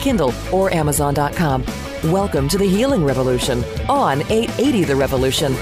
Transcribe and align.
Kindle, 0.00 0.32
or 0.52 0.72
Amazon.com. 0.72 1.64
Welcome 2.04 2.48
to 2.48 2.58
the 2.58 2.68
Healing 2.68 3.04
Revolution 3.04 3.62
on 3.88 4.22
880 4.22 4.84
The 4.84 4.96
Revolution. 4.96 5.56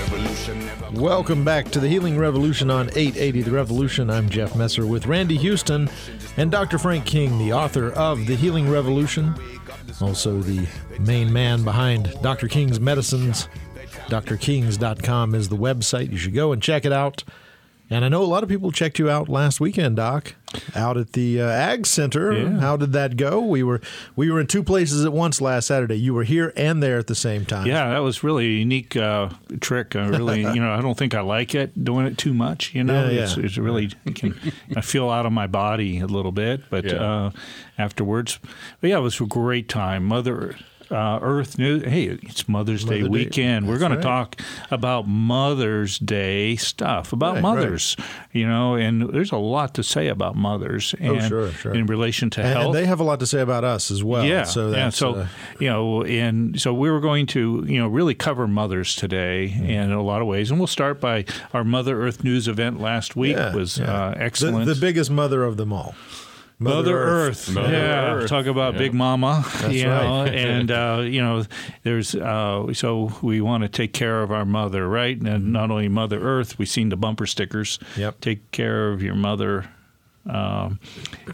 Welcome 0.94 1.44
back 1.44 1.70
to 1.70 1.80
the 1.80 1.88
Healing 1.88 2.18
Revolution 2.18 2.70
on 2.70 2.88
880 2.88 3.42
The 3.42 3.50
Revolution. 3.50 4.10
I'm 4.10 4.28
Jeff 4.28 4.56
Messer 4.56 4.86
with 4.86 5.06
Randy 5.06 5.36
Houston 5.36 5.88
and 6.36 6.50
Dr. 6.50 6.78
Frank 6.78 7.04
King, 7.04 7.38
the 7.38 7.52
author 7.52 7.90
of 7.92 8.26
The 8.26 8.34
Healing 8.34 8.70
Revolution, 8.70 9.34
also 10.00 10.40
the 10.40 10.66
main 10.98 11.32
man 11.32 11.62
behind 11.62 12.14
Dr. 12.22 12.48
King's 12.48 12.80
Medicines. 12.80 13.48
DrKings.com 14.08 15.34
is 15.34 15.48
the 15.48 15.56
website. 15.56 16.10
You 16.10 16.16
should 16.16 16.34
go 16.34 16.52
and 16.52 16.62
check 16.62 16.84
it 16.84 16.92
out. 16.92 17.22
And 17.92 18.04
I 18.04 18.08
know 18.08 18.22
a 18.22 18.24
lot 18.24 18.44
of 18.44 18.48
people 18.48 18.70
checked 18.70 19.00
you 19.00 19.10
out 19.10 19.28
last 19.28 19.58
weekend, 19.58 19.96
Doc, 19.96 20.34
out 20.76 20.96
at 20.96 21.14
the 21.14 21.42
uh, 21.42 21.48
Ag 21.48 21.86
Center. 21.86 22.32
Yeah. 22.32 22.60
How 22.60 22.76
did 22.76 22.92
that 22.92 23.16
go? 23.16 23.40
We 23.40 23.64
were 23.64 23.80
we 24.14 24.30
were 24.30 24.40
in 24.40 24.46
two 24.46 24.62
places 24.62 25.04
at 25.04 25.12
once 25.12 25.40
last 25.40 25.66
Saturday. 25.66 25.96
You 25.98 26.14
were 26.14 26.22
here 26.22 26.52
and 26.56 26.80
there 26.80 26.98
at 26.98 27.08
the 27.08 27.16
same 27.16 27.44
time. 27.44 27.66
Yeah, 27.66 27.88
that 27.90 27.98
was 27.98 28.22
really 28.22 28.46
a 28.46 28.58
unique 28.60 28.94
uh, 28.96 29.30
trick. 29.60 29.96
I 29.96 30.06
really, 30.06 30.42
you 30.54 30.60
know, 30.60 30.72
I 30.72 30.80
don't 30.80 30.96
think 30.96 31.14
I 31.16 31.20
like 31.20 31.52
it 31.56 31.84
doing 31.84 32.06
it 32.06 32.16
too 32.16 32.32
much. 32.32 32.72
You 32.76 32.84
know, 32.84 33.10
Yeah, 33.10 33.22
it's, 33.24 33.36
yeah. 33.36 33.44
it's 33.44 33.58
really 33.58 33.90
it 34.06 34.14
can 34.14 34.38
I 34.76 34.82
feel 34.82 35.10
out 35.10 35.26
of 35.26 35.32
my 35.32 35.48
body 35.48 35.98
a 35.98 36.06
little 36.06 36.32
bit, 36.32 36.62
but 36.70 36.86
uh, 36.92 37.30
afterwards, 37.76 38.38
but 38.80 38.90
yeah, 38.90 38.98
it 38.98 39.02
was 39.02 39.20
a 39.20 39.26
great 39.26 39.68
time. 39.68 40.04
Mother. 40.04 40.54
Uh, 40.90 41.20
Earth 41.22 41.56
News. 41.56 41.84
Hey, 41.84 42.04
it's 42.04 42.48
Mother's 42.48 42.84
Day 42.84 43.02
Mother 43.02 43.02
Day. 43.04 43.08
weekend. 43.08 43.68
We're 43.68 43.78
going 43.78 43.92
right. 43.92 43.98
to 43.98 44.02
talk 44.02 44.40
about 44.72 45.06
Mother's 45.06 45.98
Day 46.00 46.56
stuff, 46.56 47.12
about 47.12 47.34
Right, 47.34 47.34
right. 47.34 47.42
mothers. 47.42 47.96
You 48.32 48.48
know, 48.48 48.74
and 48.74 49.08
there's 49.10 49.30
a 49.30 49.36
lot 49.36 49.74
to 49.74 49.84
say 49.84 50.08
about 50.08 50.34
mothers, 50.34 50.94
Oh, 51.00 51.14
and 51.14 51.28
sure, 51.28 51.52
sure. 51.52 51.74
in 51.74 51.86
relation 51.86 52.28
to 52.30 52.40
And, 52.40 52.48
health. 52.48 52.66
and 52.66 52.74
they 52.74 52.86
have 52.86 52.98
a 52.98 53.04
lot 53.04 53.20
to 53.20 53.26
say 53.26 53.40
about 53.40 53.62
us 53.62 53.92
as 53.92 54.02
well. 54.02 54.24
Yeah, 54.24 54.42
So 54.42 54.70
yeah. 54.72 54.88
So 54.88 55.14
uh, 55.14 55.26
you 55.60 55.68
know, 55.68 56.02
and 56.02 56.60
so 56.60 56.74
we 56.74 56.90
were 56.90 57.00
going 57.00 57.26
to 57.28 57.64
you 57.68 57.78
know 57.78 57.86
really 57.86 58.14
cover 58.14 58.48
mothers 58.48 58.96
today 58.96 59.20
Mm-hmm. 59.54 59.66
in 59.70 59.92
a 59.92 60.02
lot 60.02 60.20
of 60.22 60.26
ways, 60.26 60.50
and 60.50 60.58
we'll 60.58 60.66
start 60.66 61.00
by 61.00 61.24
our 61.54 61.62
Mother 61.62 62.02
Earth 62.02 62.24
News 62.24 62.48
event 62.48 62.80
last 62.80 63.14
week 63.14 63.36
yeah, 63.36 63.54
was 63.54 63.78
yeah. 63.78 64.08
uh, 64.08 64.14
excellent. 64.16 64.66
The, 64.66 64.74
the 64.74 64.80
biggest 64.80 65.10
mother 65.10 65.44
of 65.44 65.56
them 65.56 65.72
all. 65.72 65.94
Mother, 66.62 66.96
Earth, 66.96 67.50
Mother 67.50 67.72
yeah. 67.72 68.12
Earth. 68.12 68.28
Talk 68.28 68.44
about 68.44 68.76
Big 68.76 68.92
Mama, 68.92 69.46
That's 69.60 69.72
you 69.72 69.84
know, 69.84 70.24
right. 70.24 70.34
and 70.34 70.70
uh, 70.70 71.02
you 71.02 71.22
know, 71.22 71.44
there's 71.84 72.14
uh, 72.14 72.72
so 72.74 73.12
we 73.22 73.40
want 73.40 73.62
to 73.62 73.68
take 73.68 73.94
care 73.94 74.22
of 74.22 74.30
our 74.30 74.44
mother, 74.44 74.86
right? 74.86 75.18
And 75.18 75.54
not 75.54 75.70
only 75.70 75.88
Mother 75.88 76.20
Earth, 76.20 76.58
we've 76.58 76.68
seen 76.68 76.90
the 76.90 76.96
bumper 76.96 77.26
stickers. 77.26 77.78
Mm-hmm. 77.78 78.00
Yep. 78.00 78.20
Take 78.20 78.50
care 78.50 78.92
of 78.92 79.02
your 79.02 79.14
mother, 79.14 79.70
um, 80.28 80.78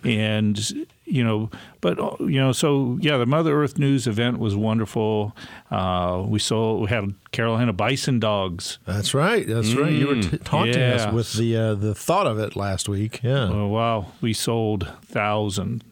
and 0.04 0.86
you 1.06 1.24
know, 1.24 1.50
but 1.80 1.98
uh, 1.98 2.16
you 2.20 2.40
know, 2.40 2.52
so 2.52 2.98
yeah, 3.00 3.16
the 3.16 3.26
Mother 3.26 3.62
Earth 3.62 3.78
News 3.78 4.06
event 4.06 4.38
was 4.38 4.54
wonderful. 4.56 5.34
Uh, 5.70 6.24
we 6.26 6.38
saw 6.38 6.78
we 6.78 6.88
had 6.88 7.14
Carolina 7.30 7.72
bison 7.72 8.18
dogs. 8.20 8.78
That's 8.84 9.14
right. 9.14 9.46
That's 9.46 9.72
right. 9.74 9.92
You 9.92 10.08
were 10.08 10.22
t- 10.22 10.38
taunting 10.38 10.82
us 10.82 11.12
with 11.12 11.32
the 11.34 11.56
uh, 11.56 11.74
the 11.74 11.94
thought 11.94 12.26
of 12.26 12.38
it 12.38 12.56
last 12.56 12.88
week. 12.88 13.20
Yeah. 13.22 13.48
Oh, 13.50 13.68
wow, 13.68 14.06
we 14.20 14.32
sold 14.32 14.92
thousand. 15.02 15.84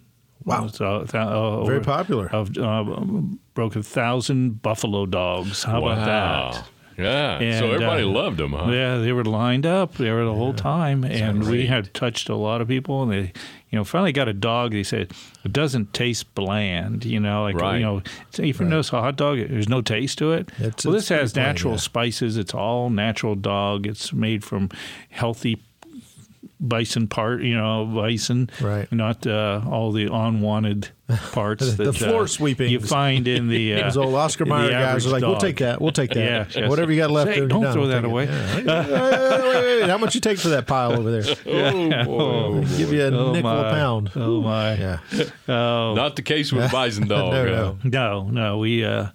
Wow. 0.44 0.66
So, 0.66 1.06
uh, 1.14 1.64
Very 1.64 1.81
popular. 1.81 2.28
Of 2.28 2.58
uh, 2.58 2.82
broke 3.54 3.76
a 3.76 3.82
thousand 3.82 4.60
buffalo 4.60 5.06
dogs. 5.06 5.62
How 5.62 5.78
about 5.82 6.04
that? 6.04 6.69
Yeah. 6.97 7.38
And, 7.38 7.59
so 7.59 7.72
everybody 7.72 8.03
uh, 8.03 8.06
loved 8.09 8.37
them, 8.38 8.53
huh? 8.53 8.71
Yeah, 8.71 8.99
they 8.99 9.12
were 9.12 9.25
lined 9.25 9.66
up 9.66 9.94
there 9.94 10.25
the 10.25 10.34
whole 10.34 10.55
time, 10.55 11.05
and 11.05 11.49
we 11.49 11.66
had 11.66 11.93
touched 11.94 12.28
a 12.28 12.37
lot 12.37 12.60
of 12.60 12.69
people, 12.69 13.03
and 13.03 13.12
they, 13.12 13.32
you 13.71 13.78
know, 13.78 13.84
finally 13.84 14.12
got 14.12 14.28
a 14.28 14.32
dog. 14.32 14.72
They 14.72 14.82
said 14.82 15.12
it 15.44 15.53
doesn't 15.53 15.93
taste 15.93 16.34
bland, 16.34 17.05
you 17.05 17.21
know, 17.21 17.43
like 17.43 17.56
Right. 17.56 17.77
you 17.77 17.82
know, 17.82 18.03
so 18.31 18.43
if 18.43 18.60
you 18.60 18.66
notice 18.66 18.93
a 18.93 19.00
hot 19.00 19.16
dog, 19.16 19.38
there's 19.38 19.69
no 19.69 19.81
taste 19.81 20.19
to 20.19 20.32
it. 20.32 20.50
It's- 20.60 20.84
well, 20.84 20.94
it's 20.94 21.09
this 21.09 21.09
has 21.09 21.32
pretty 21.32 21.44
plain, 21.44 21.47
natural 21.55 21.72
yeah. 21.75 21.78
spices. 21.81 22.37
It's 22.37 22.55
all 22.55 22.91
natural 22.91 23.34
dog. 23.34 23.87
It's 23.87 24.12
made 24.12 24.44
from 24.44 24.69
healthy 25.11 25.62
bison 26.60 27.09
part, 27.09 27.42
you 27.42 27.56
know, 27.56 27.84
bison, 27.87 28.50
Right. 28.60 28.91
Not 28.92 29.26
uh, 29.26 29.60
all 29.69 29.92
the 29.92 30.06
unwanted 30.12 30.88
parts. 31.32 31.75
The 31.75 31.84
that, 31.84 31.92
floor 31.94 32.22
uh, 32.22 32.26
sweepings. 32.26 32.70
you 32.70 32.81
find 32.81 33.26
in 33.28 33.48
the 33.48 33.75
uh, 33.75 33.82
Those 33.84 33.97
old 33.97 34.15
Oscar 34.15 34.44
Mayer 34.47 34.70
guys 34.70 35.06
are 35.06 35.10
like, 35.10 35.22
"We'll 35.22 35.37
take 35.37 35.59
that. 35.59 35.81
We'll 35.81 35.93
take 35.93 36.10
that. 36.14 36.19
Yeah, 36.54 36.60
yes. 36.62 36.70
Whatever 36.70 36.93
you 36.93 36.98
got 36.98 37.10
left, 37.10 37.31
Say, 37.32 37.41
there, 37.41 37.48
don't 37.48 37.72
throw 37.72 37.87
that 37.88 38.04
away. 38.04 38.25
Yeah. 38.26 38.56
Wait, 38.56 38.66
wait, 38.66 39.81
wait. 39.82 39.88
How 39.91 39.98
much 39.98 40.14
you 40.14 40.20
take 40.20 40.38
for 40.38 40.48
that 40.48 40.66
pile 40.66 40.93
over 40.93 41.10
there? 41.20 41.34
Oh, 41.47 42.04
boy. 42.62 42.64
Give 42.76 42.93
you 42.93 43.03
a 43.04 43.10
Oh, 43.10 43.32
nickel 43.32 43.50
my. 43.50 43.69
a 43.69 43.72
pound. 43.72 44.10
Oh 44.16 44.41
my! 44.41 44.75
Yeah. 44.75 44.98
Oh 45.48 45.94
Not 45.94 46.16
the 46.16 46.22
case 46.22 46.53
with 46.53 46.70
Bison 46.72 47.06
Dog. 47.06 47.32
No, 47.32 47.44
no. 47.44 47.78
no, 47.84 48.28
no. 48.31 48.59
We 48.59 48.84
uh, 48.84 49.09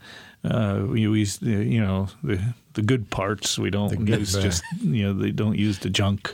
uh, 0.44 0.86
we 0.88 1.02
use 1.02 1.38
the, 1.38 1.52
you 1.52 1.82
know 1.82 2.08
the 2.24 2.40
the 2.80 2.86
good 2.86 3.10
parts. 3.10 3.58
We 3.60 3.70
don't 3.70 4.08
use 4.08 4.34
just 4.34 4.64
you 4.82 5.04
know 5.04 5.14
they 5.22 5.32
don't 5.32 5.58
use 5.58 5.80
the 5.80 5.90
junk, 5.90 6.34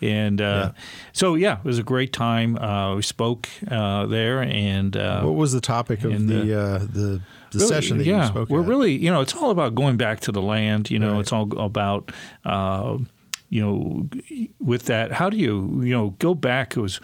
and 0.00 0.40
uh, 0.40 0.72
so 1.12 1.34
yeah, 1.34 1.58
it 1.58 1.64
was 1.64 1.78
a 1.78 1.82
great 1.82 2.12
time. 2.12 2.56
Uh, 2.58 2.96
we 2.96 3.02
spoke 3.02 3.48
uh, 3.70 4.06
there, 4.06 4.42
and 4.42 4.96
uh, 4.96 5.22
What 5.22 5.34
was 5.36 5.52
the 5.52 5.60
topic 5.60 6.04
of 6.04 6.12
And, 6.12 6.28
the 6.28 6.58
uh, 6.58 6.78
the 6.78 7.20
the 7.50 7.58
really, 7.58 7.68
session 7.68 7.98
that 7.98 8.06
yeah, 8.06 8.22
you 8.22 8.28
spoke 8.28 8.48
we're 8.48 8.62
at? 8.62 8.68
really, 8.68 8.92
you 8.96 9.10
know, 9.10 9.20
it's 9.20 9.34
all 9.36 9.50
about 9.50 9.74
going 9.74 9.96
back 9.96 10.20
to 10.20 10.32
the 10.32 10.40
land. 10.42 10.90
You 10.90 10.98
know, 10.98 11.12
Right. 11.12 11.20
it's 11.20 11.32
all 11.32 11.48
about, 11.58 12.10
uh, 12.46 12.96
you 13.52 13.60
know, 13.60 14.08
with 14.58 14.86
that. 14.86 15.12
How 15.12 15.28
do 15.28 15.36
you, 15.36 15.82
you 15.82 15.92
know, 15.92 16.16
go 16.18 16.34
back? 16.34 16.74
It 16.74 16.80
was, 16.80 17.00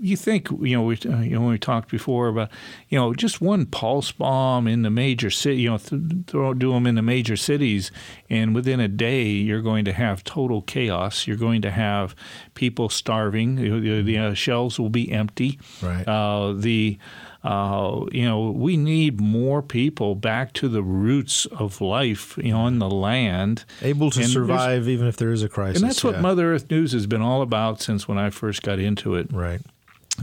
you 0.00 0.16
think, 0.16 0.48
you 0.48 0.76
know, 0.76 0.82
we, 0.84 0.94
uh, 0.94 1.18
you 1.18 1.30
know, 1.30 1.40
when 1.40 1.50
we 1.50 1.58
talked 1.58 1.90
before 1.90 2.28
about, 2.28 2.50
you 2.88 2.96
know, 2.96 3.12
just 3.14 3.40
one 3.40 3.66
pulse 3.66 4.12
bomb 4.12 4.68
in 4.68 4.82
the 4.82 4.90
major 4.90 5.28
city, 5.28 5.62
you 5.62 5.70
know, 5.70 5.78
th- 5.78 6.00
throw, 6.28 6.54
do 6.54 6.70
them 6.70 6.86
in 6.86 6.94
the 6.94 7.02
major 7.02 7.36
cities, 7.36 7.90
and 8.30 8.54
within 8.54 8.78
a 8.78 8.86
day, 8.86 9.24
you're 9.24 9.60
going 9.60 9.84
to 9.84 9.92
have 9.92 10.22
total 10.22 10.62
chaos. 10.62 11.26
You're 11.26 11.36
going 11.36 11.62
to 11.62 11.70
have 11.72 12.14
people 12.54 12.88
starving. 12.88 13.56
The, 13.56 13.80
the, 13.80 14.02
the 14.02 14.18
uh, 14.18 14.34
shelves 14.34 14.78
will 14.78 14.88
be 14.88 15.10
empty. 15.10 15.58
Right. 15.82 16.06
Uh, 16.06 16.52
the 16.52 16.96
uh, 17.44 18.06
you 18.12 18.24
know, 18.24 18.50
we 18.50 18.76
need 18.76 19.20
more 19.20 19.62
people 19.62 20.14
back 20.14 20.52
to 20.54 20.68
the 20.68 20.82
roots 20.82 21.46
of 21.46 21.80
life, 21.80 22.38
you 22.38 22.52
know, 22.52 22.60
on 22.60 22.78
the 22.78 22.90
land. 22.90 23.64
able 23.80 24.10
to 24.12 24.20
And 24.20 24.30
survive 24.30 24.88
even 24.88 25.08
if 25.08 25.16
there 25.16 25.32
is 25.32 25.42
a 25.42 25.48
crisis. 25.48 25.82
And 25.82 25.90
that's 25.90 26.04
what. 26.04 26.20
Mother 26.20 26.54
Earth 26.54 26.70
News 26.70 26.92
has 26.92 27.06
been 27.06 27.22
all 27.22 27.42
about 27.42 27.80
since 27.80 28.06
when 28.06 28.16
I 28.16 28.30
first 28.30 28.62
got 28.62 28.78
into 28.78 29.16
it. 29.16 29.32
Right. 29.32 29.60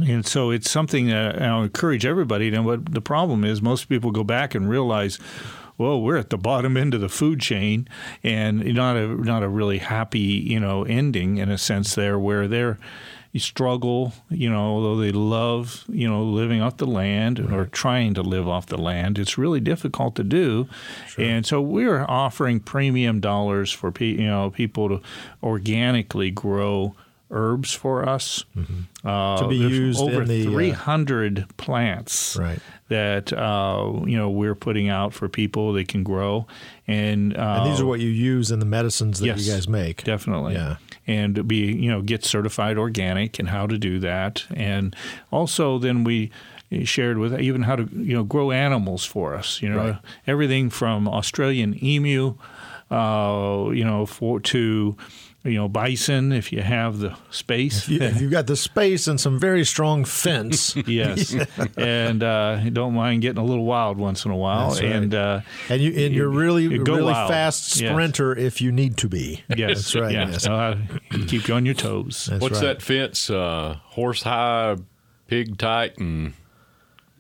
And 0.02 0.26
so 0.26 0.52
it's 0.52 0.70
something 0.70 1.08
that 1.08 1.42
I'll 1.42 1.64
encourage 1.64 2.06
everybody. 2.06 2.54
And 2.54 2.66
what 2.66 2.94
the 2.94 3.02
problem 3.02 3.44
is, 3.44 3.62
most 3.62 3.90
people 3.90 4.12
go 4.12 4.24
back 4.24 4.56
and 4.56 4.70
realize, 4.70 5.20
well, 5.78 6.02
we're 6.02 6.18
at 6.18 6.30
the 6.30 6.38
bottom 6.38 6.78
end 6.78 6.94
of 6.94 7.02
the 7.02 7.10
food 7.10 7.40
chain, 7.40 7.88
and 8.24 8.64
not 8.76 8.96
a 8.96 9.08
not 9.08 9.44
a 9.44 9.50
really 9.50 9.80
happy, 9.80 10.20
you 10.20 10.60
know, 10.60 10.84
ending 10.84 11.38
in 11.38 11.50
a 11.50 11.58
sense 11.58 11.96
there, 11.96 12.20
where 12.20 12.48
they're 12.48 12.78
you 13.32 13.40
struggle, 13.40 14.14
you 14.30 14.50
know, 14.50 14.60
although 14.60 14.96
they 14.98 15.12
love, 15.12 15.86
you 15.88 16.10
know, 16.10 16.24
living 16.24 16.62
off 16.62 16.78
the 16.78 16.88
land 16.88 17.40
or 17.40 17.66
trying 17.66 18.16
to 18.16 18.24
live 18.24 18.48
off 18.48 18.66
the 18.66 18.78
land, 18.78 19.20
it's 19.20 19.38
really 19.38 19.60
difficult 19.60 20.16
to 20.16 20.24
do. 20.24 20.68
And 21.18 21.46
so 21.46 21.62
we're 21.62 22.06
offering 22.08 22.60
premium 22.60 23.20
dollars 23.20 23.72
for 23.72 23.92
pe- 23.92 24.08
you 24.18 24.26
know 24.28 24.50
people 24.50 24.90
to 24.90 25.02
organically 25.44 26.32
grow 26.32 26.96
herbs 27.32 27.74
for 27.76 28.08
us 28.10 28.44
uh, 28.58 28.60
Mm-hmm. 28.62 29.44
To 29.44 29.48
be 29.48 29.56
used 29.58 30.00
over 30.02 30.24
in 30.24 30.28
the, 30.28 30.48
uh, 30.48 30.52
300 30.52 31.46
plants 31.58 32.36
Right. 32.36 32.60
that 32.90 33.32
uh, 33.32 34.02
you 34.06 34.18
know 34.18 34.30
we're 34.32 34.56
putting 34.56 34.90
out 34.90 35.14
for 35.14 35.30
people 35.30 35.72
they 35.74 35.84
can 35.86 36.04
grow 36.04 36.48
and, 36.88 37.38
uh, 37.38 37.62
And 37.62 37.72
these 37.72 37.80
are 37.80 37.86
what 37.86 38.00
you 38.00 38.10
use 38.10 38.50
in 38.52 38.60
the 38.60 38.66
medicines 38.66 39.20
that 39.20 39.28
yes, 39.28 39.46
you 39.46 39.54
guys 39.54 39.68
make. 39.68 40.04
definitely 40.04 40.54
Yeah. 40.56 40.78
And 41.10 41.48
be 41.48 41.56
you 41.84 41.90
know 41.92 42.02
get 42.02 42.24
certified 42.24 42.78
organic 42.78 43.40
and 43.40 43.50
how 43.50 43.66
to 43.68 43.78
do 43.78 44.00
that 44.00 44.46
and 44.54 44.96
also 45.32 45.80
then 45.80 46.04
we 46.04 46.30
shared 46.84 47.18
with 47.18 47.34
even 47.40 47.64
how 47.64 47.76
to 47.76 47.84
you 48.10 48.14
know 48.18 48.24
grow 48.24 48.52
animals 48.52 49.04
for 49.06 49.36
us 49.40 49.62
you 49.62 49.70
know 49.70 49.78
Right. 49.78 49.98
everything 50.28 50.70
from 50.70 51.08
Australian 51.08 51.72
emu 51.84 52.36
uh, 52.92 53.70
you 53.74 53.84
know 53.84 54.06
for 54.06 54.40
to 54.40 54.96
you 55.46 55.54
know, 55.54 55.70
bison 55.70 56.34
if 56.34 56.52
you 56.52 56.62
have 56.62 57.00
the 57.00 57.16
space. 57.32 57.88
If 57.90 58.20
you've 58.22 58.32
got 58.32 58.48
the 58.48 58.58
space 58.58 59.08
and 59.08 59.20
some 59.20 59.40
very 59.40 59.64
strong 59.64 60.04
fence, 60.04 60.76
yes, 60.86 61.34
and 61.78 62.22
uh, 62.22 62.70
don't 62.72 62.94
mind 62.94 63.22
getting 63.22 63.38
a 63.42 63.46
little 63.46 63.64
wild 63.66 63.98
once 63.98 64.26
in 64.26 64.32
a 64.32 64.36
while. 64.36 64.72
Right. 64.72 64.84
And 64.84 65.16
uh, 65.16 65.42
and 65.70 65.82
you 65.82 65.92
and 66.06 66.14
you're 66.14 66.28
really 66.30 66.64
you 66.64 66.84
go 66.84 66.96
really 66.98 67.14
wild. 67.14 67.30
fast 67.30 67.80
Yes. 67.80 67.90
sprinter 67.92 68.36
if 68.38 68.60
you 68.62 68.72
need 68.72 68.98
to 68.98 69.08
be. 69.08 69.44
yes, 69.56 69.78
That's 69.94 69.96
right, 69.96 70.12
Yeah, 70.14 70.30
yes. 70.30 70.46
uh, 70.46 70.78
keep 71.28 71.48
you 71.48 71.54
on 71.54 71.66
your 71.66 71.76
toes. 71.76 72.28
That's 72.30 72.42
What's 72.42 72.56
right. 72.56 72.78
that 72.78 72.82
fence? 72.82 73.30
Uh, 73.30 73.78
horse 73.86 74.24
high, 74.24 74.76
pig 75.28 75.58
tight, 75.58 75.98
and 76.00 76.34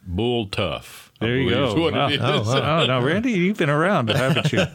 bull 0.06 0.48
tough. 0.48 1.09
I 1.22 1.26
There 1.26 1.38
you 1.38 1.50
go. 1.50 1.76
What 1.82 1.94
Wow. 1.94 2.08
it 2.08 2.14
is. 2.14 2.20
Oh, 2.22 2.44
wow. 2.44 2.82
Oh 2.82 2.86
no, 2.86 3.02
Randy, 3.02 3.32
you've 3.34 3.58
been 3.58 3.70
around, 3.70 4.10
haven't 4.10 4.52
you? 4.54 4.60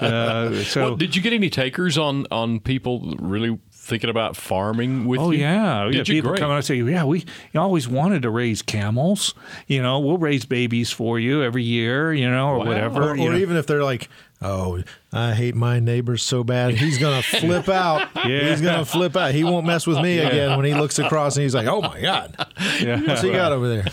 Uh, 0.00 0.62
so. 0.64 0.82
Well, 0.82 0.96
did 0.96 1.16
you 1.16 1.22
get 1.22 1.32
any 1.32 1.50
takers 1.50 1.98
on 1.98 2.26
on 2.30 2.60
people 2.60 3.16
really 3.18 3.58
thinking 3.72 4.08
about 4.10 4.36
farming 4.36 5.04
with 5.06 5.20
you? 5.20 5.26
Oh 5.26 5.30
you? 5.32 5.40
yeah, 5.40 5.84
Did 5.90 5.96
got 5.96 6.08
you? 6.08 6.14
people 6.14 6.30
Great. 6.30 6.40
come 6.40 6.50
out 6.50 6.56
and 6.56 6.64
say, 6.64 6.76
"Yeah, 6.76 7.04
we 7.04 7.24
always 7.54 7.88
wanted 7.88 8.22
to 8.22 8.30
raise 8.30 8.62
camels. 8.62 9.34
You 9.66 9.82
know, 9.82 9.98
we'll 9.98 10.18
raise 10.18 10.44
babies 10.44 10.90
for 10.92 11.18
you 11.18 11.42
every 11.42 11.64
year. 11.64 12.12
You 12.12 12.30
know, 12.30 12.48
or 12.50 12.58
Wow. 12.58 12.66
whatever. 12.66 13.02
Or, 13.10 13.18
or 13.18 13.34
even 13.34 13.56
if 13.56 13.66
they're 13.66 13.82
like, 13.84 14.08
"Oh, 14.42 14.82
I 15.12 15.34
hate 15.34 15.54
my 15.54 15.80
neighbors 15.80 16.22
so 16.22 16.44
bad, 16.44 16.74
he's 16.74 16.98
gonna 16.98 17.22
flip 17.40 17.68
out. 17.68 18.08
Yeah. 18.16 18.50
He's 18.50 18.60
gonna 18.60 18.84
flip 18.84 19.16
out. 19.16 19.34
He 19.34 19.44
won't 19.44 19.66
mess 19.66 19.86
with 19.86 19.98
me 19.98 20.18
again." 20.18 20.56
When 20.56 20.66
he 20.66 20.74
looks 20.74 20.98
across 20.98 21.36
and 21.36 21.42
he's 21.42 21.54
like, 21.54 21.66
"Oh 21.66 21.80
my 21.80 22.00
god, 22.00 22.34
yeah. 22.80 23.00
what's 23.02 23.22
he 23.22 23.30
got 23.30 23.52
over 23.52 23.68
there?" 23.68 23.86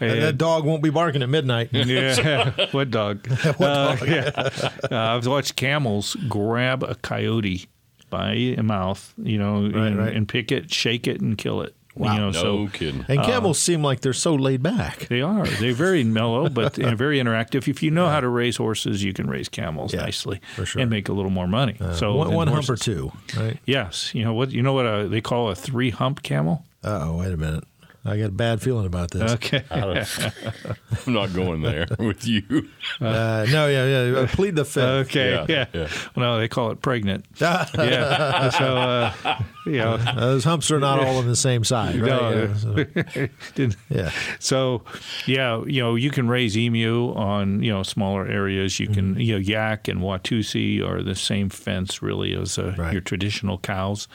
And 0.00 0.22
that 0.22 0.38
dog 0.38 0.64
won't 0.64 0.82
be 0.82 0.90
barking 0.90 1.22
at 1.22 1.28
midnight. 1.28 1.70
Yeah, 1.72 2.50
what 2.72 2.90
dog? 2.90 3.26
Uh, 3.44 3.96
yeah. 4.06 4.30
Uh, 4.34 4.96
I've 5.16 5.26
watched 5.26 5.56
camels 5.56 6.16
grab 6.28 6.82
a 6.82 6.94
coyote 6.96 7.66
by 8.10 8.32
a 8.32 8.62
mouth, 8.62 9.14
you 9.16 9.38
know, 9.38 9.64
and, 9.64 9.98
right. 9.98 10.14
and 10.14 10.28
pick 10.28 10.52
it, 10.52 10.72
shake 10.72 11.06
it, 11.06 11.20
and 11.20 11.38
kill 11.38 11.62
it. 11.62 11.74
Wow. 11.94 12.14
You 12.14 12.20
know, 12.20 12.30
No 12.30 12.42
so 12.42 12.68
kidding. 12.72 13.04
And 13.08 13.22
camels 13.22 13.58
seem 13.58 13.82
like 13.82 14.00
they're 14.00 14.12
so 14.14 14.34
laid 14.34 14.62
back. 14.62 15.08
They 15.08 15.20
are. 15.20 15.46
They're 15.46 15.74
very 15.74 16.04
mellow, 16.20 16.48
but 16.48 16.78
uh, 16.78 16.94
very 16.94 17.18
interactive. 17.18 17.68
If 17.68 17.82
you 17.82 17.90
know 17.90 18.08
how 18.08 18.20
to 18.20 18.28
raise 18.28 18.56
horses, 18.56 19.04
you 19.04 19.12
can 19.12 19.28
raise 19.28 19.48
camels 19.48 19.92
Yeah, 19.92 20.00
nicely 20.02 20.40
for 20.56 20.64
sure. 20.64 20.80
Uh, 20.80 20.82
and 20.82 20.90
make 20.90 21.08
a 21.08 21.12
little 21.12 21.30
more 21.30 21.46
money. 21.46 21.76
so 21.94 22.14
one 22.14 22.32
one 22.32 22.48
hump 22.48 22.68
or 22.70 22.76
two, 22.76 23.12
right? 23.36 23.58
Yes, 23.66 24.14
you 24.14 24.24
know 24.24 24.32
what? 24.34 24.52
You 24.52 24.62
know 24.62 24.72
what 24.72 24.86
uh 24.86 25.06
they 25.06 25.20
call 25.20 25.50
a 25.50 25.54
three 25.54 25.90
hump 25.90 26.22
camel? 26.22 26.64
Oh, 26.84 27.18
wait 27.18 27.32
a 27.32 27.36
minute. 27.36 27.64
I 28.04 28.16
got 28.18 28.30
a 28.30 28.32
bad 28.32 28.60
feeling 28.60 28.86
about 28.86 29.12
this. 29.12 29.30
Okay. 29.34 29.62
I'm 29.70 31.12
not 31.12 31.32
going 31.32 31.62
there 31.62 31.86
with 32.00 32.26
you. 32.26 32.42
Uh, 33.00 33.46
no, 33.50 33.68
yeah, 33.68 33.86
yeah. 34.10 34.18
uh, 34.18 34.26
Plead 34.26 34.56
the 34.56 34.64
fifth. 34.64 34.82
Okay. 35.08 35.30
Yeah, 35.32 35.46
Yeah. 35.48 35.66
yeah. 35.72 35.88
Well, 36.16 36.26
no, 36.34 36.38
they 36.40 36.48
call 36.48 36.72
it 36.72 36.82
pregnant. 36.82 37.26
yeah. 37.40 38.50
So, 38.50 38.76
uh, 38.76 39.12
you 39.66 39.72
know, 39.78 39.92
Uh, 39.94 40.14
those 40.20 40.42
humps 40.44 40.70
are 40.72 40.80
not 40.80 40.98
all 40.98 41.18
on 41.18 41.28
the 41.28 41.36
same 41.36 41.62
side, 41.62 42.00
right? 42.00 42.10
No, 42.10 42.30
Yeah, 42.32 42.54
so- 42.56 43.28
didn't- 43.54 43.76
yeah. 43.88 44.10
So, 44.40 44.82
yeah, 45.26 45.62
you 45.66 45.80
know, 45.80 45.94
you 45.94 46.10
can 46.10 46.26
raise 46.28 46.56
emu 46.58 47.12
on 47.14 47.62
you 47.62 47.70
know 47.70 47.82
smaller 47.84 48.26
areas. 48.26 48.80
You 48.80 48.88
can, 48.88 49.18
you 49.20 49.34
know, 49.34 49.38
yak 49.38 49.86
and 49.86 50.00
Watusi 50.00 50.82
are 50.84 51.02
the 51.02 51.14
same 51.14 51.48
fence 51.50 52.02
really 52.02 52.34
as 52.34 52.58
uh, 52.58 52.74
Right. 52.76 52.92
your 52.92 53.00
traditional 53.02 53.58
cows, 53.58 54.08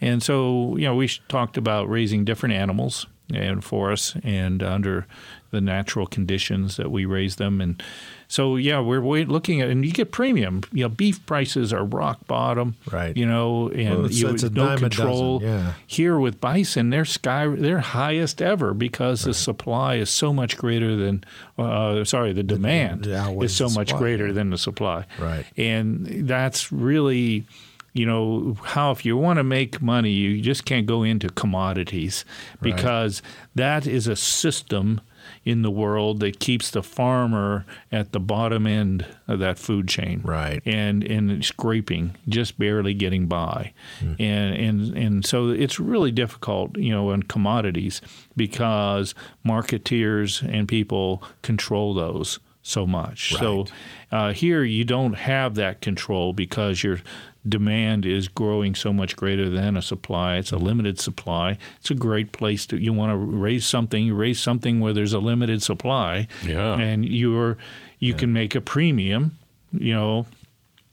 and 0.00 0.22
so 0.22 0.76
you 0.76 0.84
know 0.84 0.94
we 0.94 1.08
talked 1.28 1.56
about 1.56 1.88
raising 1.88 2.24
different 2.24 2.54
animals 2.54 3.06
and 3.34 3.62
for 3.64 3.92
us 3.92 4.14
and 4.22 4.62
under 4.62 5.06
the 5.50 5.60
natural 5.60 6.06
conditions 6.06 6.76
that 6.76 6.90
we 6.90 7.04
raise 7.04 7.36
them 7.36 7.60
and. 7.60 7.82
So 8.28 8.54
yeah, 8.54 8.78
we're 8.78 9.00
looking 9.24 9.60
at, 9.60 9.70
and 9.70 9.84
you 9.84 9.90
get 9.90 10.12
premium. 10.12 10.62
You 10.72 10.84
know, 10.84 10.88
beef 10.88 11.26
prices 11.26 11.72
are 11.72 11.84
rock 11.84 12.24
bottom. 12.28 12.76
Right. 12.88 13.16
You 13.16 13.26
know, 13.26 13.70
and 13.70 13.90
Well, 13.90 14.04
it's- 14.04 14.20
you 14.20 14.28
it's 14.28 14.44
no 14.44 14.50
dime 14.50 14.64
a 14.64 14.66
dozen, 14.88 14.90
control. 14.90 15.40
yeah. 15.42 15.72
Here 15.84 16.16
with 16.16 16.40
bison, 16.40 16.90
they're 16.90 17.04
sky 17.04 17.48
they're 17.48 17.80
highest 17.80 18.40
ever 18.40 18.72
because 18.72 19.24
the 19.24 19.34
supply 19.34 19.96
is 19.96 20.10
so 20.10 20.32
much 20.32 20.56
greater 20.56 20.94
than 20.94 21.24
uh, 21.58 22.04
sorry 22.04 22.32
the 22.32 22.44
demand 22.44 23.08
it 23.08 23.14
outweighs 23.14 23.50
is 23.50 23.56
so 23.56 23.66
the 23.68 23.74
much 23.80 23.88
supply, 23.88 23.98
greater 23.98 24.32
than 24.32 24.50
the 24.50 24.58
supply. 24.58 25.06
Right. 25.18 25.44
And 25.56 26.28
that's 26.28 26.70
really 26.70 27.46
you 27.92 28.06
know 28.06 28.56
how 28.62 28.90
if 28.90 29.04
you 29.04 29.16
want 29.16 29.38
to 29.38 29.44
make 29.44 29.82
money 29.82 30.10
you 30.10 30.40
just 30.40 30.64
can't 30.64 30.86
go 30.86 31.02
into 31.02 31.28
commodities 31.30 32.24
because 32.60 33.22
that 33.54 33.86
is 33.86 34.06
a 34.06 34.16
system 34.16 35.00
in 35.44 35.62
the 35.62 35.70
world 35.70 36.20
that 36.20 36.38
keeps 36.38 36.70
the 36.70 36.82
farmer 36.82 37.64
at 37.90 38.12
the 38.12 38.20
bottom 38.20 38.66
end 38.66 39.06
of 39.28 39.38
that 39.38 39.58
food 39.58 39.88
chain. 39.88 40.20
Right. 40.24 40.62
and 40.66 41.02
and 41.04 41.44
scraping, 41.44 42.16
just 42.28 42.58
barely 42.58 42.94
getting 42.94 43.26
by, 43.26 43.72
and 44.18 44.54
and 44.54 44.96
and 44.96 45.26
so 45.26 45.48
it's 45.48 45.80
really 45.80 46.10
difficult, 46.10 46.76
you 46.76 46.92
know, 46.92 47.10
in 47.10 47.22
commodities 47.24 48.00
because 48.36 49.14
marketeers 49.46 50.42
and 50.42 50.68
people 50.68 51.22
control 51.42 51.94
those 51.94 52.38
so 52.62 52.86
much. 52.86 53.34
So 53.36 53.66
uh, 54.12 54.32
here 54.32 54.62
you 54.62 54.84
don't 54.84 55.14
have 55.14 55.54
that 55.54 55.80
control 55.80 56.32
because 56.32 56.82
your 56.82 57.00
demand 57.48 58.04
is 58.04 58.28
growing 58.28 58.74
so 58.74 58.92
much 58.92 59.16
greater 59.16 59.48
than 59.48 59.76
a 59.76 59.82
supply. 59.82 60.36
It's 60.36 60.52
a 60.52 60.56
limited 60.58 61.00
supply. 61.00 61.56
It's 61.80 61.90
a 61.90 61.94
great 61.94 62.32
place 62.32 62.66
to 62.66 62.76
you 62.76 62.92
want 62.92 63.12
to 63.12 63.16
raise 63.16 63.64
something. 63.66 64.04
You 64.04 64.14
raise 64.14 64.38
something 64.40 64.80
where 64.80 64.92
there's 64.92 65.12
a 65.14 65.18
limited 65.20 65.62
supply, 65.62 66.28
Yeah. 66.46 66.78
and 66.78 67.04
you're 67.04 67.56
you 67.98 68.14
can 68.14 68.32
make 68.32 68.54
a 68.54 68.60
premium. 68.60 69.36
You 69.72 69.94
know, 69.94 70.26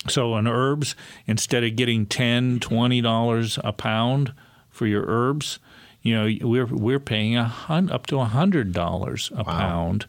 so 0.07 0.33
on 0.33 0.47
herbs, 0.47 0.95
instead 1.25 1.63
of 1.63 1.75
getting 1.75 2.05
10 2.05 2.59
20 2.59 3.01
dollars 3.01 3.59
a 3.63 3.73
pound 3.73 4.31
for 4.69 4.85
your 4.87 5.03
herbs, 5.07 5.59
you 6.03 6.13
know, 6.15 6.47
we're 6.47 6.65
we're 6.67 6.99
paying 6.99 7.35
a 7.35 7.43
hun- 7.45 7.89
up 7.91 8.05
to 8.07 8.19
a 8.19 8.25
hundred 8.25 8.71
dollars 8.71 9.31
a 9.35 9.43
pound. 9.43 10.05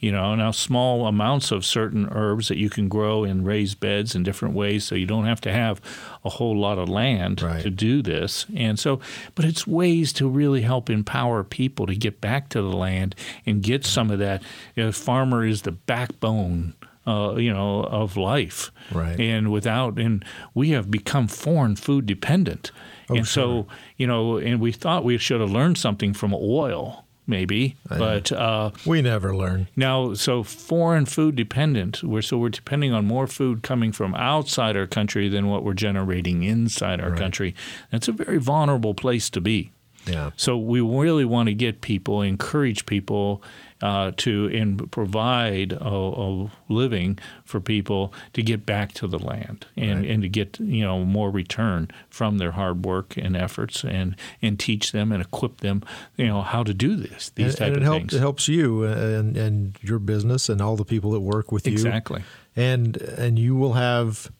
You 0.00 0.12
know, 0.12 0.34
now 0.36 0.52
small 0.52 1.06
amounts 1.08 1.50
of 1.50 1.66
certain 1.66 2.08
herbs 2.12 2.46
that 2.48 2.56
you 2.56 2.70
can 2.70 2.88
grow 2.88 3.24
in 3.24 3.42
raised 3.44 3.80
beds 3.80 4.14
in 4.14 4.22
different 4.22 4.54
ways, 4.54 4.84
so 4.84 4.94
you 4.94 5.06
don't 5.06 5.24
have 5.24 5.40
to 5.40 5.52
have 5.52 5.80
a 6.24 6.28
whole 6.30 6.56
lot 6.56 6.78
of 6.78 6.88
land 6.88 7.42
Right. 7.42 7.62
to 7.62 7.70
do 7.70 8.00
this. 8.00 8.46
And 8.54 8.78
so, 8.78 9.00
but 9.34 9.44
it's 9.44 9.66
ways 9.66 10.12
to 10.14 10.28
really 10.28 10.60
help 10.62 10.88
empower 10.88 11.42
people 11.42 11.86
to 11.86 11.96
get 11.96 12.20
back 12.20 12.48
to 12.50 12.62
the 12.62 12.76
land 12.76 13.16
and 13.44 13.60
get 13.60 13.84
some 13.84 14.10
of 14.12 14.20
that. 14.20 14.40
You 14.76 14.84
know, 14.84 14.92
farmer 14.92 15.44
is 15.44 15.62
the 15.62 15.72
backbone 15.72 16.74
uh, 17.06 17.36
you 17.36 17.50
know, 17.52 17.80
of 17.84 18.16
life. 18.18 18.70
Right. 18.92 19.18
And 19.18 19.50
without, 19.50 19.98
and 19.98 20.22
we 20.54 20.70
have 20.70 20.90
become 20.90 21.26
foreign 21.26 21.74
food 21.74 22.04
dependent. 22.04 22.70
Oh, 23.08 23.16
and 23.16 23.26
so, 23.26 23.66
you 23.96 24.06
know, 24.06 24.36
and 24.36 24.60
we 24.60 24.72
thought 24.72 25.04
we 25.04 25.16
should 25.16 25.40
have 25.40 25.50
learned 25.50 25.78
something 25.78 26.12
from 26.12 26.34
oil, 26.34 27.06
maybe, 27.28 27.76
but 27.88 28.32
uh, 28.32 28.70
We 28.84 29.02
never 29.02 29.36
learn. 29.36 29.68
now, 29.76 30.14
so 30.14 30.42
foreign 30.42 31.06
food 31.06 31.36
dependent. 31.36 32.02
We're 32.02 32.22
so 32.22 32.38
we're 32.38 32.48
depending 32.48 32.92
on 32.92 33.04
more 33.04 33.26
food 33.28 33.62
coming 33.62 33.92
from 33.92 34.14
outside 34.16 34.76
our 34.76 34.86
country 34.86 35.28
than 35.28 35.46
what 35.48 35.62
we're 35.62 35.74
generating 35.74 36.42
inside 36.42 37.00
our 37.00 37.14
country. 37.14 37.54
That's 37.92 38.08
a 38.08 38.12
very 38.12 38.38
vulnerable 38.38 38.94
place 38.94 39.30
to 39.30 39.40
be. 39.40 39.70
Yeah. 40.06 40.30
So 40.36 40.56
we 40.56 40.80
really 40.80 41.26
want 41.26 41.48
to 41.48 41.54
get 41.54 41.82
people, 41.82 42.22
encourage 42.22 42.86
people 42.86 43.42
uh, 43.80 44.10
to 44.16 44.50
and 44.52 44.90
provide 44.90 45.72
a, 45.72 45.88
a 45.88 46.50
living 46.68 47.18
for 47.44 47.60
people 47.60 48.12
to 48.32 48.42
get 48.42 48.66
back 48.66 48.92
to 48.92 49.06
the 49.06 49.18
land 49.18 49.66
and, 49.76 50.04
and 50.04 50.22
to 50.22 50.28
get 50.28 50.58
you 50.58 50.82
know 50.84 51.04
more 51.04 51.30
return 51.30 51.88
from 52.10 52.38
their 52.38 52.50
hard 52.52 52.84
work 52.84 53.16
and 53.16 53.36
efforts 53.36 53.84
and 53.84 54.16
and 54.42 54.58
teach 54.58 54.90
them 54.92 55.12
and 55.12 55.22
equip 55.22 55.60
them 55.60 55.82
you 56.16 56.26
know 56.26 56.42
how 56.42 56.62
to 56.64 56.74
do 56.74 56.96
this 56.96 57.30
these 57.36 57.50
and, 57.54 57.56
type 57.58 57.66
and 57.68 57.76
it 57.76 57.82
of 57.82 57.84
helps 57.84 58.00
things. 58.00 58.14
it 58.14 58.20
helps 58.20 58.48
you 58.48 58.82
and 58.84 59.36
and 59.36 59.76
your 59.80 59.98
business 60.00 60.48
and 60.48 60.60
all 60.60 60.74
the 60.76 60.84
people 60.84 61.12
that 61.12 61.20
work 61.20 61.52
with 61.52 61.66
you 61.66 61.72
Exactly. 61.72 62.22
and 62.56 62.96
and 62.96 63.38
you 63.38 63.54
will 63.54 63.74
have 63.74 64.30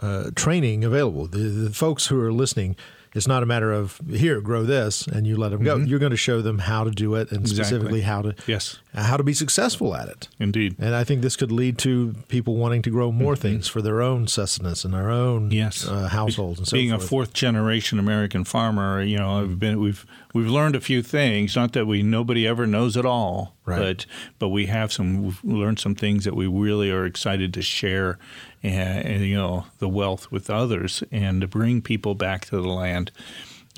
uh, 0.00 0.30
training 0.36 0.84
available 0.84 1.26
the, 1.26 1.38
the 1.38 1.70
folks 1.70 2.06
who 2.06 2.20
are 2.20 2.32
listening 2.32 2.76
it's 3.18 3.28
not 3.28 3.42
a 3.42 3.46
matter 3.46 3.70
of 3.72 4.00
here 4.10 4.40
grow 4.40 4.62
this 4.64 5.06
and 5.06 5.26
you 5.26 5.36
let 5.36 5.50
them 5.50 5.62
go 5.62 5.76
you're 5.76 5.98
going 5.98 6.10
to 6.10 6.16
show 6.16 6.40
them 6.40 6.58
how 6.60 6.84
to 6.84 6.90
do 6.90 7.14
it 7.14 7.30
and 7.30 7.40
Mm-hmm. 7.40 7.50
Exactly. 7.50 7.64
specifically 7.64 8.00
how 8.02 8.22
to 8.22 8.34
Yes. 8.46 8.78
how 8.94 9.16
to 9.18 9.22
be 9.22 9.34
successful 9.34 9.94
at 9.94 10.08
it 10.08 10.28
Indeed. 10.40 10.76
and 10.78 10.94
I 10.94 11.04
think 11.04 11.20
this 11.22 11.36
could 11.36 11.52
lead 11.52 11.76
to 11.78 12.14
people 12.28 12.54
wanting 12.56 12.80
to 12.82 12.90
grow 12.90 13.12
more 13.12 13.36
things 13.36 13.68
for 13.68 13.82
their 13.82 14.00
own 14.00 14.26
sustenance 14.28 14.84
and 14.86 14.94
their 14.94 15.10
own 15.10 15.50
Mm-hmm. 15.50 15.52
Yes. 15.52 15.86
uh, 15.86 16.08
households 16.08 16.58
and 16.58 16.66
so 16.68 16.74
Being 16.76 16.90
forth. 16.90 17.02
a 17.04 17.06
fourth 17.06 17.32
generation 17.34 17.98
American 17.98 18.44
farmer, 18.44 19.02
you 19.02 19.18
know, 19.18 19.40
I've 19.40 19.58
been 19.58 19.78
we've 19.80 20.06
we've 20.34 20.46
learned 20.48 20.76
a 20.76 20.80
few 20.80 21.02
things. 21.02 21.56
Not 21.56 21.72
that 21.72 21.86
we 21.86 22.02
nobody 22.02 22.46
ever 22.46 22.66
knows 22.66 22.96
it 22.96 23.04
all, 23.04 23.54
Right. 23.66 23.78
but 23.78 24.06
but 24.38 24.48
we 24.48 24.66
have 24.66 24.92
some 24.92 25.22
we've 25.24 25.44
learned 25.44 25.78
some 25.78 25.94
things 25.94 26.24
that 26.24 26.34
we 26.36 26.46
really 26.46 26.90
are 26.90 27.04
excited 27.06 27.52
to 27.54 27.62
share, 27.62 28.18
and, 28.62 29.24
you 29.24 29.36
know 29.36 29.66
the 29.78 29.88
wealth 29.88 30.30
with 30.32 30.50
others 30.50 31.02
and 31.12 31.40
to 31.40 31.46
bring 31.48 31.80
people 31.82 32.14
back 32.14 32.44
to 32.46 32.56
the 32.60 32.68
land 32.68 33.10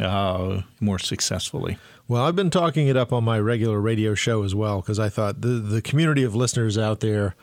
uh, 0.00 0.62
more 0.80 0.99
successfully. 0.99 1.76
Well, 2.08 2.25
I've 2.25 2.37
been 2.37 2.50
talking 2.50 2.88
it 2.88 2.96
up 2.96 3.12
on 3.12 3.22
my 3.25 3.38
regular 3.38 3.80
radio 3.80 4.14
show 4.14 4.42
as 4.42 4.54
well 4.54 4.80
because 4.80 4.99
I 4.99 5.08
thought 5.08 5.42
the 5.42 5.49
the 5.49 5.82
community 5.82 6.25
of 6.25 6.34
listeners 6.34 6.76
out 6.78 7.00
there, 7.00 7.34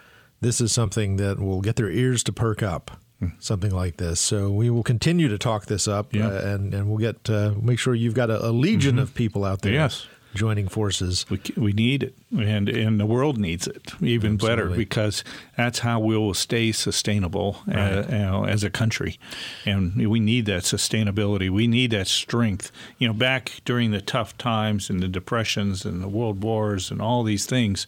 this 0.42 0.60
is 0.60 0.72
something 0.72 1.18
that 1.18 1.40
will 1.40 1.62
get 1.62 1.76
their 1.76 1.90
ears 1.90 2.24
to 2.24 2.34
perk 2.34 2.62
up 2.64 2.92
something 3.40 3.72
like 3.72 3.98
this. 3.98 4.20
So 4.20 4.52
we 4.52 4.70
will 4.70 4.84
continue 4.84 5.28
to 5.28 5.40
talk 5.40 5.66
this 5.66 5.88
up, 5.88 6.14
Yeah. 6.14 6.28
uh, 6.28 6.42
and 6.54 6.74
and 6.74 6.88
we'll 6.90 6.98
get 7.00 7.30
uh, 7.30 7.54
make 7.62 7.80
sure 7.80 7.96
you've 7.96 8.14
got 8.14 8.30
a, 8.30 8.48
a 8.48 8.52
legion 8.52 9.00
of 9.00 9.14
people 9.16 9.44
out 9.46 9.62
there, 9.62 9.72
Mm-hmm. 9.72 9.82
Yes. 9.82 10.08
Joining 10.34 10.68
forces. 10.68 11.26
We, 11.30 11.42
we 11.56 11.74
need 11.74 12.04
it, 12.04 12.16
and 12.32 12.70
and 12.70 13.00
the 13.00 13.06
world 13.06 13.38
needs 13.38 13.68
it 13.68 13.94
even 14.02 14.38
better 14.38 14.70
because 14.70 15.24
that's 15.56 15.80
how 15.80 16.00
we 16.00 16.18
will 16.18 16.34
stay 16.34 16.72
sustainable 16.72 17.58
uh, 17.72 18.04
you 18.10 18.18
know, 18.18 18.46
as 18.46 18.64
a 18.64 18.70
country, 18.70 19.20
and 19.66 19.96
we 19.96 20.20
need 20.20 20.46
that 20.46 20.64
sustainability. 20.64 21.50
We 21.50 21.68
need 21.68 21.92
that 21.92 22.08
strength. 22.08 22.72
You 22.98 23.08
know, 23.08 23.14
back 23.14 23.62
during 23.66 23.92
the 23.92 24.02
tough 24.02 24.38
times 24.38 24.90
and 24.90 25.02
the 25.02 25.08
depressions 25.08 25.86
and 25.86 26.02
the 26.02 26.08
world 26.08 26.44
wars 26.44 26.92
and 26.92 27.02
all 27.02 27.24
these 27.24 27.46
things, 27.46 27.88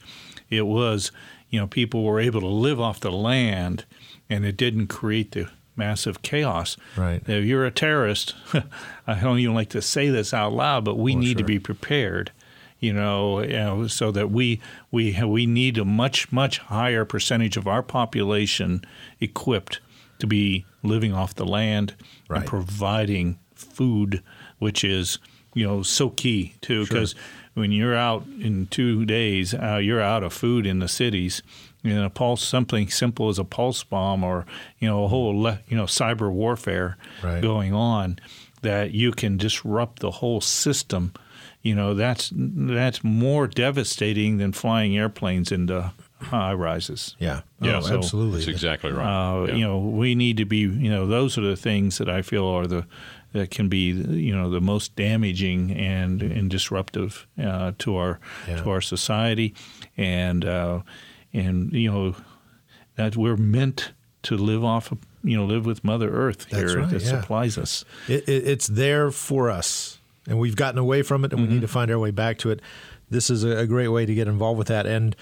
it 0.50 0.64
was 0.64 1.12
you 1.50 1.60
know 1.60 1.68
people 1.68 2.04
were 2.04 2.20
able 2.20 2.42
to 2.42 2.48
live 2.48 2.80
off 2.80 3.00
the 3.00 3.12
land, 3.12 3.86
and 4.30 4.46
it 4.46 4.58
didn't 4.58 4.88
create 4.88 5.32
the 5.32 5.50
massive 5.80 6.22
chaos. 6.22 6.78
Right. 6.96 7.22
If 7.28 7.46
you're 7.46 7.66
a 7.66 7.72
terrorist, 7.72 8.36
I 9.08 9.20
don't 9.20 9.40
even 9.40 9.56
like 9.56 9.70
to 9.70 9.82
say 9.82 10.10
this 10.10 10.32
out 10.34 10.54
loud, 10.54 10.86
but 10.86 10.98
we 10.98 11.14
Well, 11.16 11.24
need 11.24 11.38
to 11.40 11.44
be 11.44 11.58
prepared. 11.58 12.32
You 12.80 12.94
know, 12.94 13.42
you 13.42 13.54
know, 13.54 13.88
so 13.88 14.12
that 14.12 14.30
we 14.32 14.62
we 14.92 15.20
we 15.26 15.46
need 15.48 15.78
a 15.78 15.84
much 15.86 16.32
much 16.32 16.60
higher 16.60 17.04
percentage 17.04 17.58
of 17.58 17.68
our 17.68 17.82
population 17.84 18.84
equipped 19.20 19.80
to 20.20 20.28
be 20.28 20.66
living 20.84 21.14
off 21.14 21.34
the 21.36 21.46
land 21.46 21.96
Right. 22.30 22.40
and 22.42 22.48
providing 22.48 23.40
food, 23.56 24.22
which 24.60 24.84
is 24.86 25.18
you 25.54 25.66
know 25.68 25.82
so 25.84 26.10
key 26.12 26.54
too. 26.62 26.84
Because 26.86 27.16
when 27.54 27.72
you're 27.74 27.96
out 27.98 28.26
in 28.40 28.68
two 28.68 29.04
days, 29.06 29.54
uh, 29.54 29.76
you're 29.84 30.00
out 30.02 30.24
of 30.24 30.32
food 30.32 30.66
in 30.66 30.80
the 30.80 30.88
cities. 30.88 31.42
You 31.84 31.96
know, 31.96 32.06
a 32.06 32.10
pulse 32.10 32.44
something 32.46 32.90
simple 32.90 33.30
as 33.30 33.40
a 33.40 33.44
pulse 33.46 33.84
bomb, 33.84 34.24
or 34.24 34.46
you 34.80 34.88
know, 34.90 35.06
a 35.06 35.08
whole 35.08 35.40
le- 35.42 35.60
you 35.68 35.78
know 35.78 35.86
cyber 35.86 36.30
warfare 36.32 36.98
Right. 37.24 37.42
going 37.42 37.74
on, 37.74 38.20
that 38.62 38.92
you 38.92 39.12
can 39.12 39.38
disrupt 39.38 40.00
the 40.00 40.12
whole 40.12 40.42
system. 40.42 41.14
You 41.62 41.76
know, 41.76 41.94
that's 41.94 42.32
that's 42.36 43.04
more 43.04 43.48
devastating 43.48 44.38
than 44.38 44.52
flying 44.52 44.98
airplanes 44.98 45.52
into 45.52 45.92
high 46.22 46.54
rises. 46.54 47.16
Yeah, 47.20 47.42
Yeah, 47.62 47.78
oh, 47.78 47.82
so 47.82 47.98
absolutely. 47.98 48.40
That's 48.40 48.48
exactly 48.50 48.92
right. 48.92 49.06
Uh, 49.08 49.46
Yeah. 49.46 49.56
You 49.56 49.66
know, 49.68 49.78
we 49.80 50.16
need 50.16 50.36
to 50.38 50.46
be. 50.46 50.58
You 50.60 50.90
know, 50.90 51.08
those 51.08 51.38
are 51.38 51.42
the 51.42 51.56
things 51.56 51.98
that 51.98 52.10
I 52.10 52.22
feel 52.24 52.46
are 52.46 52.68
the 52.68 52.86
that 53.34 53.52
can 53.52 53.70
be. 53.70 53.92
You 53.92 54.36
know, 54.36 54.50
the 54.50 54.60
most 54.62 54.96
damaging 54.98 55.72
and 55.72 56.22
and 56.22 56.50
disruptive 56.50 57.26
uh, 57.42 57.72
to 57.80 57.96
our 57.96 58.20
Yeah. 58.50 58.64
to 58.64 58.70
our 58.70 58.82
society, 58.82 59.54
and 59.98 60.44
uh, 60.44 60.80
and 61.34 61.72
you 61.74 61.92
know 61.92 62.16
that 62.96 63.16
we're 63.16 63.38
meant 63.38 63.92
to 64.24 64.38
live 64.38 64.64
off. 64.64 64.92
of 64.92 65.00
You 65.24 65.38
know, 65.38 65.46
live 65.46 65.66
with 65.66 65.84
Mother 65.84 66.10
Earth 66.10 66.48
That's 66.50 66.72
here 66.72 66.82
right, 66.82 66.90
that 66.90 67.02
yeah. 67.02 67.22
supplies 67.22 67.58
us. 67.58 67.86
It, 68.08 68.28
it, 68.28 68.48
it's 68.48 68.68
there 68.68 69.12
for 69.12 69.50
us, 69.50 70.00
and 70.28 70.40
we've 70.40 70.56
gotten 70.56 70.80
away 70.80 71.02
from 71.02 71.26
it, 71.26 71.34
and 71.34 71.42
we 71.42 71.48
need 71.48 71.62
to 71.62 71.68
find 71.68 71.92
our 71.92 72.00
way 72.00 72.12
back 72.12 72.38
to 72.40 72.52
it. 72.52 72.62
This 73.10 73.30
is 73.30 73.44
a, 73.44 73.66
great 73.66 73.88
way 73.88 74.06
to 74.06 74.14
get 74.14 74.28
involved 74.28 74.58
with 74.58 74.68
that, 74.68 74.86
and 74.86 75.16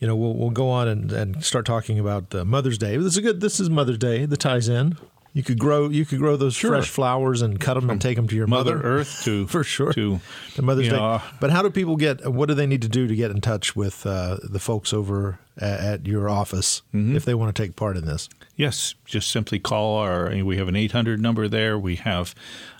you 0.00 0.06
know 0.06 0.16
we'll 0.16 0.34
we'll 0.34 0.50
go 0.50 0.70
on 0.70 0.88
and, 0.88 1.12
and 1.12 1.44
start 1.44 1.66
talking 1.66 1.98
about 1.98 2.34
uh, 2.34 2.44
Mother's 2.44 2.78
Day. 2.78 2.96
This 2.96 3.12
is 3.12 3.16
a 3.18 3.22
good. 3.22 3.40
This 3.40 3.60
is 3.60 3.70
Mother's 3.70 3.98
Day. 3.98 4.26
The 4.26 4.36
ties 4.36 4.68
in. 4.68 4.96
You 5.38 5.44
could 5.44 5.60
grow. 5.60 5.88
You 5.88 6.04
could 6.04 6.18
grow 6.18 6.36
those 6.36 6.56
fresh 6.56 6.88
flowers 6.88 7.42
and 7.42 7.60
cut 7.60 7.74
them 7.74 7.90
and 7.90 8.00
take 8.00 8.16
them 8.16 8.26
to 8.26 8.34
your 8.34 8.48
Mother 8.48 8.74
mother. 8.74 8.88
Earth 8.88 9.22
to 9.22 9.46
for 9.54 9.62
sure 9.62 9.92
to 9.92 10.18
to 10.56 10.62
Mother's 10.62 10.88
Day. 10.88 10.96
know, 10.96 11.22
but 11.38 11.50
how 11.50 11.62
do 11.62 11.70
people 11.70 11.94
get? 11.94 12.26
What 12.32 12.48
do 12.48 12.54
they 12.54 12.66
need 12.66 12.82
to 12.82 12.88
do 12.88 13.06
to 13.06 13.14
get 13.14 13.30
in 13.30 13.40
touch 13.40 13.76
with 13.76 14.04
uh, 14.04 14.38
the 14.42 14.58
folks 14.58 14.92
over 14.92 15.38
at, 15.56 15.78
at 15.80 16.06
your 16.08 16.28
office 16.28 16.82
Mm-hmm. 16.92 17.14
if 17.14 17.24
they 17.24 17.34
want 17.34 17.54
to 17.54 17.62
take 17.62 17.76
part 17.76 17.96
in 17.96 18.04
this? 18.04 18.28
Yes, 18.56 18.96
just 19.04 19.30
simply 19.30 19.60
call 19.60 19.98
our. 19.98 20.28
We 20.42 20.56
have 20.56 20.66
an 20.66 20.74
800 20.74 21.20
number 21.20 21.46
there. 21.46 21.78
We 21.78 21.94
have. 21.96 22.34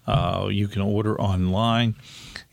Uh, 0.04 0.48
you 0.50 0.66
can 0.66 0.82
order 0.82 1.16
online. 1.20 1.94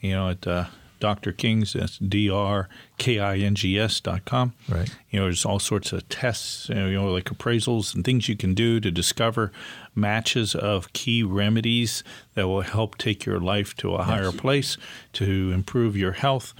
You 0.01 0.11
know 0.11 0.29
at 0.29 0.45
uh, 0.45 0.65
Dr. 1.05 1.31
King's. 1.31 1.73
That's 1.73 1.99
D 1.99 2.31
R 2.31 2.67
K 2.97 3.19
I 3.19 3.37
N 3.37 3.53
G 3.53 3.77
S 3.79 3.99
dot 3.99 4.25
com. 4.25 4.53
Right. 4.67 4.89
You 5.11 5.19
know, 5.19 5.25
there's 5.25 5.45
all 5.45 5.59
sorts 5.59 5.93
of 5.93 6.09
tests. 6.09 6.67
You 6.69 6.93
know, 6.93 7.11
like 7.11 7.25
appraisals 7.25 7.93
and 7.93 8.03
things 8.03 8.27
you 8.27 8.35
can 8.35 8.55
do 8.55 8.79
to 8.79 8.89
discover 8.89 9.51
matches 9.93 10.55
of 10.55 10.91
key 10.93 11.21
remedies 11.21 12.03
that 12.33 12.47
will 12.47 12.61
help 12.61 12.97
take 12.97 13.23
your 13.23 13.39
life 13.39 13.75
to 13.77 13.93
a 13.93 14.01
higher 14.01 14.31
place 14.31 14.77
to 15.13 15.51
improve 15.51 15.95
your 15.95 16.13
health. 16.13 16.55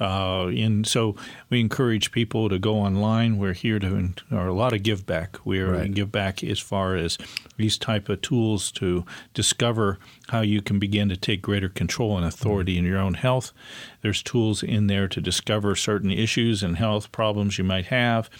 Uh, 0.00 0.46
and 0.46 0.86
so 0.86 1.14
we 1.50 1.60
encourage 1.60 2.10
people 2.10 2.48
to 2.48 2.58
go 2.58 2.76
online. 2.76 3.36
We're 3.36 3.52
here 3.52 3.78
to, 3.78 4.14
or 4.32 4.46
a 4.46 4.54
lot 4.54 4.72
of 4.72 4.82
give 4.82 5.04
back. 5.04 5.36
We 5.44 5.58
are 5.60 5.72
Right. 5.72 5.92
give 5.92 6.10
back 6.10 6.42
as 6.42 6.58
far 6.58 6.96
as 6.96 7.18
these 7.58 7.76
type 7.76 8.08
of 8.08 8.22
tools 8.22 8.72
to 8.72 9.04
discover 9.34 9.98
how 10.28 10.40
you 10.40 10.62
can 10.62 10.78
begin 10.78 11.08
to 11.10 11.16
take 11.16 11.42
greater 11.42 11.68
control 11.68 12.16
and 12.16 12.24
authority 12.24 12.78
in 12.78 12.84
your 12.84 12.98
own 12.98 13.14
health. 13.14 13.52
There's 14.00 14.22
tools 14.22 14.62
in 14.62 14.86
there 14.86 15.06
to 15.08 15.20
discover 15.20 15.76
certain 15.76 16.10
issues 16.10 16.62
and 16.62 16.78
health 16.78 17.12
problems 17.12 17.58
you 17.58 17.64
might 17.64 17.86
have, 17.86 18.30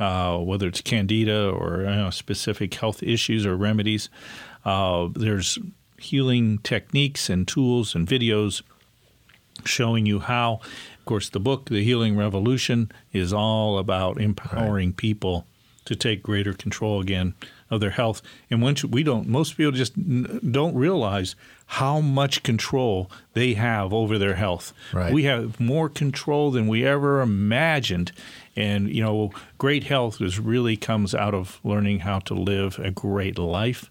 uh, 0.00 0.38
whether 0.38 0.66
it's 0.66 0.80
candida 0.80 1.48
or 1.48 1.82
you 1.82 1.86
know, 1.86 2.10
specific 2.10 2.74
health 2.74 3.02
issues 3.04 3.46
or 3.46 3.56
remedies. 3.56 4.08
Uh, 4.64 5.08
there's 5.14 5.58
healing 5.98 6.58
techniques 6.58 7.30
and 7.30 7.46
tools 7.46 7.94
and 7.94 8.08
videos 8.08 8.62
showing 9.64 10.06
you 10.06 10.18
how. 10.18 10.60
Of 11.04 11.06
course, 11.06 11.28
the 11.28 11.38
book, 11.38 11.66
The 11.66 11.84
Healing 11.84 12.16
Revolution, 12.16 12.90
is 13.12 13.30
all 13.30 13.76
about 13.76 14.18
empowering 14.18 14.94
people 14.94 15.46
to 15.84 15.94
take 15.94 16.22
greater 16.22 16.54
control 16.54 16.98
again 16.98 17.34
of 17.70 17.80
their 17.82 17.90
health. 17.90 18.22
And 18.50 18.62
once 18.62 18.82
we 18.82 19.02
don't, 19.02 19.28
most 19.28 19.54
people 19.58 19.72
just 19.72 19.98
n- 19.98 20.40
don't 20.50 20.74
realize 20.74 21.36
how 21.66 22.00
much 22.00 22.42
control 22.42 23.10
they 23.34 23.52
have 23.52 23.92
over 23.92 24.16
their 24.16 24.36
health. 24.36 24.72
Right. 24.94 25.12
We 25.12 25.24
have 25.24 25.60
more 25.60 25.90
control 25.90 26.50
than 26.50 26.68
we 26.68 26.86
ever 26.86 27.20
imagined. 27.20 28.10
And, 28.56 28.88
you 28.88 29.02
know, 29.02 29.32
great 29.58 29.84
health 29.84 30.20
is 30.20 30.38
really 30.38 30.76
comes 30.76 31.14
out 31.14 31.34
of 31.34 31.60
learning 31.64 32.00
how 32.00 32.20
to 32.20 32.34
live 32.34 32.78
a 32.78 32.90
great 32.90 33.38
life. 33.38 33.90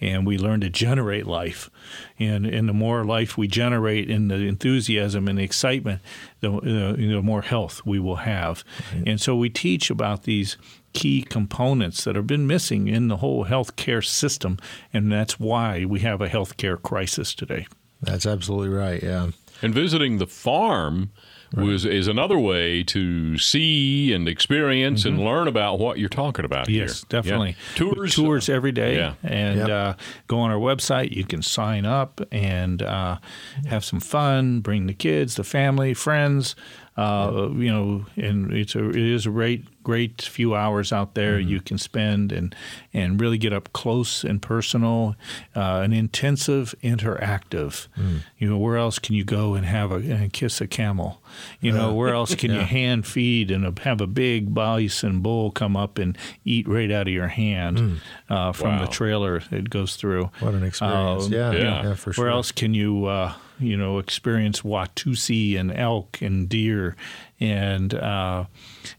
And 0.00 0.26
we 0.26 0.38
learn 0.38 0.60
to 0.60 0.70
generate 0.70 1.26
life. 1.26 1.70
And, 2.18 2.46
and 2.46 2.68
the 2.68 2.72
more 2.72 3.04
life 3.04 3.36
we 3.36 3.48
generate 3.48 4.08
in 4.08 4.28
the 4.28 4.36
enthusiasm 4.36 5.26
and 5.26 5.38
the 5.38 5.42
excitement, 5.42 6.02
the, 6.40 6.52
uh, 6.52 6.96
you 6.96 7.10
know, 7.10 7.22
more 7.22 7.42
health 7.42 7.82
we 7.84 7.98
will 7.98 8.16
have. 8.16 8.62
And 9.04 9.20
so 9.20 9.34
we 9.34 9.50
teach 9.50 9.90
about 9.90 10.22
these 10.22 10.56
key 10.92 11.22
components 11.22 12.04
that 12.04 12.16
have 12.16 12.26
been 12.26 12.46
missing 12.46 12.88
in 12.88 13.08
the 13.08 13.18
whole 13.18 13.46
healthcare 13.46 14.04
system. 14.04 14.58
And 14.92 15.10
that's 15.10 15.40
why 15.40 15.84
we 15.84 16.00
have 16.00 16.20
a 16.20 16.28
healthcare 16.28 16.80
crisis 16.80 17.34
today. 17.34 17.66
That's 18.00 18.26
absolutely 18.26 18.68
right. 18.68 19.02
Yeah. 19.02 19.30
And 19.62 19.74
visiting 19.74 20.18
the 20.18 20.26
farm 20.26 21.10
was 21.54 21.84
is 21.84 22.08
another 22.08 22.38
way 22.38 22.82
to 22.84 23.38
see 23.38 24.12
and 24.12 24.28
experience 24.28 25.04
and 25.04 25.18
learn 25.18 25.46
about 25.48 25.78
what 25.78 25.98
you're 25.98 26.08
talking 26.08 26.44
about 26.44 26.66
Mm-hmm. 26.66 26.80
Yes, 26.80 27.00
here. 27.00 27.06
definitely. 27.08 27.50
Yeah. 27.50 27.76
Tours, 27.76 28.14
tours 28.14 28.48
every 28.48 28.72
day, 28.72 28.96
yeah. 28.96 29.14
and 29.22 29.58
Yep. 29.60 29.68
uh, 29.68 29.94
go 30.26 30.38
on 30.38 30.50
our 30.50 30.58
website. 30.58 31.12
You 31.12 31.24
can 31.24 31.42
sign 31.42 31.84
up 31.86 32.20
and 32.32 32.82
uh, 32.82 33.18
have 33.66 33.84
some 33.84 34.00
fun. 34.00 34.60
Bring 34.60 34.86
the 34.86 34.94
kids, 34.94 35.36
the 35.36 35.44
family, 35.44 35.94
friends. 35.94 36.56
Uh, 36.96 37.50
You 37.50 37.70
know, 37.70 38.06
and 38.16 38.52
it's 38.52 38.74
a 38.74 38.88
it 38.88 38.96
is 38.96 39.26
a 39.26 39.30
great 39.30 39.64
great 39.82 40.22
few 40.22 40.54
hours 40.54 40.92
out 40.92 41.14
there 41.14 41.38
Mm-hmm. 41.38 41.48
you 41.48 41.60
can 41.60 41.78
spend 41.78 42.32
and 42.32 42.54
and 42.92 43.20
really 43.20 43.38
get 43.38 43.52
up 43.52 43.72
close 43.72 44.24
and 44.24 44.40
personal, 44.42 45.14
uh, 45.54 45.80
an 45.84 45.92
intensive, 45.92 46.74
interactive. 46.82 47.86
Mm. 47.96 48.20
You 48.38 48.48
know, 48.48 48.58
where 48.58 48.76
else 48.76 48.98
can 48.98 49.14
you 49.14 49.24
go 49.24 49.54
and 49.54 49.66
have 49.66 49.92
a 49.92 49.96
and 49.96 50.32
kiss 50.32 50.60
a 50.60 50.66
camel? 50.66 51.20
You 51.60 51.72
know, 51.72 51.92
where 51.94 52.14
else 52.14 52.34
can 52.34 52.50
you 52.50 52.60
hand 52.60 53.06
feed 53.06 53.50
and 53.50 53.64
a, 53.66 53.82
have 53.82 54.00
a 54.00 54.06
big 54.06 54.54
bison 54.54 55.20
bull 55.20 55.50
come 55.50 55.76
up 55.76 55.98
and 55.98 56.16
eat 56.44 56.66
right 56.66 56.90
out 56.90 57.06
of 57.06 57.12
your 57.12 57.28
hand 57.28 58.00
uh, 58.30 58.52
from 58.52 58.78
the 58.80 58.86
trailer 58.86 59.42
it 59.50 59.68
goes 59.70 59.96
through? 59.96 60.30
What 60.40 60.54
an 60.54 60.62
experience. 60.64 61.26
Um, 61.26 61.32
yeah, 61.32 61.52
yeah. 61.52 61.82
yeah. 61.82 61.94
for 61.94 62.12
sure. 62.12 62.24
Where 62.24 62.32
else 62.32 62.52
can 62.52 62.74
you, 62.74 63.06
uh, 63.06 63.34
you 63.58 63.76
know, 63.76 63.98
experience 63.98 64.62
Watusi 64.62 65.58
and 65.58 65.72
elk 65.72 66.20
and 66.20 66.48
deer, 66.48 66.96
and 67.40 67.94
uh, 67.94 68.44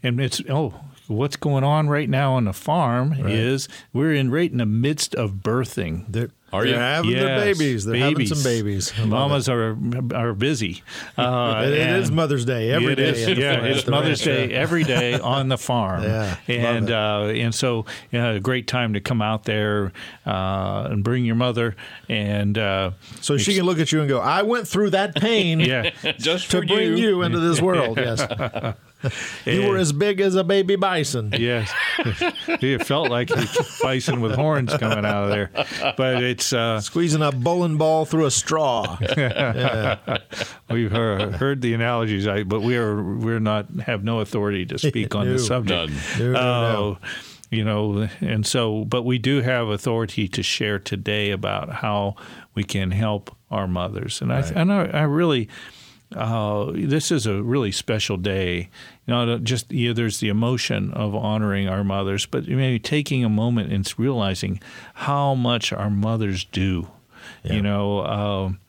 and 0.02 0.20
it's 0.20 0.42
oh, 0.50 0.74
what's 1.08 1.36
going 1.36 1.64
on 1.64 1.88
right 1.90 2.10
now 2.10 2.34
on 2.34 2.46
the 2.46 2.54
farm 2.54 3.14
is 3.28 3.68
we're 3.94 4.14
in 4.14 4.30
right 4.32 4.52
in 4.52 4.58
the 4.58 4.66
midst 4.66 5.16
of 5.16 5.36
birthing. 5.36 6.06
They're, 6.10 6.30
Are 6.52 6.64
they're 6.64 6.74
you? 6.74 6.80
having 6.80 7.12
their 7.12 7.40
babies. 7.40 7.86
They're 7.86 7.98
having 7.98 8.26
some 8.28 8.44
babies. 8.44 8.92
I 8.98 9.02
love 9.02 9.10
Mamas 9.10 9.50
are 9.50 9.78
are 10.14 10.34
busy. 10.34 10.84
Uh, 11.18 11.64
it. 11.66 11.74
It 11.74 11.90
is 12.00 12.12
Mother's 12.12 12.46
Day 12.46 12.70
every 12.72 12.94
it 12.94 12.98
day. 12.98 13.10
is, 13.10 13.38
yeah, 13.40 13.54
at 13.54 13.64
it's 13.66 13.88
Mother's 13.88 14.26
ranch, 14.26 14.38
Day 14.48 14.52
yeah. 14.52 14.60
every 14.60 14.84
day 14.84 15.14
on 15.20 15.48
the 15.50 15.58
farm. 15.58 16.04
Yeah, 16.04 16.30
love 16.30 16.38
and 16.48 16.90
it. 16.90 16.96
uh, 16.96 17.32
and 17.34 17.56
so 17.56 17.86
yeah, 18.12 18.32
a 18.34 18.40
great 18.40 18.68
time 18.68 18.94
to 18.94 19.02
come 19.02 19.20
out 19.22 19.46
there 19.46 19.92
uh, 20.28 20.88
and 20.92 21.04
bring 21.04 21.26
your 21.26 21.36
mother 21.36 21.76
and 22.08 22.56
uh, 22.58 22.92
So 23.22 23.38
she 23.38 23.56
can 23.56 23.66
look 23.66 23.80
at 23.80 23.92
you 23.92 24.00
and 24.02 24.08
go, 24.10 24.20
"I 24.20 24.44
went 24.44 24.68
through 24.68 24.92
that 24.92 25.16
pain 25.16 25.60
yeah. 25.60 25.90
Just 26.20 26.52
to 26.52 26.62
for 26.62 26.66
bring 26.68 26.92
you. 26.92 26.96
you 26.98 27.22
into 27.24 27.40
this 27.40 27.60
world." 27.62 27.98
Yes. 27.98 28.22
You 29.46 29.68
were 29.68 29.78
as 29.78 29.92
big 29.94 30.20
as 30.20 30.36
a 30.36 30.44
baby 30.44 30.76
bison. 30.76 31.34
Yes, 31.38 31.72
it 32.48 32.86
felt 32.86 33.10
like 33.10 33.30
a 33.32 33.48
bison 33.82 34.20
with 34.22 34.36
horns 34.36 34.74
coming 34.78 35.06
out 35.06 35.24
of 35.26 35.30
there, 35.30 35.52
but 35.96 36.22
it's 36.24 36.52
uh, 36.54 36.82
Squeezing 36.82 37.22
a 37.22 37.32
bowling 37.32 37.78
ball 37.78 38.06
through 38.06 38.26
a 38.26 38.32
straw. 38.32 38.98
we've 40.70 40.92
heard, 40.92 41.36
heard 41.36 41.62
the 41.62 41.74
analogies, 41.74 42.28
I, 42.28 42.44
but 42.44 42.62
we 42.62 42.76
are 42.78 43.02
we're 43.02 43.40
not 43.40 43.70
have 43.86 44.04
no 44.04 44.20
authority 44.20 44.66
to 44.68 44.78
speak 44.78 45.16
on 45.16 45.26
No. 45.28 45.34
the 45.34 45.40
subject. 45.40 45.92
No, 46.20 46.26
no, 46.26 46.32
no. 46.34 46.40
Oh, 46.42 46.98
you 47.50 47.64
know, 47.64 48.10
and 48.20 48.46
so, 48.46 48.84
but 48.86 49.04
we 49.04 49.18
do 49.18 49.42
have 49.42 49.70
authority 49.70 50.28
to 50.28 50.44
share 50.44 50.80
today 50.80 51.32
about 51.32 51.72
how 51.72 52.16
we 52.56 52.64
can 52.64 52.92
help 52.92 53.34
our 53.50 53.68
mothers, 53.68 54.22
and 54.22 54.34
I 54.34 54.40
and 54.56 54.72
I, 54.72 54.86
I 54.88 55.02
really. 55.04 55.48
Uh, 56.16 56.72
this 56.74 57.12
is 57.12 57.26
a 57.26 57.42
really 57.42 57.72
special 57.72 58.16
day. 58.18 58.70
You 59.06 59.14
know, 59.14 59.38
just 59.40 59.70
there's 59.70 60.20
the 60.20 60.30
emotion 60.30 60.92
of 60.94 61.14
honoring 61.14 61.68
our 61.68 61.84
mothers, 61.84 62.26
but 62.26 62.48
maybe 62.48 62.80
taking 62.80 63.26
a 63.26 63.30
moment 63.30 63.74
and 63.74 63.92
realizing 63.98 64.62
how 64.94 65.36
much 65.36 65.74
our 65.74 65.90
mothers 65.90 66.46
do. 66.46 66.88
You 67.44 67.62
know, 67.62 68.06
um, 68.06 68.60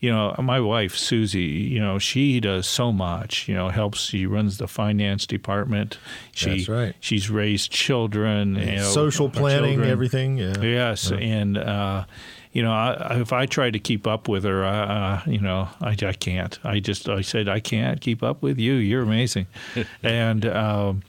you 0.00 0.10
know, 0.10 0.34
my 0.42 0.58
wife 0.60 0.96
Susie, 0.96 1.40
you 1.42 1.78
know, 1.78 1.98
she 1.98 2.40
does 2.40 2.66
so 2.66 2.90
much. 2.92 3.48
You 3.48 3.54
know, 3.54 3.68
helps. 3.68 4.00
She 4.00 4.26
runs 4.26 4.58
the 4.58 4.66
finance 4.66 5.26
department. 5.26 5.98
She, 6.32 6.50
That's 6.50 6.68
right. 6.68 6.96
She's 6.98 7.30
raised 7.30 7.70
children. 7.70 8.56
You 8.56 8.76
know, 8.76 8.90
Social 8.90 9.30
planning, 9.30 9.74
children. 9.74 9.90
everything. 9.90 10.38
Yeah. 10.38 10.60
Yes, 10.60 11.12
and 11.12 11.56
uh, 11.56 12.04
you 12.52 12.62
know, 12.62 12.72
I, 12.72 13.20
if 13.20 13.32
I 13.32 13.46
try 13.46 13.70
to 13.70 13.78
keep 13.78 14.06
up 14.06 14.28
with 14.28 14.44
her, 14.44 14.64
uh, 14.64 15.22
you 15.26 15.40
know, 15.40 15.68
I, 15.80 15.90
I 15.90 16.12
can't. 16.12 16.58
I 16.64 16.80
just 16.80 17.08
I 17.08 17.22
said 17.22 17.48
I 17.48 17.60
can't 17.60 18.00
keep 18.00 18.22
up 18.22 18.42
with 18.42 18.58
you. 18.58 18.74
You're 18.74 19.02
amazing, 19.02 19.46
and. 20.02 20.46
Um, 20.46 21.02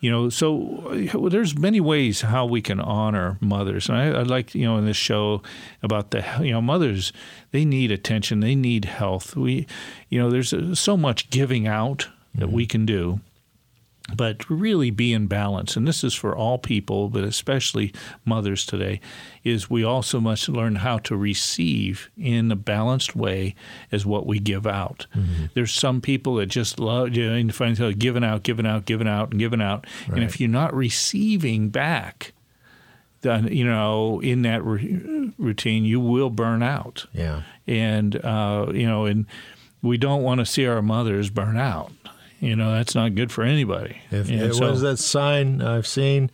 you 0.00 0.10
know, 0.10 0.30
so 0.30 1.10
uh, 1.12 1.28
there's 1.28 1.58
many 1.58 1.78
ways 1.78 2.22
how 2.22 2.46
we 2.46 2.62
can 2.62 2.80
honor 2.80 3.36
mothers, 3.38 3.90
and 3.90 3.98
I, 3.98 4.06
I 4.06 4.22
like 4.22 4.54
you 4.54 4.64
know 4.64 4.78
in 4.78 4.86
this 4.86 4.96
show 4.96 5.42
about 5.82 6.10
the 6.10 6.24
you 6.40 6.52
know 6.52 6.62
mothers 6.62 7.12
they 7.50 7.66
need 7.66 7.92
attention, 7.92 8.40
they 8.40 8.54
need 8.54 8.86
health. 8.86 9.36
We, 9.36 9.66
you 10.08 10.18
know, 10.18 10.30
there's 10.30 10.54
uh, 10.54 10.74
so 10.74 10.96
much 10.96 11.28
giving 11.28 11.66
out 11.66 12.08
that 12.34 12.50
we 12.50 12.64
can 12.64 12.86
do, 12.86 13.20
but 14.16 14.48
really 14.50 14.90
be 14.90 15.12
in 15.12 15.26
balance. 15.26 15.76
And 15.76 15.86
this 15.86 16.02
is 16.04 16.14
for 16.14 16.34
all 16.36 16.58
people, 16.58 17.08
but 17.08 17.24
especially 17.24 17.92
mothers 18.24 18.64
today. 18.66 19.00
Is 19.44 19.70
we 19.70 19.82
also 19.84 20.20
must 20.20 20.48
learn 20.48 20.76
how 20.76 20.98
to 20.98 21.16
receive 21.16 22.10
in 22.18 22.52
a 22.52 22.56
balanced 22.56 23.16
way 23.16 23.54
as 23.90 24.04
what 24.04 24.26
we 24.26 24.38
give 24.38 24.66
out. 24.66 25.06
There's 25.54 25.72
some 25.72 26.00
people 26.00 26.34
that 26.36 26.46
just 26.46 26.78
love 26.78 27.16
you 27.16 27.28
know, 27.42 27.52
find 27.52 27.78
yourself 27.78 27.98
giving 27.98 28.22
out, 28.24 28.42
giving 28.42 28.66
out, 28.66 28.84
giving 28.84 29.08
out, 29.08 29.30
and 29.30 29.38
giving 29.38 29.62
out, 29.62 29.86
and 30.08 30.22
if 30.22 30.38
you're 30.40 30.48
not 30.50 30.74
receiving 30.74 31.70
back. 31.70 32.32
Then 33.22 33.48
you 33.48 33.64
know, 33.66 34.20
in 34.20 34.42
that 34.42 34.64
ru- 34.64 35.32
routine, 35.38 35.84
you 35.84 36.00
will 36.00 36.30
burn 36.30 36.62
out 36.62 37.04
Yeah. 37.12 37.42
and 37.66 38.16
uh, 38.16 38.72
you 38.74 38.86
know, 38.86 39.04
and 39.04 39.26
we 39.82 39.98
don't 39.98 40.22
want 40.22 40.40
to 40.40 40.46
see 40.46 40.66
our 40.66 40.80
mothers 40.82 41.28
burn 41.30 41.56
out. 41.58 41.92
You 42.40 42.56
know, 42.56 42.72
that's 42.72 42.94
not 42.94 43.14
good 43.14 43.30
for 43.30 43.44
anybody. 43.44 43.98
If, 44.10 44.30
And 44.30 44.40
what 44.42 44.54
so- 44.54 44.70
is 44.72 44.80
that 44.80 44.96
sign 44.98 45.60
I've 45.62 45.86
seen? 45.86 46.30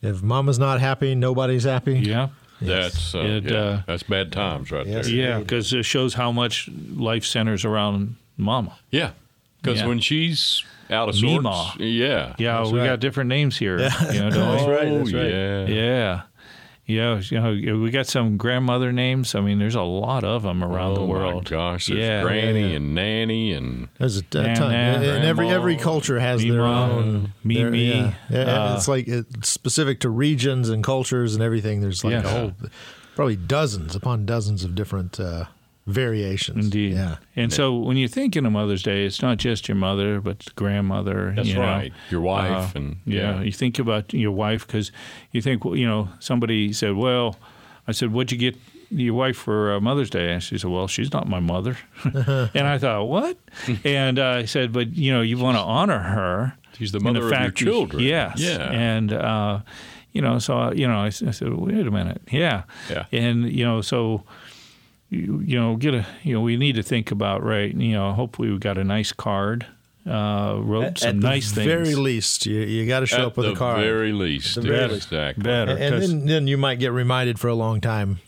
If 0.00 0.22
mama's 0.22 0.58
not 0.58 0.80
happy, 0.80 1.14
nobody's 1.16 1.64
happy. 1.64 1.98
Yeah, 1.98 2.28
That's 2.62 3.14
uh, 3.14 3.18
It, 3.18 3.44
yeah, 3.50 3.56
uh, 3.58 3.82
that's 3.86 4.04
bad 4.04 4.30
times 4.32 4.70
right 4.70 4.86
Yes. 4.86 5.06
there. 5.06 5.14
yeah, 5.14 5.38
because 5.40 5.72
it 5.72 5.84
shows 5.84 6.14
how 6.14 6.30
much 6.30 6.68
life 6.94 7.24
centers 7.24 7.64
around 7.64 8.14
mama. 8.36 8.78
Yeah, 8.92 9.10
because 9.60 9.80
Yeah. 9.80 9.86
when 9.88 9.98
she's 9.98 10.62
out 10.90 11.08
of 11.08 11.16
sorts, 11.16 11.32
Mima. 11.42 11.72
yeah, 11.78 12.34
Yeah, 12.38 12.58
That's 12.58 12.70
we 12.70 12.78
right. 12.78 12.86
got 12.86 13.00
different 13.00 13.28
names 13.28 13.58
here. 13.58 13.78
You 13.78 13.84
know, 13.84 14.30
That's 14.30 14.66
right, 14.68 14.88
that's 14.88 15.12
Oh, 15.12 15.18
right. 15.18 15.30
Yeah. 15.30 15.66
Yeah. 15.66 16.20
Yeah, 16.88 17.20
you 17.22 17.38
know, 17.38 17.78
we 17.80 17.90
got 17.90 18.06
some 18.06 18.38
grandmother 18.38 18.92
names. 18.92 19.34
I 19.34 19.40
mean, 19.42 19.58
there's 19.58 19.74
a 19.74 19.82
lot 19.82 20.24
of 20.24 20.42
them 20.42 20.64
around 20.64 20.92
oh 20.92 20.94
the 20.94 21.04
world. 21.04 21.44
my 21.44 21.50
gosh, 21.50 21.88
there's 21.88 21.98
Yeah. 22.00 22.22
Granny 22.22 22.70
Yeah. 22.70 22.76
and 22.76 22.94
Nanny 22.94 23.52
and 23.52 23.88
There's 23.98 24.16
a, 24.16 24.22
a 24.32 24.42
Nana, 24.42 24.54
ton, 24.56 24.74
and 24.74 25.04
and 25.04 25.24
every 25.24 25.48
every 25.50 25.76
culture 25.76 26.18
has 26.18 26.40
their 26.40 26.52
Mima, 26.52 26.90
own. 26.90 27.32
Mimi, 27.44 27.62
their- 27.62 27.74
yeah, 27.74 28.12
Yeah, 28.30 28.38
uh, 28.72 28.76
it's 28.76 28.88
like 28.88 29.06
it's 29.06 29.48
specific 29.50 30.00
to 30.00 30.08
regions 30.08 30.70
and 30.70 30.82
cultures 30.82 31.34
and 31.34 31.42
everything. 31.44 31.82
There's 31.82 32.02
like 32.04 32.12
Yes. 32.12 32.24
a 32.24 32.28
whole, 32.30 32.52
probably 33.14 33.36
dozens 33.36 33.94
upon 33.94 34.24
dozens 34.24 34.64
of 34.64 34.74
different 34.74 35.20
uh, 35.20 35.44
variations. 35.88 36.66
Indeed. 36.66 36.92
Yeah. 36.94 37.16
And 37.34 37.52
so 37.52 37.76
when 37.76 37.96
you're 37.96 38.08
thinking 38.08 38.44
of 38.46 38.52
Mother's 38.52 38.82
Day, 38.82 39.04
it's 39.06 39.22
not 39.22 39.38
just 39.38 39.68
your 39.68 39.76
mother, 39.76 40.20
but 40.20 40.38
the 40.40 40.50
grandmother. 40.54 41.32
That's 41.34 41.48
you 41.48 41.54
know. 41.54 41.60
right, 41.62 41.92
your 42.10 42.20
wife 42.20 42.74
Uh, 42.76 42.78
and 42.78 42.96
yeah, 43.06 43.36
yeah. 43.36 43.42
you 43.42 43.52
think 43.52 43.78
about 43.78 44.12
your 44.12 44.32
wife 44.32 44.66
because 44.66 44.92
you 45.32 45.40
think, 45.42 45.64
well, 45.64 45.76
you 45.76 45.86
know, 45.86 46.08
somebody 46.20 46.72
said, 46.72 46.94
well, 46.94 47.36
I 47.86 47.92
said, 47.92 48.12
what'd 48.12 48.30
you 48.32 48.38
get 48.38 48.56
your 48.90 49.14
wife 49.14 49.36
for 49.36 49.72
uh, 49.74 49.80
Mother's 49.80 50.10
Day? 50.10 50.32
And 50.32 50.42
she 50.42 50.58
said, 50.58 50.70
well, 50.70 50.88
she's 50.88 51.12
not 51.12 51.26
my 51.28 51.40
mother. 51.40 51.76
and 52.04 52.66
I 52.66 52.78
thought, 52.78 53.04
what? 53.08 53.38
and 53.84 54.18
uh, 54.18 54.26
I 54.42 54.44
said, 54.44 54.72
but, 54.72 54.94
you 54.94 55.12
know, 55.12 55.22
you 55.22 55.38
want 55.38 55.56
to 55.56 55.62
honor 55.62 55.98
her. 56.00 56.54
She's 56.76 56.92
the 56.92 56.98
in 56.98 57.04
mother 57.04 57.18
of 57.20 57.24
your 57.24 57.30
fact 57.32 57.58
that- 57.58 57.64
children. 57.64 58.02
Yes. 58.02 58.38
Yeah. 58.40 58.70
And, 58.70 59.12
uh, 59.12 59.60
you 60.12 60.22
know, 60.22 60.38
so, 60.38 60.58
uh, 60.58 60.70
you 60.72 60.86
know, 60.86 61.00
I, 61.00 61.08
s- 61.08 61.22
I 61.22 61.30
said, 61.32 61.52
wait 61.54 61.86
a 61.86 61.90
minute. 61.90 62.20
Yeah. 62.30 62.62
Yeah. 62.90 63.04
And, 63.12 63.50
you 63.50 63.64
know, 63.64 63.80
so 63.82 64.22
you, 65.10 65.40
you 65.44 65.58
know, 65.58 65.76
get 65.76 65.94
a, 65.94 66.06
you 66.22 66.34
know, 66.34 66.40
we 66.40 66.56
need 66.56 66.74
to 66.76 66.82
think 66.82 67.10
about, 67.10 67.42
right, 67.42 67.74
you 67.74 67.92
know, 67.92 68.12
hopefully 68.12 68.50
we 68.50 68.58
got 68.58 68.76
a 68.78 68.84
nice 68.84 69.12
card, 69.12 69.66
uh, 70.06 70.56
wrote 70.60 70.84
At, 70.84 70.98
some 70.98 71.08
at 71.10 71.16
nice 71.16 71.50
the 71.50 71.64
things. 71.64 71.66
very 71.66 71.94
least, 71.94 72.46
you, 72.46 72.60
you 72.60 72.86
got 72.86 73.00
to 73.00 73.06
show 73.06 73.16
At 73.18 73.24
up 73.26 73.36
with 73.36 73.48
a 73.48 73.54
card. 73.54 73.80
very 73.80 74.12
least, 74.12 74.54
the 74.56 74.60
very 74.62 74.76
yes, 74.80 74.90
least. 74.92 75.06
exactly. 75.06 75.42
Better. 75.44 75.72
and 75.76 75.94
'cause- 75.94 76.08
then, 76.10 76.26
then 76.26 76.46
you 76.46 76.56
might 76.58 76.78
get 76.78 76.92
reminded 76.92 77.38
for 77.38 77.48
a 77.48 77.54
long 77.54 77.80
time. 77.80 78.18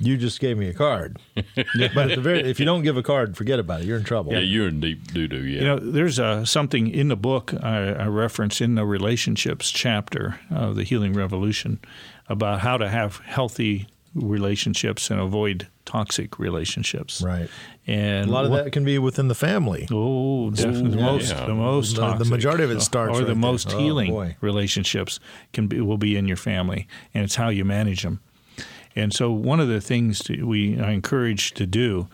You 0.00 0.16
just 0.16 0.38
gave 0.38 0.56
me 0.56 0.68
a 0.68 0.74
card, 0.74 1.18
but 1.34 1.44
at 1.76 2.14
the 2.14 2.20
very, 2.20 2.38
if 2.48 2.60
you 2.60 2.64
don't 2.64 2.82
give 2.84 2.96
a 2.96 3.02
card, 3.02 3.36
forget 3.36 3.58
about 3.58 3.80
it. 3.80 3.86
You're 3.86 3.98
in 3.98 4.04
trouble. 4.04 4.32
Yeah, 4.32 4.38
you're 4.38 4.68
in 4.68 4.78
deep 4.78 5.12
doo 5.12 5.26
doo. 5.26 5.44
Yeah, 5.44 5.58
You 5.60 5.66
know, 5.66 5.78
there's 5.80 6.20
uh, 6.20 6.44
something 6.44 6.86
in 6.88 7.08
the 7.08 7.16
book 7.16 7.52
I, 7.52 7.78
I 7.94 8.06
reference 8.06 8.60
in 8.60 8.76
the 8.76 8.86
relationships 8.86 9.72
chapter 9.72 10.38
of 10.52 10.76
the 10.76 10.84
Healing 10.84 11.14
Revolution 11.14 11.80
about 12.28 12.60
how 12.60 12.76
to 12.76 12.88
have 12.88 13.16
healthy 13.24 13.88
relationships 14.14 15.10
and 15.10 15.18
avoid 15.20 15.66
toxic 15.88 16.38
relationships. 16.38 17.22
Right. 17.22 17.48
And 17.86 18.28
A 18.28 18.32
lot 18.32 18.44
of 18.44 18.50
what- 18.50 18.64
that 18.64 18.70
can 18.72 18.84
be 18.84 18.98
within 18.98 19.28
the 19.28 19.34
family. 19.34 19.88
Oh, 19.90 20.50
definitely. 20.50 20.90
the 20.90 20.96
yeah, 20.98 21.04
most, 21.12 21.30
yeah. 21.32 21.46
the 21.46 21.54
most 21.54 21.96
The- 21.96 22.14
the 22.16 22.24
majority 22.26 22.64
of 22.64 22.70
it 22.70 22.82
starts 22.82 23.12
or 23.12 23.20
the 23.20 23.20
right 23.20 23.26
there. 23.28 23.34
most 23.36 23.72
Oh, 23.74 23.78
healing 23.78 24.10
boy. 24.10 24.36
relationships 24.42 25.18
can 25.54 25.66
be 25.66 25.80
will 25.80 25.96
be 25.98 26.16
in 26.16 26.28
your 26.28 26.36
family, 26.36 26.86
and 27.14 27.24
it's 27.24 27.36
how 27.36 27.48
you 27.48 27.64
manage 27.64 28.02
them. 28.02 28.20
And 28.94 29.12
so, 29.14 29.30
one 29.30 29.60
of 29.60 29.68
the 29.68 29.80
things 29.80 30.18
that 30.28 30.44
we 30.44 30.78
I 30.78 30.90
encourage 30.90 31.52
to 31.54 31.66
do, 31.66 32.08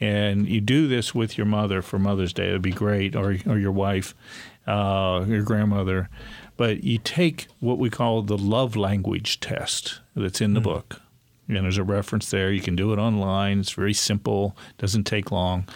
and 0.00 0.48
you 0.48 0.60
do 0.60 0.88
this 0.88 1.14
with 1.14 1.36
your 1.38 1.46
mother 1.46 1.82
for 1.82 1.98
Mother's 1.98 2.32
Day, 2.32 2.48
it'd 2.48 2.62
be 2.62 2.72
great, 2.72 3.14
or 3.14 3.36
or 3.46 3.58
your 3.58 3.72
wife, 3.72 4.14
uh, 4.66 5.24
your 5.28 5.42
grandmother, 5.42 6.08
but 6.56 6.82
you 6.82 6.98
take 6.98 7.46
what 7.60 7.78
we 7.78 7.90
call 7.90 8.22
the 8.22 8.38
love 8.38 8.74
language 8.76 9.38
test 9.40 10.00
that's 10.16 10.40
in 10.40 10.54
the 10.54 10.60
book. 10.60 11.00
And 11.56 11.64
there's 11.64 11.78
a 11.78 11.84
reference 11.84 12.30
there. 12.30 12.52
You 12.52 12.60
can 12.60 12.76
do 12.76 12.92
it 12.92 12.98
online. 12.98 13.60
It's 13.60 13.72
very 13.72 13.94
simple, 13.94 14.56
doesn't 14.78 15.04
take 15.04 15.30
long. 15.30 15.66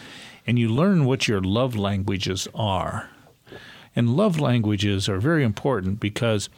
And 0.47 0.59
you 0.59 0.69
learn 0.69 1.05
what 1.05 1.27
your 1.27 1.41
love 1.41 1.75
languages 1.75 2.47
are. 2.55 3.11
And 3.97 4.17
love 4.17 4.41
languages 4.41 5.09
are 5.09 5.19
very 5.19 5.45
important 5.45 6.01
because 6.01 6.49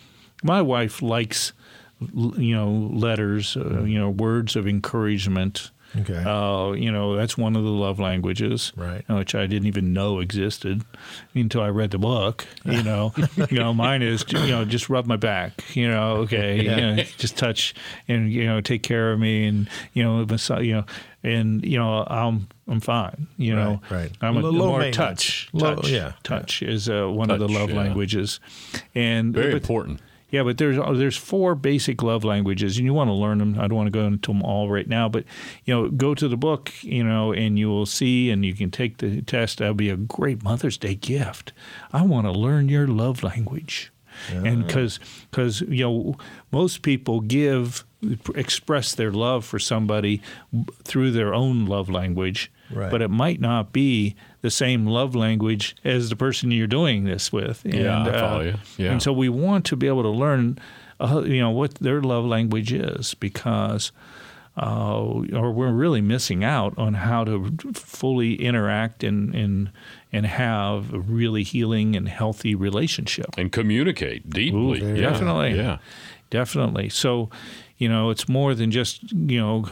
my 0.42 0.60
wife 0.62 1.02
likes, 1.02 1.52
you 2.00 2.54
know, 2.54 2.70
letters, 2.70 3.56
uh, 3.56 3.82
you 3.82 3.98
know, 3.98 4.10
words 4.10 4.56
of 4.56 4.66
encouragement. 4.66 5.70
Okay. 6.00 6.22
Uh, 6.24 6.72
you 6.72 6.90
know, 6.92 7.16
that's 7.16 7.38
one 7.38 7.56
of 7.56 7.64
the 7.64 7.70
love 7.70 7.98
languages, 7.98 8.72
Right. 8.76 9.04
uh, 9.08 9.16
Which 9.16 9.34
I 9.34 9.46
didn't 9.46 9.66
even 9.66 9.92
know 9.92 10.20
existed 10.20 10.82
until 11.34 11.62
I 11.62 11.68
read 11.68 11.90
the 11.90 11.98
book. 11.98 12.46
You 12.64 12.82
know, 12.82 13.12
you 13.50 13.58
know, 13.58 13.72
mine 13.74 14.02
is 14.02 14.24
you 14.28 14.38
know 14.48 14.64
just 14.64 14.88
rub 14.88 15.06
my 15.06 15.16
back. 15.16 15.64
You 15.74 15.88
know, 15.88 16.16
okay, 16.18 16.56
you 16.62 16.70
know, 16.76 16.96
just 17.18 17.36
touch 17.36 17.74
and 18.08 18.30
you 18.32 18.44
know 18.44 18.60
take 18.60 18.82
care 18.82 19.12
of 19.12 19.18
me 19.20 19.46
and 19.46 19.68
you 19.94 20.02
know, 20.02 20.24
massa- 20.26 20.64
you 20.64 20.74
know, 20.74 20.84
and 21.22 21.64
you 21.64 21.78
know 21.78 22.04
I'm 22.08 22.48
I'm 22.68 22.80
fine. 22.80 23.26
You 23.38 23.54
know, 23.54 23.80
Right, 23.90 24.02
right. 24.02 24.12
I'm 24.20 24.36
a, 24.36 24.40
Low- 24.40 24.50
low 24.50 24.66
more 24.68 24.78
maintenance. 24.80 24.96
touch. 24.96 25.48
Low- 25.52 25.76
touch, 25.76 25.88
yeah. 25.90 26.12
touch 26.24 26.62
is 26.62 26.88
uh, 26.88 27.06
one 27.06 27.30
of 27.30 27.38
the 27.38 27.48
love 27.48 27.70
yeah. 27.70 27.76
languages, 27.76 28.40
and 28.94 29.32
very 29.32 29.52
but- 29.52 29.62
important. 29.62 30.00
Yeah, 30.30 30.42
but 30.42 30.58
there's 30.58 30.76
uh, 30.78 30.92
there's 30.92 31.16
four 31.16 31.54
basic 31.54 32.02
love 32.02 32.24
languages, 32.24 32.76
and 32.78 32.84
you 32.84 32.92
want 32.92 33.08
to 33.08 33.12
learn 33.14 33.38
them. 33.38 33.54
I 33.60 33.68
don't 33.68 33.76
want 33.76 33.86
to 33.86 33.90
go 33.92 34.06
into 34.06 34.32
them 34.32 34.42
all 34.42 34.68
right 34.68 34.88
now, 34.88 35.08
but 35.08 35.24
you 35.64 35.74
know, 35.74 35.88
go 35.88 36.14
to 36.14 36.26
the 36.28 36.36
book, 36.36 36.72
you 36.82 37.04
know, 37.04 37.32
and 37.32 37.58
you 37.58 37.68
will 37.68 37.86
see, 37.86 38.30
and 38.30 38.44
you 38.44 38.54
can 38.54 38.70
take 38.70 38.98
the 38.98 39.22
test. 39.22 39.58
That'll 39.58 39.74
be 39.74 39.88
a 39.90 39.96
great 39.96 40.42
Mother's 40.42 40.76
Day 40.78 40.94
gift. 40.96 41.52
I 41.92 42.02
want 42.02 42.26
to 42.26 42.32
learn 42.32 42.68
your 42.68 42.88
love 42.88 43.22
language, 43.22 43.92
and 44.32 44.66
because 44.66 44.98
because 45.30 45.60
you 45.62 45.84
know 45.84 46.16
most 46.50 46.82
people 46.82 47.20
give 47.20 47.84
express 48.34 48.94
their 48.94 49.10
love 49.12 49.44
for 49.44 49.58
somebody 49.58 50.22
through 50.84 51.10
their 51.12 51.34
own 51.34 51.66
love 51.66 51.88
language, 51.90 52.50
Right. 52.70 52.90
but 52.90 53.02
it 53.02 53.08
might 53.10 53.40
not 53.40 53.72
be 53.72 54.14
the 54.46 54.50
same 54.50 54.86
love 54.86 55.16
language 55.16 55.74
as 55.84 56.08
the 56.08 56.14
person 56.14 56.52
you're 56.52 56.68
doing 56.68 57.02
this 57.02 57.32
with. 57.32 57.64
And, 57.64 57.74
Yeah, 57.74 58.04
I 58.04 58.12
follow 58.12 58.42
you. 58.42 58.54
Yeah. 58.76 58.92
And 58.92 59.02
so 59.02 59.12
we 59.12 59.28
want 59.28 59.64
to 59.66 59.76
be 59.76 59.88
able 59.88 60.04
to 60.04 60.08
learn, 60.08 60.60
uh, 61.00 61.24
you 61.26 61.40
know, 61.40 61.50
what 61.50 61.74
their 61.74 62.00
love 62.00 62.24
language 62.24 62.72
is 62.72 63.14
because. 63.14 63.90
Uh, 64.58 65.22
or 65.34 65.52
we're 65.52 65.70
really 65.70 66.00
missing 66.00 66.42
out 66.42 66.72
on 66.78 66.94
how 66.94 67.24
to 67.24 67.52
fully 67.74 68.36
interact 68.36 69.04
and, 69.04 69.34
and 69.34 69.70
and 70.10 70.24
have 70.24 70.94
a 70.94 70.98
really 70.98 71.42
healing 71.42 71.94
and 71.94 72.08
healthy 72.08 72.54
relationship. 72.54 73.26
And 73.36 73.52
communicate 73.52 74.30
deeply. 74.30 74.80
Ooh, 74.80 74.94
yeah. 74.94 75.10
Definitely. 75.10 75.56
Yeah. 75.58 75.76
Definitely. 76.30 76.88
So, 76.88 77.28
you 77.76 77.90
know, 77.90 78.08
it's 78.08 78.30
more 78.30 78.54
than 78.54 78.70
just, 78.70 79.12
you 79.12 79.38
know, 79.38 79.68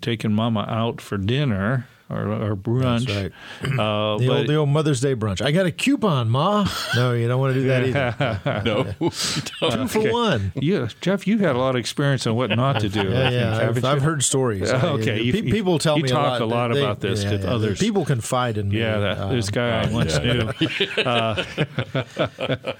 taking 0.00 0.32
mama 0.32 0.64
out 0.68 1.00
for 1.00 1.18
dinner 1.18 1.88
or, 2.08 2.28
or 2.32 2.56
brunch. 2.56 3.08
Right. 3.08 3.32
Uh, 3.78 4.18
The 4.18 4.26
but 4.28 4.36
old, 4.38 4.46
the 4.48 4.54
old 4.54 4.68
Mother's 4.68 5.00
Day 5.00 5.14
brunch. 5.14 5.40
I 5.44 5.50
got 5.52 5.66
a 5.66 5.72
coupon, 5.72 6.28
Ma. 6.30 6.66
No, 6.94 7.12
you 7.14 7.26
don't 7.28 7.40
want 7.40 7.54
to 7.54 7.60
do 7.60 7.66
that 7.68 7.84
either. 7.84 8.62
No. 8.64 8.84
Two 9.10 9.88
for 9.88 10.12
one. 10.12 10.52
yeah, 10.54 10.88
Jeff, 11.00 11.26
you've 11.26 11.40
had 11.40 11.56
a 11.56 11.58
lot 11.58 11.70
of 11.74 11.80
experience 11.80 12.26
on 12.26 12.36
what 12.36 12.50
not 12.50 12.80
to 12.80 12.88
do. 12.88 13.02
Yeah, 13.08 13.30
yeah. 13.30 13.58
I've, 13.68 13.84
I've 13.84 14.02
heard 14.02 14.22
stories. 14.22 14.70
I- 14.70 14.86
okay. 14.90 15.20
You- 15.22 15.32
you- 15.32 15.52
people 15.52 15.78
tell 15.78 15.96
you 15.96 16.04
me 16.04 16.08
talk 16.08 16.40
a 16.40 16.44
a 16.44 16.46
lot, 16.46 16.70
lot 16.70 16.76
about 16.76 17.00
this 17.00 17.22
yeah, 17.24 17.30
to 17.30 17.36
yeah. 17.38 17.50
others. 17.54 17.78
People 17.78 18.04
confide 18.04 18.56
in 18.58 18.68
me. 18.68 18.78
Yeah, 18.78 18.98
that, 18.98 19.18
Uh, 19.18 19.28
this 19.28 19.50
guy 19.50 19.82
I 19.82 19.92
once 19.92 20.18
knew. 20.18 20.50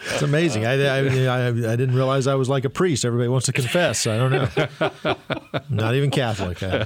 It's 0.09 0.23
amazing. 0.23 0.65
I, 0.67 0.73
I, 0.87 0.99
I, 0.99 1.47
I 1.49 1.51
didn't 1.77 1.95
realize 1.95 2.27
I 2.27 2.35
was 2.35 2.49
like 2.49 2.65
a 2.65 2.71
priest. 2.71 3.05
Everybody 3.05 3.29
wants 3.29 3.47
to 3.47 3.53
confess. 3.53 4.07
I 4.07 4.17
don't 4.17 4.31
know. 4.33 5.17
Not 5.69 5.95
even 5.95 6.11
Catholic. 6.11 6.61
Yeah, 6.61 6.85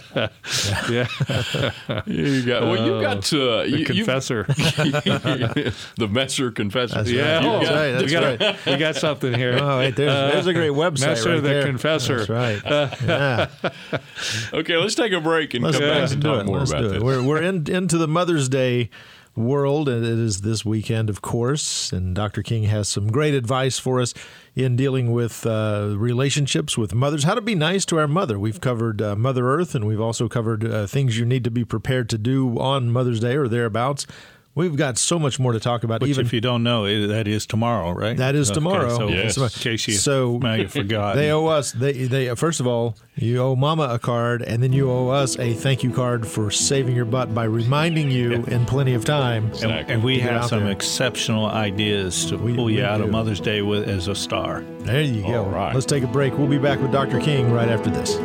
You 2.31 2.47
got, 2.47 2.62
well, 2.62 2.87
you 2.87 3.01
got 3.01 3.33
uh, 3.33 3.62
the 3.62 3.79
you, 3.79 3.85
confessor. 3.85 4.45
the 4.49 6.09
Messer 6.11 6.51
confessor. 6.51 6.97
That's 6.97 7.11
yeah, 7.11 7.37
right. 7.37 7.45
oh, 7.45 7.59
That's 7.59 7.71
right. 7.71 7.90
That's 7.93 8.05
we 8.05 8.11
got 8.11 8.40
right. 8.40 8.66
we 8.66 8.77
got 8.77 8.97
something 8.97 9.35
here. 9.35 9.59
Oh, 9.61 9.79
wait, 9.79 9.97
there's, 9.97 10.33
there's 10.33 10.47
a 10.47 10.55
great 10.55 10.73
website 10.73 11.09
Messer 11.09 11.31
right 11.31 11.43
the 11.43 11.49
there. 11.49 11.62
Confessor. 11.64 12.25
That's 12.25 12.31
right. 12.31 13.51
Yeah. 13.90 14.01
Okay, 14.53 14.77
let's 14.77 14.95
take 14.95 15.12
a 15.12 15.21
break 15.21 15.55
and 15.55 15.64
Let's, 15.64 15.79
come 15.79 15.88
back 15.88 16.11
and 16.11 16.23
talk 16.23 16.40
it. 16.40 16.47
more 16.47 16.59
Let's 16.59 16.71
about 16.71 16.83
do 16.83 16.88
this. 16.88 16.97
it. 16.99 17.03
We're, 17.03 17.23
we're 17.23 17.43
in, 17.43 17.71
into 17.71 17.99
the 17.99 18.09
Mother's 18.09 18.49
Day 18.49 18.90
world, 19.37 19.88
it 19.88 20.03
is 20.03 20.40
this 20.40 20.64
weekend, 20.64 21.09
of 21.09 21.23
course. 21.23 21.93
And 21.93 22.14
Dr. 22.14 22.43
King 22.43 22.64
has 22.64 22.88
some 22.88 23.11
great 23.11 23.35
advice 23.35 23.79
for 23.79 24.01
us 24.01 24.12
in 24.55 24.77
dealing 24.77 25.12
with 25.12 25.47
uh, 25.47 25.95
relationships 25.97 26.77
with 26.77 26.95
mothers, 26.95 27.25
how 27.25 27.35
to 27.35 27.40
be 27.40 27.55
nice 27.55 27.85
to 27.87 27.99
our 27.99 28.09
mother. 28.09 28.38
We've 28.38 28.61
covered 28.61 29.01
uh, 29.01 29.16
Mother 29.16 29.51
Earth, 29.51 29.75
and 29.75 29.87
we've 29.87 30.01
also 30.01 30.29
covered 30.29 30.64
uh, 30.64 30.87
things 30.87 31.19
you 31.19 31.25
need 31.25 31.45
to 31.45 31.51
be 31.51 31.64
prepared 31.64 32.09
to 32.11 32.19
do 32.19 32.59
on 32.59 32.90
Mother's 32.90 33.21
Day 33.21 33.37
or 33.37 33.49
thereabouts. 33.49 34.07
We've 34.55 34.75
got 34.75 34.99
so 34.99 35.19
much 35.19 35.39
more 35.39 35.53
to 35.53 35.61
talk 35.61 35.85
about. 35.85 36.01
Which, 36.01 36.11
even 36.11 36.27
if 36.27 36.33
you 36.33 36.41
don't 36.41 36.65
know, 36.65 36.85
it, 36.85 37.07
that 37.07 37.29
is 37.29 37.47
tomorrow, 37.47 37.93
right? 37.93 38.17
That 38.17 38.35
is 38.35 38.51
Okay, 38.51 38.55
tomorrow. 38.57 38.89
so 38.97 39.09
Yes. 39.09 39.37
in 39.39 39.49
case 39.49 39.87
you, 39.87 39.95
So- 39.95 40.39
now 40.43 40.55
you 40.55 40.67
forgot. 40.67 41.15
They 41.15 41.31
owe 41.31 41.47
us. 41.47 41.71
They 41.71 41.93
they 41.93 42.35
first 42.35 42.59
of 42.59 42.67
all, 42.67 42.97
you 43.15 43.39
owe 43.41 43.55
Mama 43.55 43.85
a 43.85 43.99
card, 44.01 44.43
and 44.43 44.61
then 44.61 44.73
you 44.73 44.91
owe 44.91 45.09
us 45.11 45.39
a 45.39 45.53
thank 45.55 45.85
you 45.85 45.93
card 45.93 46.27
for 46.27 46.51
saving 46.51 46.97
your 46.97 47.05
butt 47.05 47.33
by 47.33 47.45
reminding 47.45 48.11
you 48.11 48.33
in 48.49 48.67
plenty 48.67 48.95
of 48.95 49.05
time. 49.05 49.53
and, 49.63 49.71
and 49.89 50.03
we 50.03 50.19
have 50.19 50.47
some 50.47 50.65
there. 50.65 50.73
exceptional 50.73 51.47
ideas 51.47 52.25
to 52.27 52.37
We- 52.37 52.55
pull 52.55 52.71
you 52.71 52.85
out 52.85 53.01
of. 53.01 53.11
Mother's 53.11 53.41
Day 53.41 53.63
with 53.63 53.89
as 53.89 54.09
a 54.09 54.15
star. 54.15 54.65
There 54.81 55.01
you 55.03 55.23
go. 55.23 55.45
Right. 55.45 55.73
Let's 55.75 55.87
take 55.87 56.03
a 56.03 56.09
break. 56.09 56.37
We'll 56.39 56.49
be 56.49 56.59
back 56.59 56.81
with 56.81 56.91
Dr. 56.93 57.21
King 57.21 57.53
right 57.53 57.69
after 57.69 57.89
this. 57.91 58.17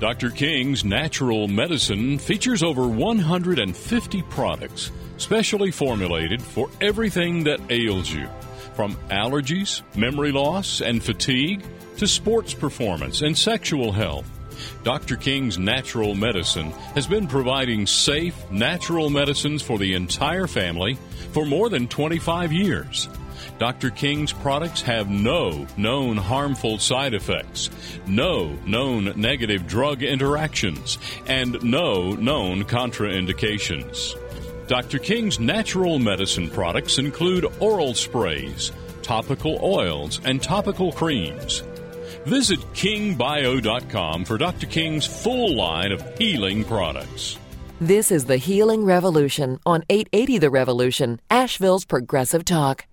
Dr. 0.00 0.30
King's 0.30 0.82
Natural 0.82 1.46
Medicine 1.46 2.18
features 2.18 2.62
over 2.62 2.88
150 2.88 4.22
products 4.30 4.90
specially 5.18 5.70
formulated 5.70 6.40
for 6.40 6.70
everything 6.80 7.44
that 7.44 7.60
ails 7.68 8.10
you, 8.10 8.26
from 8.72 8.96
allergies, 9.10 9.82
memory 9.94 10.32
loss, 10.32 10.80
and 10.80 11.02
fatigue 11.02 11.62
to 11.98 12.06
sports 12.06 12.54
performance 12.54 13.20
and 13.20 13.36
sexual 13.36 13.92
health. 13.92 14.24
Dr. 14.84 15.16
King's 15.16 15.58
Natural 15.58 16.14
Medicine 16.14 16.70
has 16.94 17.06
been 17.06 17.26
providing 17.26 17.86
safe, 17.86 18.50
natural 18.50 19.10
medicines 19.10 19.60
for 19.60 19.78
the 19.78 19.92
entire 19.92 20.46
family 20.46 20.96
for 21.32 21.44
more 21.44 21.68
than 21.68 21.86
25 21.86 22.54
years. 22.54 23.06
Dr. 23.58 23.90
King's 23.90 24.32
products 24.32 24.82
have 24.82 25.10
no 25.10 25.66
known 25.76 26.16
harmful 26.16 26.78
side 26.78 27.14
effects, 27.14 27.70
no 28.06 28.56
known 28.66 29.12
negative 29.16 29.66
drug 29.66 30.02
interactions, 30.02 30.98
and 31.26 31.62
no 31.62 32.12
known 32.12 32.64
contraindications. 32.64 34.16
Dr. 34.68 34.98
King's 34.98 35.40
natural 35.40 35.98
medicine 35.98 36.48
products 36.48 36.98
include 36.98 37.44
oral 37.58 37.94
sprays, 37.94 38.70
topical 39.02 39.58
oils, 39.62 40.20
and 40.24 40.42
topical 40.42 40.92
creams. 40.92 41.62
Visit 42.24 42.60
kingbio.com 42.74 44.24
for 44.24 44.38
Dr. 44.38 44.66
King's 44.66 45.06
full 45.06 45.56
line 45.56 45.90
of 45.90 46.18
healing 46.18 46.64
products. 46.64 47.38
This 47.80 48.12
is 48.12 48.26
the 48.26 48.36
Healing 48.36 48.84
Revolution 48.84 49.58
on 49.64 49.84
880 49.88 50.38
The 50.38 50.50
Revolution, 50.50 51.18
Asheville's 51.30 51.86
Progressive 51.86 52.44
Talk. 52.44 52.84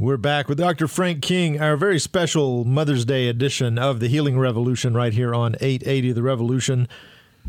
We're 0.00 0.16
back 0.16 0.48
with 0.48 0.58
Dr. 0.58 0.86
Frank 0.86 1.22
King, 1.22 1.60
our 1.60 1.76
very 1.76 1.98
special 1.98 2.64
Mother's 2.64 3.04
Day 3.04 3.26
edition 3.26 3.80
of 3.80 3.98
the 3.98 4.06
Healing 4.06 4.38
Revolution 4.38 4.94
right 4.94 5.12
here 5.12 5.34
on 5.34 5.56
880 5.60 6.12
The 6.12 6.22
Revolution. 6.22 6.86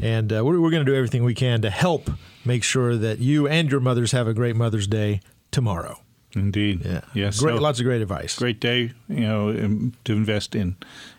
And 0.01 0.33
uh, 0.33 0.43
we're, 0.43 0.59
we're 0.59 0.71
going 0.71 0.83
to 0.83 0.91
do 0.91 0.95
everything 0.97 1.23
we 1.23 1.35
can 1.35 1.61
to 1.61 1.69
help 1.69 2.09
make 2.43 2.63
sure 2.63 2.97
that 2.97 3.19
you 3.19 3.47
and 3.47 3.69
your 3.69 3.81
mothers 3.81 4.13
have 4.13 4.27
a 4.27 4.33
great 4.33 4.55
Mother's 4.55 4.87
Day 4.87 5.21
tomorrow. 5.51 5.99
Indeed. 6.33 6.83
Yeah. 6.83 7.01
Yes. 7.13 7.39
Great, 7.39 7.57
so- 7.57 7.61
lots 7.61 7.79
of 7.79 7.85
great 7.85 8.01
advice. 8.01 8.35
great 8.35 8.59
day, 8.59 8.93
you 9.07 9.19
know, 9.19 9.49
um, 9.49 9.93
to 10.05 10.13
invest 10.13 10.55
in. 10.55 10.75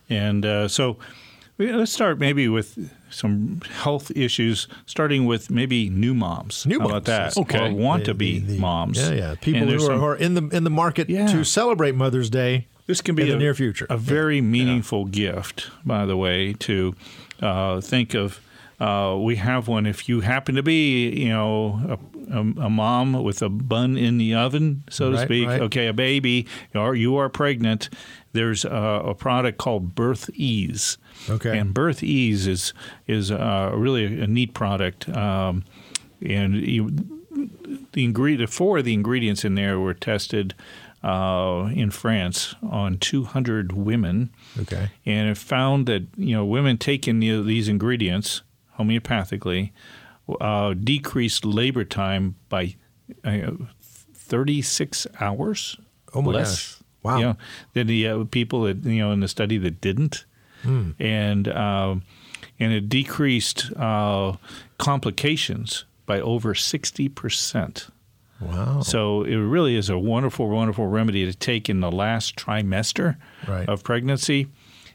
And 0.09 0.45
uh, 0.45 0.67
so 0.67 0.97
let's 1.67 1.93
start 1.93 2.19
maybe 2.19 2.49
with 2.49 2.91
some 3.11 3.61
health 3.83 4.11
issues, 4.15 4.69
starting 4.87 5.27
with 5.27 5.51
maybe 5.51 5.91
new 5.91 6.15
moms. 6.15 6.65
New 6.67 6.79
How 6.79 6.87
about 6.87 7.07
moms. 7.09 7.35
that? 7.35 7.37
Okay. 7.39 7.69
Or 7.71 7.75
want 7.75 8.05
to 8.07 8.15
be 8.15 8.39
the- 8.39 8.55
the- 8.55 8.59
moms. 8.59 8.99
Yeah, 8.99 9.13
yeah. 9.13 9.35
People 9.41 9.67
who 9.69 9.75
are, 9.77 9.79
some- 9.81 9.99
who 9.99 10.05
are 10.07 10.17
in 10.17 10.35
the 10.35 10.49
in 10.57 10.65
the 10.65 10.71
market 10.71 11.09
Yeah. 11.11 11.27
to 11.29 11.45
celebrate 11.45 11.95
Mother's 11.95 12.31
Day. 12.31 12.67
This 12.87 13.01
can 13.01 13.15
be 13.15 13.23
in 13.23 13.29
the 13.29 13.35
a, 13.37 13.39
near 13.39 13.55
future. 13.55 13.87
a 13.89 13.97
very 13.97 14.41
meaningful 14.41 15.05
gift, 15.05 15.71
by 15.85 16.07
the 16.07 16.17
way, 16.17 16.55
to 16.61 16.95
uh, 17.41 17.81
think 17.81 18.15
of. 18.15 18.41
Uh, 18.81 19.17
we 19.21 19.37
have 19.37 19.69
one. 19.69 19.85
If 19.87 20.09
you 20.09 20.21
happen 20.21 20.55
to 20.55 20.63
be, 20.63 21.11
you 21.11 21.29
know, 21.29 21.99
a, 22.31 22.35
a, 22.37 22.41
a 22.41 22.71
mom 22.71 23.13
with 23.23 23.43
a 23.43 23.51
bun 23.51 23.97
in 23.99 24.17
the 24.19 24.35
oven, 24.35 24.85
so 24.89 25.11
to 25.13 25.19
speak, 25.19 25.47
right. 25.47 25.61
okay, 25.61 25.87
a 25.89 25.93
baby, 25.93 26.47
or 26.75 26.95
you 26.97 27.17
are 27.17 27.29
pregnant, 27.29 27.91
there's 28.33 28.65
a, 28.65 29.03
a 29.09 29.15
product 29.15 29.59
called 29.59 29.95
Birth 29.95 30.31
Ease. 30.33 30.97
Okay. 31.29 31.59
And 31.59 31.75
Birth 31.75 32.03
Ease 32.03 32.47
is 32.47 32.73
is 33.07 33.31
uh, 33.31 33.73
really 33.75 34.05
a 34.21 34.27
neat 34.27 34.55
product, 34.55 35.09
um, 35.11 35.65
and 36.25 36.55
you, 36.57 36.91
the 37.93 38.05
ingredient 38.05 38.51
four 38.51 38.79
of 38.79 38.85
the 38.85 38.95
ingredients 38.95 39.45
in 39.45 39.55
there 39.55 39.79
were 39.79 39.95
tested 39.95 40.55
uh, 41.03 41.71
in 41.75 41.91
France 41.91 42.55
on 42.63 42.99
200 42.99 43.73
women, 43.73 44.31
Okay. 44.61 44.91
and 45.07 45.29
it 45.31 45.37
found 45.39 45.87
that 45.87 46.05
you 46.17 46.35
know 46.35 46.45
women 46.45 46.79
taking 46.79 47.21
the, 47.21 47.43
these 47.43 47.69
ingredients 47.69 48.43
homeopathically 48.79 49.71
uh, 50.41 50.75
decreased 50.75 51.45
labor 51.45 51.85
time 51.85 52.37
by 52.49 52.77
uh, 53.25 53.51
36 54.15 55.07
hours. 55.21 55.77
Oh 56.15 56.23
my 56.23 56.33
less, 56.33 56.75
gosh. 56.75 56.77
Wow. 57.03 57.17
You 57.19 57.25
know, 57.25 57.37
than 57.73 57.87
the 57.87 58.09
uh, 58.09 58.25
people 58.25 58.63
that 58.63 58.85
you 58.85 58.99
know 59.01 59.13
in 59.13 59.21
the 59.21 59.29
study 59.29 59.59
that 59.59 59.81
didn't, 59.81 60.25
Hmm. 60.63 60.91
and 60.99 61.49
um, 61.49 62.03
and 62.59 62.73
it 62.73 62.89
decreased 62.89 63.73
uh, 63.77 64.37
complications 64.79 65.85
by 66.07 66.21
over 66.21 66.55
60 66.55 67.09
percent. 67.11 67.89
Wow. 68.41 68.81
So 68.81 69.23
it 69.25 69.37
really 69.37 69.77
is 69.77 69.91
a 69.91 69.99
wonderful, 69.99 70.49
wonderful 70.49 70.87
remedy 70.87 71.27
to 71.27 71.35
take 71.37 71.69
in 71.69 71.81
the 71.81 71.93
last 71.93 72.37
trimester 72.37 73.17
Right. 73.47 73.69
of 73.69 73.85
pregnancy, 73.85 74.47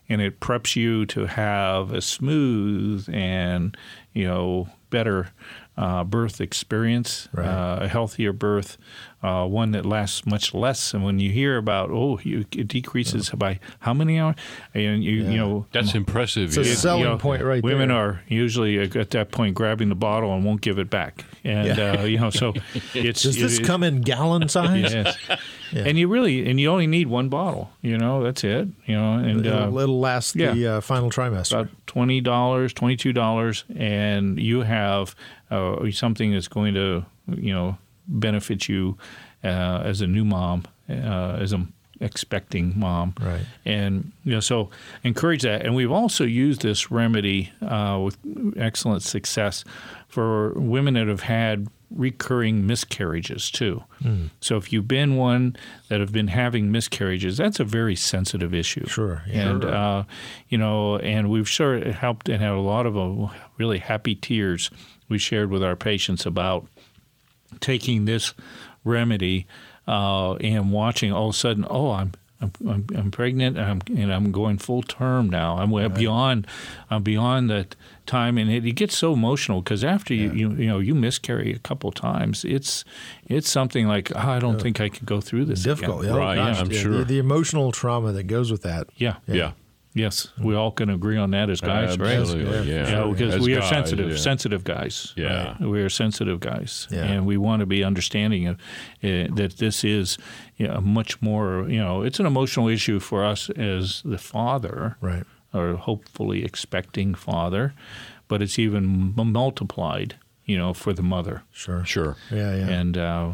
and 0.09 0.19
it 0.19 0.39
preps 0.39 0.75
you 0.75 1.05
to 1.07 1.27
have 1.27 1.91
a 1.93 2.01
smooth 2.01 3.07
and 3.13 3.77
you 4.13 4.25
know 4.25 4.67
better 4.89 5.29
uh, 5.77 6.03
birth 6.03 6.39
experience, 6.41 7.27
Right. 7.33 7.45
uh, 7.47 7.79
a 7.81 7.87
healthier 7.87 8.31
birth, 8.33 8.77
uh, 9.21 9.45
one 9.45 9.71
that 9.71 9.85
lasts 9.85 10.25
much 10.25 10.53
less. 10.53 10.93
And 10.93 11.03
when 11.03 11.19
you 11.19 11.31
hear 11.31 11.57
about, 11.57 11.89
oh, 11.91 12.19
you, 12.23 12.45
it 12.51 12.67
decreases 12.67 13.29
by 13.31 13.59
how 13.79 13.93
many 13.93 14.19
hours, 14.19 14.35
and 14.73 15.03
you 15.03 15.11
you 15.23 15.37
know 15.37 15.65
That's 15.71 15.95
impressive. 15.95 16.49
It's 16.57 16.69
a 16.69 16.75
selling 16.75 17.01
you 17.03 17.09
know, 17.09 17.17
point 17.17 17.43
right 17.43 17.63
women 17.63 17.89
there. 17.89 17.97
are 17.97 18.21
usually 18.27 18.79
at 18.79 19.09
that 19.11 19.31
point 19.31 19.55
grabbing 19.55 19.89
the 19.89 19.95
bottle 19.95 20.33
and 20.33 20.45
won't 20.45 20.61
give 20.61 20.77
it 20.79 20.89
back, 20.89 21.25
and 21.43 21.67
Yeah. 21.77 22.01
uh, 22.01 22.03
you 22.03 22.19
know, 22.19 22.29
so 22.29 22.53
it's 22.93 23.23
Does 23.23 23.35
this 23.37 23.59
it- 23.59 23.65
come 23.65 23.83
in 23.83 24.01
gallon 24.01 24.47
size? 24.57 24.93
Yes. 24.93 25.17
And 25.73 25.97
you 25.97 26.07
really 26.07 26.47
and 26.49 26.59
you 26.59 26.69
only 26.69 26.87
need 26.87 27.07
one 27.07 27.27
bottle. 27.27 27.71
You 27.81 27.97
know, 27.97 28.23
that's 28.23 28.43
it. 28.43 28.67
You 28.85 28.95
know, 28.95 29.15
and 29.15 29.45
uh, 29.45 29.49
It'll, 29.49 29.79
it'll 29.79 29.99
last 29.99 30.35
the 30.35 30.67
uh, 30.67 30.81
final 30.81 31.09
trimester. 31.09 31.51
about 31.61 31.69
twenty 31.87 32.21
dollars, 32.21 32.71
twenty 32.73 32.95
two 32.95 33.11
dollars, 33.11 33.65
and 33.75 34.39
you 34.39 34.61
have 34.61 35.15
uh, 35.55 35.91
something 35.91 36.33
that's 36.33 36.47
going 36.47 36.73
to 36.73 37.05
you 37.27 37.53
know 37.53 37.77
benefit 38.07 38.67
you 38.67 38.97
uh, 39.43 39.81
as 39.83 40.01
a 40.01 40.07
new 40.07 40.25
mom, 40.25 40.63
uh, 40.89 41.37
as 41.39 41.53
a 41.53 41.67
expecting 42.01 42.77
mom, 42.77 43.13
Right. 43.19 43.45
And 43.63 44.11
you 44.23 44.33
know, 44.33 44.39
so 44.39 44.69
encourage 45.03 45.43
that. 45.43 45.65
And 45.65 45.75
we've 45.75 45.91
also 45.91 46.23
used 46.23 46.61
this 46.61 46.91
remedy 46.91 47.51
uh, 47.61 48.01
with 48.03 48.17
excellent 48.57 49.03
success 49.03 49.63
for 50.07 50.53
women 50.53 50.95
that 50.95 51.07
have 51.07 51.21
had 51.21 51.67
recurring 51.91 52.67
miscarriages 52.67 53.49
too. 53.49 53.83
Hmm. 54.01 54.25
So 54.41 54.57
if 54.57 54.73
you've 54.73 54.87
been 54.87 55.15
one 55.15 55.55
that 55.87 55.99
have 55.99 56.11
been 56.11 56.27
having 56.27 56.71
miscarriages, 56.71 57.37
that's 57.37 57.59
a 57.59 57.63
very 57.63 57.95
sensitive 57.95 58.53
issue. 58.53 58.85
Sure, 58.87 59.23
yeah. 59.27 59.49
And 59.49 59.65
uh, 59.65 60.03
you 60.49 60.57
know, 60.57 60.97
and 60.97 61.29
we've 61.29 61.49
sure 61.49 61.91
helped 61.91 62.27
and 62.27 62.41
had 62.41 62.51
a 62.51 62.59
lot 62.59 62.85
of 62.85 62.97
uh, 62.97 63.33
really 63.57 63.77
happy 63.77 64.15
tears 64.15 64.69
we 65.09 65.17
shared 65.17 65.49
with 65.49 65.63
our 65.63 65.75
patients 65.75 66.25
about 66.25 66.67
taking 67.59 68.05
this 68.05 68.33
remedy 68.83 69.47
uh, 69.87 70.33
and 70.35 70.71
watching 70.71 71.11
all 71.11 71.29
of 71.29 71.35
a 71.35 71.37
sudden, 71.37 71.65
oh, 71.69 71.91
I'm. 71.91 72.13
I'm, 72.41 72.85
I'm, 72.95 73.11
pregnant 73.11 73.57
and 73.57 73.65
I'm, 73.65 73.97
and 73.97 74.13
I'm 74.13 74.31
going 74.31 74.57
full 74.57 74.83
term 74.83 75.29
now. 75.29 75.57
I'm 75.57 75.71
way 75.71 75.87
beyond 75.87 76.45
I'm 76.91 77.01
beyond 77.01 77.49
that 77.49 77.75
time, 78.05 78.37
and 78.37 78.51
it, 78.51 78.65
it 78.65 78.73
gets 78.73 78.95
so 78.95 79.13
emotional 79.13 79.61
because 79.61 79.85
after 79.85 80.13
you, 80.13 80.31
you 80.33 80.51
you 80.51 80.67
know 80.67 80.79
you 80.79 80.93
miscarry 80.93 81.53
a 81.53 81.59
couple 81.59 81.91
times, 81.93 82.43
it's 82.43 82.83
it's 83.25 83.49
something 83.49 83.87
like 83.87 84.11
oh, 84.13 84.19
I 84.19 84.39
don't 84.39 84.61
think 84.61 84.81
I 84.81 84.89
could 84.89 85.07
go 85.07 85.21
through 85.21 85.45
this. 85.45 85.63
Difficult, 85.63 86.01
again. 86.03 86.13
yeah. 86.13 86.19
Right, 86.19 86.35
Gosh, 86.35 86.59
I'm 86.59 86.69
sure. 86.69 86.97
The, 86.99 87.05
the 87.05 87.19
emotional 87.19 87.71
trauma 87.71 88.11
that 88.11 88.23
goes 88.23 88.51
with 88.51 88.63
that. 88.63 88.89
Yeah, 88.97 89.15
yeah. 89.27 89.53
Yes, 89.95 90.27
we 90.37 90.53
all 90.55 90.69
can 90.71 90.89
agree 90.91 91.17
on 91.17 91.31
that 91.31 91.49
as 91.49 91.59
guys, 91.61 91.97
right? 91.97 92.19
Absolutely, 92.19 92.71
yeah. 92.71 92.87
Yeah, 93.03 93.07
because 93.11 93.35
As 93.35 93.41
we 93.41 93.55
are 93.55 93.61
sensitive, 93.63 94.11
yeah. 94.11 94.17
sensitive 94.17 94.63
guys. 94.63 95.13
Yeah. 95.15 95.57
we 95.59 95.81
are 95.81 95.89
sensitive 95.89 96.39
guys, 96.39 96.87
Yeah. 96.91 97.05
and 97.05 97.25
we 97.25 97.37
want 97.37 97.61
to 97.61 97.65
be 97.65 97.83
understanding 97.83 98.45
of 98.47 98.55
uh, 99.03 99.33
that. 99.35 99.55
This 99.57 99.83
is 99.83 100.17
you 100.57 100.67
know, 100.67 100.79
much 100.81 101.19
more. 101.21 101.67
You 101.67 101.79
know, 101.79 102.03
it's 102.03 102.19
an 102.19 102.27
emotional 102.27 102.67
issue 102.67 102.99
for 102.99 103.25
us 103.25 103.49
as 103.49 104.01
the 104.05 104.19
father, 104.19 104.97
Right. 105.01 105.23
or 105.53 105.73
hopefully 105.77 106.43
expecting 106.45 107.15
father, 107.15 107.73
but 108.27 108.41
it's 108.41 108.59
even 108.59 109.13
m- 109.17 109.31
multiplied. 109.31 110.15
You 110.47 110.59
know, 110.59 110.75
for 110.75 110.93
the 110.93 111.01
mother. 111.01 111.41
Sure. 111.51 111.83
Sure. 111.85 112.15
Yeah, 112.31 112.55
yeah. 112.55 112.67
And, 112.69 112.95
uh, 112.99 113.33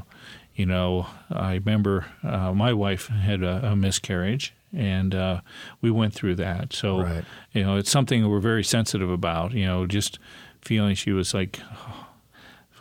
you 0.56 0.66
know, 0.66 1.08
I 1.30 1.56
remember 1.56 2.06
uh, 2.24 2.54
my 2.54 2.72
wife 2.72 3.08
had 3.08 3.44
a, 3.44 3.72
a 3.72 3.76
miscarriage, 3.76 4.54
and 4.76 5.14
uh, 5.16 5.42
we 5.82 5.92
went 5.92 6.14
through 6.14 6.36
that. 6.36 6.74
So, 6.74 7.02
Right. 7.02 7.24
you 7.54 7.64
know, 7.64 7.78
it's 7.78 7.90
something 7.92 8.28
we're 8.30 8.40
very 8.40 8.64
sensitive 8.64 9.10
about, 9.10 9.54
you 9.54 9.66
know, 9.66 9.86
just 9.86 10.20
feeling 10.62 10.96
she 10.96 11.12
was 11.12 11.34
like, 11.34 11.60
oh, 11.74 12.08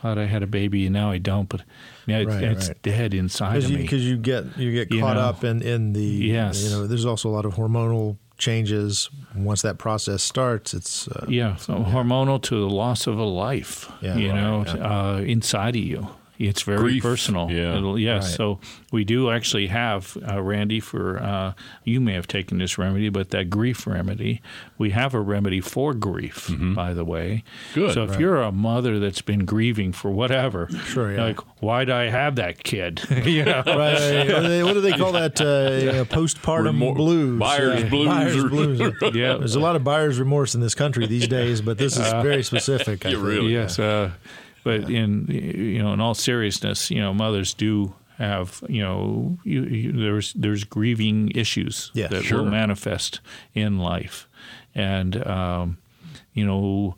thought 0.02 0.18
I 0.18 0.26
had 0.26 0.42
a 0.42 0.46
baby 0.46 0.86
and 0.86 0.92
now 0.94 1.10
I 1.10 1.18
don't, 1.18 1.48
but 1.48 1.62
now 2.06 2.22
Right, 2.24 2.42
it's 2.44 2.68
right. 2.68 2.82
dead 2.82 3.12
inside 3.14 3.52
because 3.54 3.64
of 3.66 3.70
you, 3.72 3.78
me. 3.78 3.86
'cause 3.86 4.00
you 4.00 4.16
get 4.16 4.56
you 4.56 4.72
get 4.72 4.90
You 4.90 5.00
caught 5.00 5.16
know. 5.16 5.22
up 5.22 5.44
in 5.44 5.60
in 5.62 5.92
the 5.92 6.00
Yes. 6.02 6.62
you 6.64 6.70
know 6.70 6.86
there's 6.86 7.04
also 7.04 7.28
a 7.28 7.32
lot 7.32 7.44
of 7.44 7.54
hormonal 7.54 8.16
changes 8.38 9.10
once 9.34 9.60
that 9.60 9.76
process 9.76 10.22
starts 10.22 10.72
it's 10.72 11.06
uh, 11.08 11.26
Yeah, 11.28 11.56
so 11.56 11.74
hormonal 11.74 12.40
to 12.44 12.54
the 12.58 12.70
loss 12.70 13.06
of 13.06 13.18
a 13.18 13.24
life. 13.24 13.92
Yeah, 14.00 14.16
you 14.16 14.30
right, 14.30 14.40
know, 14.40 14.64
yeah. 14.66 14.74
uh, 15.16 15.16
inside 15.18 15.76
of 15.76 15.82
you. 15.82 16.08
It's 16.40 16.62
very 16.62 16.78
Grief, 16.78 17.02
personal. 17.02 17.50
yeah. 17.50 17.76
It'll- 17.76 17.98
yes. 17.98 18.24
Right. 18.24 18.36
So 18.36 18.60
we 18.90 19.04
do 19.04 19.30
actually 19.30 19.66
have 19.68 20.16
uh, 20.28 20.40
Randy 20.42 20.80
for. 20.80 21.22
Uh, 21.22 21.52
you 21.84 22.00
may 22.00 22.14
have 22.14 22.26
taken 22.26 22.58
this 22.58 22.78
remedy, 22.78 23.08
but 23.10 23.30
that 23.30 23.50
grief 23.50 23.86
remedy, 23.86 24.40
we 24.78 24.90
have 24.90 25.12
a 25.14 25.20
remedy 25.20 25.60
for 25.60 25.92
grief. 25.94 26.50
By 26.74 26.94
the 26.94 27.04
way, 27.04 27.44
Mm-hmm. 27.70 27.80
Good. 27.80 27.94
So 27.94 28.04
if 28.04 28.18
you're 28.18 28.40
a 28.40 28.50
mother 28.52 28.98
that's 28.98 29.20
been 29.22 29.44
grieving 29.44 29.92
for 29.92 30.10
whatever, 30.10 30.68
Sure, 30.86 31.12
yeah. 31.12 31.22
like 31.24 31.40
why 31.62 31.84
did 31.84 31.94
I 31.94 32.08
have 32.08 32.36
that 32.36 32.62
kid? 32.64 33.02
you 33.24 33.44
know. 33.44 33.62
right, 33.66 33.66
right. 33.66 34.28
What, 34.32 34.40
do 34.42 34.48
they, 34.48 34.62
what 34.64 34.72
do 34.74 34.80
they 34.80 34.92
call 34.92 35.12
that 35.12 35.40
uh, 35.40 36.04
postpartum 36.14 36.78
Remor- 36.78 36.96
blues 36.96 37.38
buyer's 37.38 37.84
blues 37.90 38.08
buyer's 38.08 38.36
or- 38.44 38.48
blues 38.48 38.80
Yeah. 39.14 39.36
there's 39.36 39.54
a 39.56 39.60
lot 39.60 39.76
of 39.76 39.84
buyer's 39.84 40.18
remorse 40.18 40.54
in 40.54 40.60
this 40.62 40.74
country 40.74 41.06
these 41.06 41.28
days 41.28 41.60
but 41.60 41.76
this 41.78 41.96
is 41.98 42.08
very 42.22 42.42
specific 42.42 43.04
I 43.04 43.10
Yeah, 43.10 43.14
think. 43.16 43.26
really. 43.26 43.52
Yes, 43.52 43.78
uh, 44.60 44.78
but 44.80 44.90
in 44.90 45.26
you 45.28 45.82
know, 45.82 45.92
in 45.92 46.00
all 46.00 46.14
seriousness, 46.14 46.90
you 46.90 47.00
know, 47.00 47.12
mothers 47.14 47.54
do 47.54 47.94
have 48.18 48.62
you 48.68 48.82
know, 48.82 49.38
you, 49.44 49.62
you, 49.64 49.92
there's 49.92 50.32
there's 50.34 50.64
grieving 50.64 51.30
issues 51.34 51.90
Yeah, 51.94 52.08
that 52.08 52.24
sure. 52.24 52.38
will 52.42 52.50
manifest 52.50 53.20
in 53.54 53.78
life, 53.78 54.28
and 54.74 55.26
um, 55.26 55.78
you 56.34 56.44
know. 56.44 56.96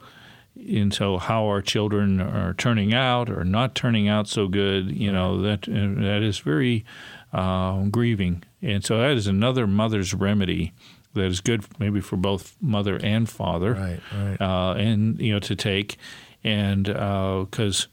And 0.54 0.94
so, 0.94 1.18
how 1.18 1.46
our 1.46 1.60
children 1.62 2.20
are 2.20 2.54
turning 2.54 2.94
out 2.94 3.28
or 3.28 3.42
not 3.42 3.74
turning 3.74 4.06
out 4.06 4.28
so 4.28 4.46
good, 4.46 4.92
you 4.94 5.10
know, 5.10 5.40
that 5.42 5.66
uh, 5.68 6.00
that 6.02 6.22
is 6.22 6.38
very 6.38 6.84
um, 7.32 7.90
grieving. 7.90 8.44
And 8.60 8.84
so, 8.84 8.98
that 8.98 9.12
is 9.16 9.26
another 9.26 9.66
mother's 9.66 10.14
remedy 10.14 10.72
that 11.14 11.24
is 11.24 11.40
good, 11.40 11.64
maybe 11.80 12.00
for 12.00 12.16
both 12.16 12.54
mother 12.60 12.96
and 13.02 13.28
father 13.28 13.72
right 13.72 14.00
right 14.14 14.40
uh, 14.40 14.74
and 14.74 15.18
you 15.20 15.32
know 15.32 15.40
to 15.40 15.56
take, 15.56 15.96
and 16.44 16.84
because 16.84 17.88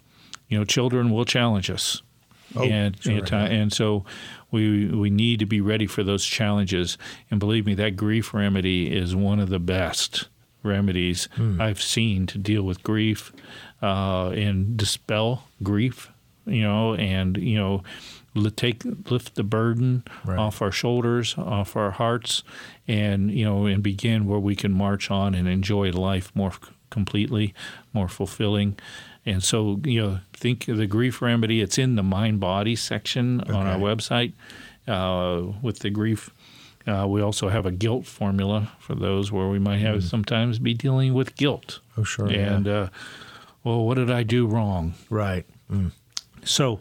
you 0.47 0.57
know 0.57 0.65
children 0.65 1.11
will 1.11 1.25
challenge 1.25 1.69
us, 1.69 2.01
Oh, 2.55 2.63
and 2.63 2.99
sure, 3.01 3.13
and, 3.17 3.27
ti- 3.27 3.35
and 3.35 3.71
so 3.73 4.05
we 4.51 4.87
we 4.87 5.09
need 5.09 5.39
to 5.39 5.45
be 5.45 5.61
ready 5.61 5.85
for 5.87 6.03
those 6.03 6.25
challenges. 6.25 6.97
And 7.29 7.39
believe 7.39 7.65
me, 7.65 7.75
that 7.75 7.95
grief 7.95 8.33
remedy 8.33 8.91
is 8.95 9.15
one 9.15 9.39
of 9.39 9.49
the 9.49 9.59
best 9.59 10.27
remedies 10.63 11.29
Hmm. 11.35 11.61
I've 11.61 11.81
seen 11.81 12.25
to 12.27 12.37
deal 12.37 12.63
with 12.63 12.83
grief 12.83 13.31
uh, 13.81 14.29
and 14.29 14.75
dispel 14.77 15.47
grief. 15.63 16.09
You 16.45 16.63
know, 16.63 16.95
and 16.95 17.37
you 17.37 17.57
know. 17.57 17.83
Take 18.55 18.83
lift 19.11 19.35
the 19.35 19.43
burden 19.43 20.03
Right. 20.23 20.37
off 20.37 20.61
our 20.61 20.71
shoulders, 20.71 21.35
off 21.37 21.75
our 21.75 21.91
hearts, 21.91 22.43
and 22.87 23.31
you 23.31 23.43
know, 23.43 23.65
and 23.65 23.83
begin 23.83 24.25
where 24.27 24.39
we 24.39 24.55
can 24.55 24.71
march 24.71 25.11
on 25.11 25.33
and 25.35 25.47
enjoy 25.47 25.89
life 25.91 26.31
more 26.35 26.53
completely, 26.89 27.53
more 27.93 28.07
fulfilling. 28.07 28.77
And 29.25 29.43
so, 29.43 29.79
you 29.83 30.01
know, 30.01 30.19
think 30.33 30.67
of 30.67 30.77
the 30.77 30.87
grief 30.87 31.21
remedy. 31.21 31.61
It's 31.61 31.77
in 31.77 31.95
the 31.95 32.03
mind 32.03 32.39
body 32.39 32.75
section 32.75 33.41
on 33.41 33.67
our 33.67 33.77
website 33.77 34.33
uh, 34.87 35.43
with 35.61 35.79
the 35.79 35.89
grief. 35.89 36.29
Uh, 36.87 37.05
we 37.07 37.21
also 37.21 37.49
have 37.49 37.65
a 37.65 37.71
guilt 37.71 38.05
formula 38.05 38.71
for 38.79 38.95
those 38.95 39.31
where 39.31 39.47
we 39.47 39.59
might 39.59 39.77
have 39.79 40.03
sometimes 40.03 40.57
be 40.57 40.73
dealing 40.73 41.13
with 41.13 41.35
guilt. 41.35 41.79
oh 41.97 42.03
sure 42.03 42.31
yeah. 42.31 42.55
And, 42.55 42.67
uh, 42.67 42.89
well, 43.63 43.85
what 43.85 43.95
did 43.95 44.09
I 44.09 44.23
do 44.23 44.47
wrong? 44.47 44.93
right 45.09 45.45
Mm. 45.71 45.91
So, 46.43 46.79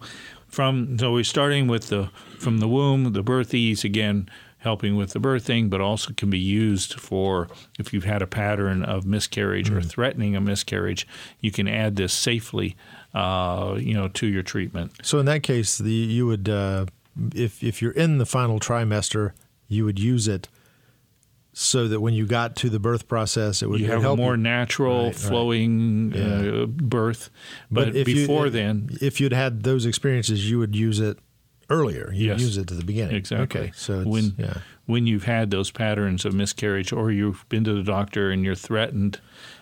from 0.49 0.99
so 0.99 1.13
we're 1.13 1.25
starting 1.25 1.69
with 1.69 1.89
the 1.89 2.11
from 2.39 2.59
the 2.59 2.69
womb, 2.69 3.13
the 3.13 3.23
birth 3.23 3.53
ease 3.53 3.85
again, 3.85 4.29
helping 4.59 4.97
with 4.97 5.13
the 5.13 5.21
birthing, 5.21 5.71
but 5.71 5.81
also 5.81 6.13
can 6.13 6.31
be 6.31 6.39
used 6.39 6.95
for 7.01 7.49
if 7.79 7.93
you've 7.93 8.05
had 8.05 8.23
a 8.23 8.27
pattern 8.27 8.83
of 8.83 9.07
miscarriage 9.07 9.71
or 9.71 9.81
threatening 9.81 10.35
a 10.35 10.41
miscarriage, 10.41 11.07
you 11.41 11.51
can 11.53 11.69
add 11.69 11.95
this 11.97 12.13
safely, 12.13 12.77
uh, 13.15 13.77
you 13.79 13.95
know, 13.95 14.09
to 14.09 14.27
your 14.27 14.43
treatment. 14.43 14.93
so 15.03 15.19
in 15.19 15.27
that 15.27 15.43
case 15.43 15.79
the 15.79 15.91
you 15.93 16.27
would 16.27 16.49
uh, 16.49 16.87
if 17.35 17.63
if 17.63 17.81
you're 17.83 17.93
in 17.93 18.19
the 18.19 18.27
final 18.27 18.59
trimester 18.61 19.33
you 19.69 19.85
would 19.85 19.99
use 19.99 20.27
it 20.29 20.49
so 21.53 21.89
that 21.89 22.01
when 22.01 22.15
you 22.15 22.25
got 22.27 22.55
to 22.57 22.71
the 22.71 22.79
birth 22.79 23.09
process 23.09 23.63
it 23.63 23.69
would 23.69 23.81
You 23.81 23.87
have 23.91 24.05
a 24.05 24.17
more 24.17 24.33
you. 24.37 24.43
natural 24.43 24.97
Right, 24.99 25.07
right. 25.07 25.15
flowing 25.17 26.13
Yeah. 26.15 26.23
uh, 26.63 26.67
birth, 26.67 27.31
but, 27.71 27.95
you- 27.95 28.05
before 28.05 28.49
then, 28.51 28.91
if 29.01 29.21
you'd 29.21 29.33
had 29.33 29.63
those 29.65 29.85
experiences, 29.87 30.49
you 30.51 30.59
would 30.61 30.77
use 30.77 31.01
it 31.01 31.19
earlier. 31.71 32.11
You'd 32.13 32.27
Yes. 32.29 32.41
use 32.41 32.57
it 32.59 32.71
at 32.71 32.79
the 32.79 32.85
beginning. 32.85 33.17
Exactly. 33.17 33.61
Okay. 33.61 33.73
So 33.75 34.01
it's, 34.01 34.09
when 34.09 34.35
yeah. 34.39 34.59
when 34.87 35.07
you've 35.07 35.25
had 35.25 35.51
those 35.51 35.71
patterns 35.71 36.25
of 36.25 36.35
miscarriage, 36.35 36.93
or 36.93 37.11
you've 37.11 37.45
been 37.49 37.65
to 37.65 37.75
the 37.75 37.83
doctor 37.83 38.31
and 38.31 38.45
you're 38.45 38.55
threatened 38.55 39.21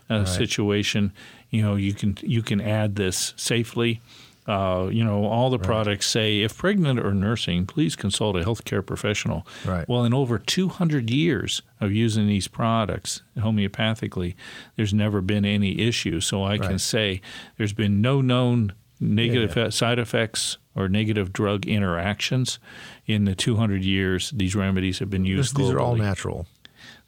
a 0.09 0.25
situation, 0.27 1.13
you 1.51 1.63
know 1.63 1.75
you 1.75 1.93
can 1.93 2.17
you 2.23 2.43
can 2.43 2.61
add 2.61 2.97
this 2.97 3.35
safely, 3.37 4.01
Uh, 4.47 4.89
you 4.93 5.03
know, 5.03 5.25
all 5.25 5.51
the 5.51 5.59
products 5.59 6.07
say 6.07 6.43
if 6.43 6.57
pregnant 6.57 7.01
or 7.01 7.13
nursing, 7.13 7.67
please 7.67 7.97
consult 7.97 8.37
a 8.37 8.41
healthcare 8.45 8.85
professional. 8.87 9.45
Right. 9.65 9.85
Well, 9.89 10.05
in 10.05 10.15
over 10.15 10.39
200 10.39 11.11
years 11.11 11.63
of 11.81 11.91
using 11.91 12.29
these 12.29 12.47
products 12.47 13.23
homeopathically, 13.37 14.35
there's 14.77 14.95
never 14.95 15.21
been 15.21 15.45
any 15.45 15.81
issue. 15.81 16.21
So 16.21 16.45
I 16.45 16.59
can 16.59 16.79
say 16.79 17.21
there's 17.57 17.73
been 17.73 18.01
no 18.01 18.21
known 18.21 18.73
negative 19.01 19.57
Yeah, 19.57 19.71
side 19.71 19.99
effects 19.99 20.59
or 20.77 20.89
negative 20.89 21.33
drug 21.33 21.67
interactions 21.67 22.59
in 23.07 23.25
the 23.25 23.35
200 23.35 23.83
years 23.83 24.31
these 24.31 24.55
remedies 24.55 24.99
have 25.01 25.11
been 25.11 25.23
This- 25.23 25.29
used. 25.31 25.57
these 25.57 25.71
are 25.71 25.81
all 25.81 25.97
natural. 25.97 26.47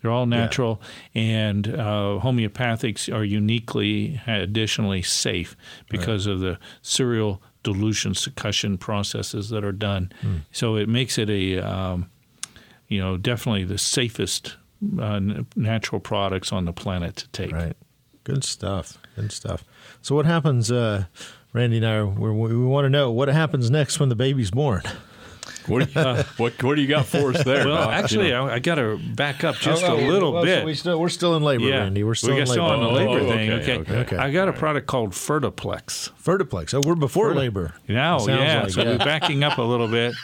They're 0.00 0.12
all 0.12 0.26
natural, 0.26 0.80
and 1.12 1.66
uh, 1.68 2.20
homeopathics 2.22 3.12
are 3.12 3.24
uniquely, 3.24 4.20
additionally 4.28 5.02
safe 5.02 5.56
because 5.90 6.26
of 6.26 6.38
the 6.38 6.58
serial 6.82 7.42
dilution 7.64 8.12
succussion 8.12 8.78
processes 8.78 9.48
that 9.48 9.64
are 9.64 9.72
done. 9.72 10.12
Hmm. 10.20 10.36
So 10.52 10.76
it 10.76 10.88
makes 10.88 11.18
it 11.18 11.28
a, 11.28 11.58
um, 11.58 12.08
you 12.86 13.00
know, 13.00 13.16
definitely 13.16 13.64
the 13.64 13.76
safest 13.78 14.56
uh, 15.00 15.20
natural 15.56 16.00
products 16.00 16.52
on 16.52 16.64
the 16.64 16.72
planet 16.72 17.16
to 17.16 17.28
take. 17.30 17.50
Right. 17.52 17.76
Good 18.22 18.44
stuff. 18.44 18.98
Good 19.16 19.32
stuff. 19.32 19.64
So 20.00 20.14
what 20.14 20.26
happens? 20.26 20.70
Uh, 20.70 21.06
Randy 21.58 21.78
and 21.78 21.86
I, 21.86 22.04
we, 22.04 22.30
we 22.30 22.56
want 22.56 22.84
to 22.84 22.88
know 22.88 23.10
what 23.10 23.26
happens 23.28 23.68
next 23.68 23.98
when 23.98 24.08
the 24.08 24.14
baby's 24.14 24.52
born. 24.52 24.82
What 25.66 25.92
do 25.92 26.00
you, 26.00 26.22
what 26.38 26.62
what 26.62 26.76
do 26.76 26.80
you 26.80 26.86
got 26.88 27.06
for 27.06 27.30
us 27.34 27.42
there? 27.44 27.66
Well, 27.66 27.76
Doc? 27.76 27.86
You 27.88 27.92
actually, 27.92 28.30
know? 28.30 28.46
I, 28.46 28.54
I 28.54 28.58
got 28.58 28.76
to 28.76 28.96
back 29.14 29.42
up 29.44 29.56
just 29.56 29.82
Oh, 29.84 29.96
a 29.96 29.96
little 29.96 30.32
well, 30.32 30.42
so 30.42 30.46
bit. 30.46 30.64
we 30.64 30.74
still, 30.74 31.00
we're 31.00 31.08
still 31.08 31.36
in 31.36 31.42
labor, 31.42 31.64
yeah, 31.64 31.78
Randy. 31.80 32.04
We're 32.04 32.14
still 32.14 32.34
we 32.36 32.40
in 32.40 32.48
labor. 32.48 32.62
on 32.62 32.80
the 32.80 32.86
Oh, 32.88 32.92
labor 32.92 33.10
oh, 33.20 33.28
thing. 33.30 33.50
okay, 33.50 33.78
Okay. 33.78 33.92
okay. 33.92 33.96
Okay. 34.00 34.16
I 34.16 34.30
got 34.30 34.48
a 34.48 34.52
product 34.52 34.86
called 34.86 35.10
Fertiplex. 35.10 36.10
Fertiplex. 36.22 36.72
Oh, 36.74 36.80
we're 36.86 36.94
before 36.94 37.34
labor. 37.34 37.74
Now, 37.88 38.24
yeah. 38.26 38.62
like, 38.62 38.70
so 38.70 38.82
yeah. 38.82 38.90
we're 38.92 38.98
backing 38.98 39.42
up 39.42 39.58
a 39.58 39.62
little 39.62 39.88
bit. 39.88 40.14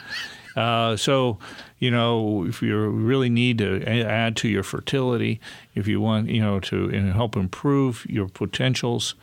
Uh, 0.57 0.97
so, 0.97 1.38
you 1.79 1.90
know, 1.90 2.44
if 2.47 2.62
you 2.62 2.79
really 2.79 3.29
need 3.29 3.59
to 3.59 3.83
add 3.85 4.37
to 4.37 4.49
your 4.49 4.62
fertility, 4.62 5.40
if 5.75 5.87
you 5.88 6.01
want, 6.01 6.29
you 6.29 6.40
know, 6.40 6.61
to 6.61 6.88
and 6.90 7.12
help 7.12 7.37
improve 7.37 8.07
your 8.09 8.29
potentials, 8.29 9.14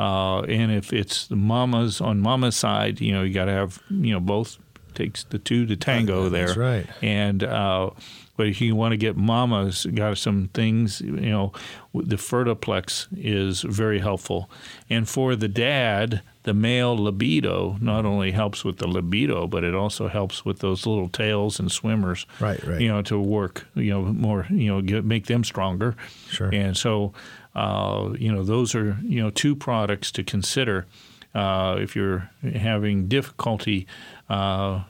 uh, 0.00 0.40
and 0.44 0.72
if 0.72 0.94
it's 0.94 1.26
the 1.26 1.36
mamas 1.36 2.00
on 2.00 2.20
mama's 2.20 2.56
side, 2.56 3.02
you 3.02 3.12
know, 3.12 3.22
you 3.22 3.34
got 3.34 3.44
to 3.44 3.52
have, 3.52 3.82
you 3.90 4.14
know, 4.14 4.20
both 4.20 4.56
takes 4.94 5.24
the 5.24 5.38
two 5.38 5.66
to 5.66 5.76
tango 5.76 6.30
there. 6.30 6.46
That's 6.46 6.56
right. 6.56 6.86
And 7.02 7.44
uh, 7.44 7.90
but 8.38 8.46
if 8.46 8.62
you 8.62 8.74
want 8.74 8.92
to 8.92 8.96
get 8.96 9.18
mamas, 9.18 9.84
got 9.84 10.16
some 10.16 10.48
things. 10.54 11.02
You 11.02 11.12
know, 11.12 11.52
the 11.92 12.16
Fertiplex 12.16 13.08
is 13.14 13.60
very 13.60 13.98
helpful, 13.98 14.50
and 14.88 15.06
for 15.06 15.36
the 15.36 15.48
dad, 15.48 16.22
the 16.44 16.54
male 16.54 16.96
libido 16.96 17.76
not 17.82 18.06
only 18.06 18.30
helps 18.30 18.64
with 18.64 18.78
the 18.78 18.88
libido, 18.88 19.46
but 19.46 19.64
it 19.64 19.74
also 19.74 20.08
helps 20.08 20.46
with 20.46 20.60
those 20.60 20.86
little 20.86 21.10
tails 21.10 21.60
and 21.60 21.70
swimmers. 21.70 22.24
Right, 22.40 22.64
right. 22.66 22.80
You 22.80 22.88
know, 22.88 23.02
to 23.02 23.18
work. 23.18 23.66
You 23.74 23.90
know, 23.90 24.02
more. 24.04 24.46
You 24.48 24.68
know, 24.68 24.80
get, 24.80 25.04
make 25.04 25.26
them 25.26 25.44
stronger. 25.44 25.94
Sure. 26.30 26.48
And 26.48 26.74
so, 26.74 27.12
uh, 27.54 28.10
you 28.18 28.32
know, 28.32 28.42
those 28.44 28.74
are 28.74 28.98
you 29.02 29.20
know 29.22 29.30
two 29.30 29.54
products 29.56 30.10
to 30.12 30.22
consider. 30.22 30.86
Uh, 31.32 31.76
if 31.78 31.94
you're 31.94 32.28
having 32.42 33.06
difficulty 33.06 33.86
uh, 34.28 34.82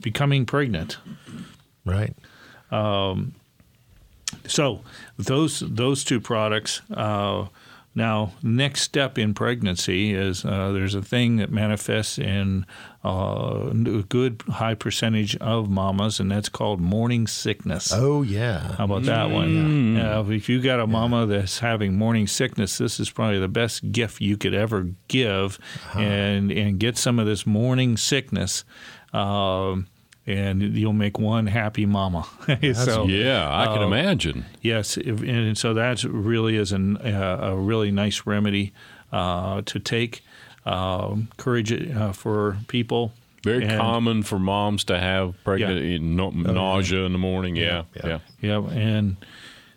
becoming 0.00 0.44
pregnant, 0.44 0.98
Right. 1.84 2.14
so 4.46 4.80
those 5.16 5.60
those 5.60 6.04
two 6.04 6.20
products. 6.20 6.82
Uh, 6.90 7.46
now, 7.94 8.32
next 8.42 8.82
step 8.82 9.18
in 9.18 9.34
pregnancy 9.34 10.12
is 10.14 10.44
uh, 10.44 10.70
there's 10.72 10.94
a 10.94 11.02
thing 11.02 11.36
that 11.36 11.50
manifests 11.50 12.16
in 12.18 12.64
uh, 13.08 13.70
a 13.70 14.02
good 14.02 14.42
high 14.48 14.74
percentage 14.74 15.34
of 15.36 15.70
mamas, 15.70 16.20
and 16.20 16.30
that's 16.30 16.50
called 16.50 16.78
morning 16.78 17.26
sickness. 17.26 17.90
Oh 17.90 18.20
yeah. 18.20 18.74
How 18.74 18.84
about 18.84 19.04
that 19.04 19.30
one? 19.30 19.96
Uh, 19.96 20.22
if 20.28 20.50
you 20.50 20.60
got 20.60 20.78
a 20.78 20.86
mama 20.86 21.24
that's 21.24 21.58
having 21.60 21.96
morning 21.96 22.26
sickness, 22.26 22.76
this 22.76 23.00
is 23.00 23.08
probably 23.08 23.38
the 23.38 23.48
best 23.48 23.92
gift 23.92 24.20
you 24.20 24.36
could 24.36 24.52
ever 24.52 24.90
give, 25.08 25.58
and 25.94 26.52
and 26.52 26.78
get 26.78 26.98
some 26.98 27.18
of 27.18 27.24
this 27.24 27.46
morning 27.46 27.96
sickness, 27.96 28.64
um, 29.14 29.86
and 30.26 30.60
you'll 30.76 30.92
make 30.92 31.18
one 31.18 31.46
happy 31.46 31.86
mama. 31.86 32.26
so 32.74 33.06
yeah, 33.06 33.48
I 33.50 33.66
can 33.68 33.84
uh, 33.84 33.86
imagine. 33.86 34.44
Yes, 34.60 34.98
if, 34.98 35.22
and 35.22 35.56
so 35.56 35.72
that 35.72 36.04
really 36.04 36.56
is 36.56 36.72
an, 36.72 36.98
uh, 36.98 37.38
a 37.40 37.56
really 37.56 37.90
nice 37.90 38.26
remedy 38.26 38.74
uh, 39.12 39.62
to 39.62 39.80
take. 39.80 40.22
Um, 40.68 41.28
encourage 41.32 41.72
it 41.72 41.96
uh, 41.96 42.12
for 42.12 42.58
people. 42.68 43.12
Very 43.44 43.64
And- 43.64 43.78
common 43.80 44.22
for 44.24 44.38
moms 44.38 44.84
to 44.84 44.98
have 44.98 45.34
pregnant 45.44 45.80
Yeah. 45.84 45.98
no, 46.00 46.30
nausea 46.30 47.04
in 47.04 47.12
the 47.12 47.18
morning. 47.18 47.56
Yeah, 47.56 47.84
yeah. 47.94 48.06
yeah. 48.06 48.18
Yeah, 48.40 48.70
and 48.70 49.16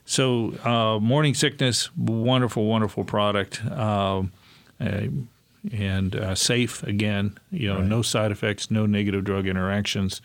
so 0.05 0.53
uh, 0.65 0.99
morning 0.99 1.35
sickness, 1.35 1.89
wonderful, 1.95 2.65
wonderful 2.65 3.03
product, 3.03 3.63
um, 3.65 4.31
and 4.79 6.15
uh, 6.15 6.33
safe 6.35 6.83
again. 6.83 7.37
You 7.51 7.67
know, 7.73 7.81
no 7.81 8.01
side 8.01 8.31
effects, 8.31 8.71
no 8.71 8.85
negative 8.87 9.23
drug 9.23 9.47
interactions, 9.47 10.21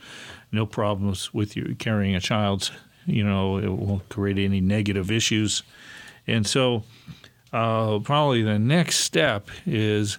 no 0.51 0.65
problems 0.67 1.33
with 1.35 1.57
you 1.57 1.77
carrying 1.79 2.15
a 2.17 2.21
child's. 2.21 2.73
You 3.07 3.23
know, 3.23 3.59
it 3.59 3.69
won't 3.71 4.09
create 4.09 4.39
any 4.39 4.61
negative 4.61 5.11
issues, 5.11 5.63
and 6.27 6.47
so 6.47 6.83
uh, 7.53 7.99
probably 8.01 8.43
the 8.43 8.59
next 8.59 8.97
step 9.01 9.49
is. 9.67 10.19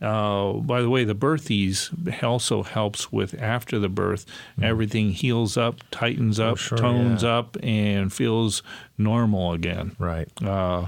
Uh, 0.00 0.52
by 0.54 0.82
the 0.82 0.90
way, 0.90 1.04
the 1.04 1.14
birthies 1.14 1.90
also 2.22 2.62
helps 2.62 3.10
with 3.10 3.34
after 3.40 3.78
the 3.78 3.88
birth. 3.88 4.26
Everything 4.60 5.10
heals 5.12 5.56
up, 5.56 5.76
tightens 5.90 6.38
up, 6.38 6.58
sure, 6.58 6.76
tones 6.76 7.22
yeah. 7.22 7.38
up, 7.38 7.56
and 7.62 8.12
feels 8.12 8.62
normal 8.98 9.52
again. 9.52 9.96
Right. 9.98 10.28
Uh, 10.42 10.86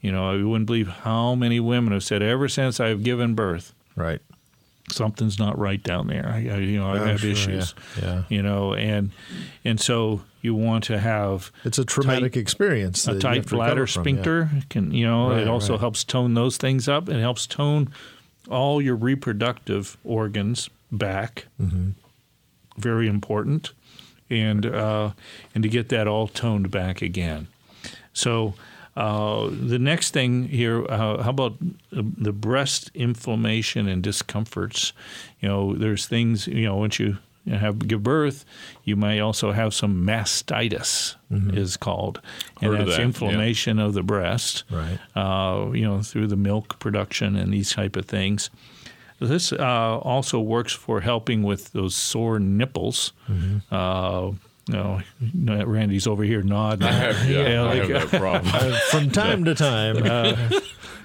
you 0.00 0.10
know, 0.10 0.30
I 0.30 0.42
wouldn't 0.42 0.66
believe 0.66 0.88
how 0.88 1.34
many 1.36 1.60
women 1.60 1.92
have 1.92 2.02
said, 2.02 2.22
ever 2.22 2.48
since 2.48 2.80
I've 2.80 3.04
given 3.04 3.34
birth, 3.34 3.72
Right. 3.94 4.20
something's 4.90 5.38
not 5.38 5.56
right 5.58 5.82
down 5.82 6.08
there. 6.08 6.28
I, 6.34 6.38
you 6.58 6.78
know, 6.80 6.90
I 6.90 6.98
Oh, 6.98 7.04
have 7.04 7.20
sure, 7.20 7.30
issues. 7.30 7.74
yeah, 8.00 8.04
yeah. 8.04 8.22
You 8.28 8.42
know, 8.42 8.74
and 8.74 9.10
and 9.64 9.78
so 9.78 10.22
you 10.42 10.54
want 10.56 10.84
to 10.84 10.98
have 10.98 11.52
It's 11.64 11.78
a 11.78 11.84
traumatic 11.84 12.36
experience. 12.36 13.06
a 13.06 13.18
tight 13.18 13.46
bladder 13.48 13.86
from, 13.86 14.00
yeah. 14.00 14.02
sphincter 14.04 14.50
can 14.70 14.90
you 14.90 15.06
know 15.06 15.30
Right, 15.30 15.40
it 15.42 15.48
also 15.48 15.74
right. 15.74 15.80
helps 15.80 16.02
tone 16.02 16.32
those 16.34 16.56
things 16.56 16.88
up 16.88 17.10
it 17.10 17.20
helps 17.20 17.46
tone 17.46 17.90
all 18.50 18.82
your 18.82 18.96
reproductive 18.96 19.96
organs 20.04 20.68
back 20.92 21.46
Mm-hmm. 21.60 21.90
very 22.76 23.06
important 23.08 23.72
and 24.28 24.66
uh, 24.66 25.10
and 25.54 25.62
to 25.62 25.68
get 25.68 25.88
that 25.90 26.06
all 26.06 26.28
toned 26.28 26.70
back 26.70 27.02
again 27.02 27.46
so 28.12 28.54
uh, 28.96 29.48
the 29.50 29.78
next 29.78 30.10
thing 30.10 30.48
here, 30.48 30.84
uh, 30.90 31.22
how 31.22 31.30
about 31.30 31.54
the 31.92 32.32
breast 32.32 32.90
inflammation 32.92 33.88
and 33.88 34.02
discomforts? 34.02 34.92
You 35.40 35.48
know, 35.48 35.74
there's 35.74 36.06
things, 36.06 36.48
you 36.48 36.64
know, 36.66 36.76
once 36.76 36.98
you 36.98 37.18
have 37.48 37.86
give 37.86 38.02
birth, 38.02 38.44
you 38.84 38.96
may 38.96 39.20
also 39.20 39.52
have 39.52 39.72
some 39.74 40.04
mastitis, 40.06 41.16
is 41.52 41.76
called, 41.76 42.20
and 42.60 42.70
Heard 42.72 42.80
that's 42.80 42.90
that, 42.92 42.98
yeah. 42.98 43.04
inflammation 43.06 43.78
of 43.78 43.94
the 43.94 44.02
breast. 44.02 44.64
Right. 44.70 44.98
Uh, 45.16 45.70
you 45.72 45.82
know, 45.82 46.02
through 46.02 46.26
the 46.28 46.36
milk 46.36 46.78
production 46.78 47.36
and 47.36 47.52
these 47.52 47.72
type 47.72 47.96
of 47.96 48.04
things. 48.06 48.50
This 49.20 49.52
uh, 49.52 49.98
also 49.98 50.40
works 50.40 50.72
for 50.72 51.00
helping 51.02 51.42
with 51.42 51.72
those 51.72 51.94
sore 51.94 52.38
nipples. 52.38 53.12
Uh, 53.70 54.30
you 54.66 54.74
know, 54.76 55.64
Randy's 55.66 56.06
over 56.06 56.22
here 56.22 56.42
nodding. 56.42 56.86
I 56.88 56.92
have, 56.92 57.28
yeah, 57.30 57.48
Yeah, 57.48 57.62
I 57.62 57.64
like- 57.80 57.90
have 57.90 58.10
that 58.10 58.20
problem. 58.20 58.54
Uh, 58.54 58.78
from 58.90 59.10
time 59.10 59.44
to 59.44 59.54
time, 59.54 59.96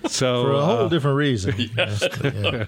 So 0.08 0.44
for 0.44 0.52
a 0.54 0.66
whole 0.66 0.86
uh, 0.86 0.90
different 0.90 1.18
reason. 1.18 1.54
Yes, 1.78 2.02
yeah. 2.24 2.66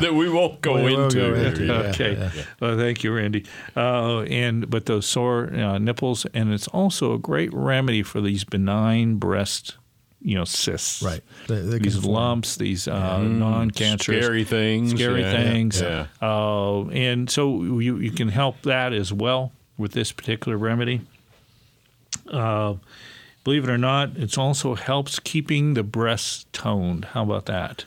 that 0.00 0.14
we 0.14 0.28
won't 0.28 0.60
go 0.60 0.74
We 0.82 0.94
won't 0.96 1.14
into. 1.14 1.16
go 1.16 1.34
into, 1.34 1.64
yeah. 1.66 1.72
okay. 1.90 2.30
Well, 2.60 2.76
thank 2.76 3.04
you, 3.04 3.14
Randy. 3.14 3.44
Uh, 3.76 4.22
and 4.22 4.68
but 4.70 4.86
those 4.86 5.06
sore 5.06 5.52
uh, 5.54 5.78
nipples, 5.78 6.26
and 6.34 6.52
it's 6.52 6.68
also 6.68 7.12
a 7.14 7.18
great 7.18 7.52
remedy 7.52 8.02
for 8.02 8.20
these 8.20 8.44
benign 8.44 9.16
breast, 9.16 9.76
you 10.22 10.34
know, 10.36 10.44
cysts. 10.44 11.02
Right. 11.02 11.20
They, 11.48 11.60
they 11.60 11.78
These 11.78 11.94
can 11.94 12.02
form. 12.04 12.14
lumps, 12.14 12.56
these 12.56 12.88
uh, 12.88 13.18
non-cancerous, 13.22 14.24
Scary 14.24 14.44
things. 14.44 14.90
scary 14.92 15.20
yeah, 15.22 15.32
things. 15.32 15.80
Yeah. 15.80 16.06
Uh, 16.22 16.86
and 16.88 17.28
so 17.30 17.62
you, 17.80 17.98
you 17.98 18.10
can 18.10 18.28
help 18.28 18.62
that 18.62 18.92
as 18.92 19.12
well 19.12 19.52
with 19.76 19.92
this 19.92 20.12
particular 20.12 20.56
remedy. 20.56 21.00
Uh, 22.30 22.74
believe 23.44 23.64
it 23.64 23.70
or 23.70 23.78
not, 23.78 24.16
it 24.16 24.36
also 24.38 24.74
helps 24.74 25.18
keeping 25.20 25.74
the 25.74 25.82
breasts 25.82 26.46
toned. 26.52 27.04
How 27.06 27.22
about 27.22 27.46
that? 27.46 27.84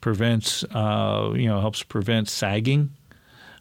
Prevents, 0.00 0.62
uh, 0.64 1.32
you 1.34 1.48
know, 1.48 1.60
helps 1.60 1.82
prevent 1.82 2.28
sagging 2.28 2.90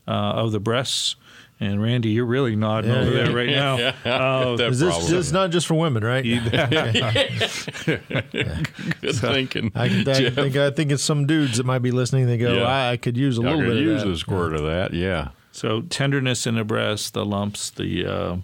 uh, 0.07 0.11
of 0.11 0.51
the 0.51 0.59
breasts 0.59 1.15
And 1.59 1.81
Randy, 1.81 2.09
you're 2.09 2.25
really 2.25 2.55
nodding 2.55 2.91
Yeah, 2.91 2.99
over 2.99 3.09
yeah. 3.11 3.23
there 3.23 3.35
right 3.35 3.49
now. 3.49 3.75
Uh, 4.05 4.55
That 4.57 4.69
Is 4.69 4.79
this 4.79 4.89
problem. 4.93 5.09
just 5.09 5.33
not 5.33 5.49
just 5.49 5.65
for 5.65 5.73
women, 5.73 6.03
right? 6.03 6.23
Good 9.01 9.15
thinking. 9.15 9.71
I, 9.75 9.85
I, 9.85 9.89
Jeff. 10.03 10.35
think 10.35 10.55
I 10.55 10.69
think 10.71 10.91
it's 10.91 11.03
some 11.03 11.25
dudes 11.25 11.57
that 11.57 11.65
might 11.65 11.79
be 11.79 11.91
listening. 11.91 12.27
They 12.27 12.37
go, 12.37 12.53
Yeah. 12.57 12.63
I, 12.63 12.91
I 12.91 12.97
could 12.97 13.17
use 13.17 13.37
a 13.37 13.41
I 13.41 13.45
little 13.55 13.73
bit 13.73 13.81
use 13.81 14.01
of 14.03 14.09
that. 14.09 14.13
a 14.13 14.17
squirt 14.17 14.53
of 14.53 14.61
that. 14.63 14.93
Yeah. 14.93 15.29
So 15.51 15.81
tenderness 15.81 16.45
in 16.45 16.55
the 16.55 16.63
breast, 16.63 17.13
the 17.13 17.25
lumps, 17.25 17.71
the 17.71 18.05
uh, 18.05 18.37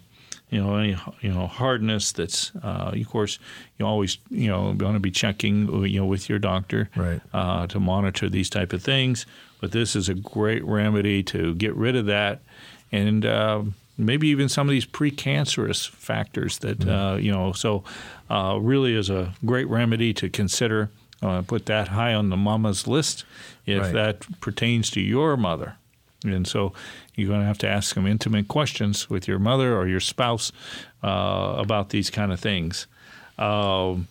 you 0.54 0.62
know 0.62 0.76
any 0.78 0.96
you 1.22 1.32
know 1.34 1.48
hardness. 1.48 2.12
That's 2.12 2.52
uh, 2.64 2.92
of 2.94 3.10
course 3.10 3.40
you 3.78 3.86
always 3.86 4.18
you 4.30 4.48
know 4.50 4.74
going 4.74 4.94
to 4.94 5.00
be 5.00 5.12
checking 5.12 5.56
you 5.86 6.00
know 6.00 6.06
with 6.06 6.30
your 6.30 6.40
doctor 6.40 6.90
Right. 6.96 7.22
uh, 7.34 7.68
to 7.68 7.80
monitor 7.80 8.30
these 8.30 8.50
type 8.50 8.72
of 8.74 8.82
things. 8.84 9.26
But 9.62 9.72
this 9.72 9.96
is 9.96 10.10
a 10.10 10.14
great 10.14 10.64
remedy 10.64 11.24
to 11.24 11.56
get 11.56 11.74
rid 11.76 11.96
of 11.96 12.06
that, 12.08 12.42
and 12.92 13.26
uh, 13.26 13.64
maybe 13.98 14.28
even 14.28 14.50
some 14.50 14.68
of 14.68 14.72
these 14.72 14.86
precancerous 14.86 15.90
factors 15.90 16.60
that 16.60 16.86
uh, 16.88 17.16
you 17.20 17.32
know. 17.32 17.54
So 17.54 17.84
uh, 18.30 18.58
really 18.62 18.96
is 18.96 19.10
a 19.10 19.34
great 19.46 19.68
remedy 19.70 20.14
to 20.16 20.30
consider. 20.30 20.90
Uh, 21.22 21.42
put 21.42 21.66
that 21.68 21.88
high 21.88 22.14
on 22.14 22.30
the 22.30 22.36
mama's 22.36 22.86
list 22.86 23.24
if 23.66 23.82
Right. 23.82 23.94
that 23.94 24.42
pertains 24.42 24.90
to 24.90 25.00
your 25.00 25.38
mother. 25.38 25.78
And 26.32 26.48
so 26.48 26.74
you're 27.16 27.28
going 27.28 27.42
to 27.42 27.46
have 27.46 27.58
to 27.60 27.68
ask 27.68 27.94
some 27.94 28.08
intimate 28.08 28.48
questions 28.48 29.10
with 29.10 29.28
your 29.28 29.40
mother 29.40 29.76
or 29.78 29.88
your 29.88 30.00
spouse 30.00 30.52
uh, 31.04 31.56
about 31.58 31.90
these 31.90 32.10
kind 32.10 32.32
of 32.32 32.40
things. 32.40 32.88
Um, 33.38 34.08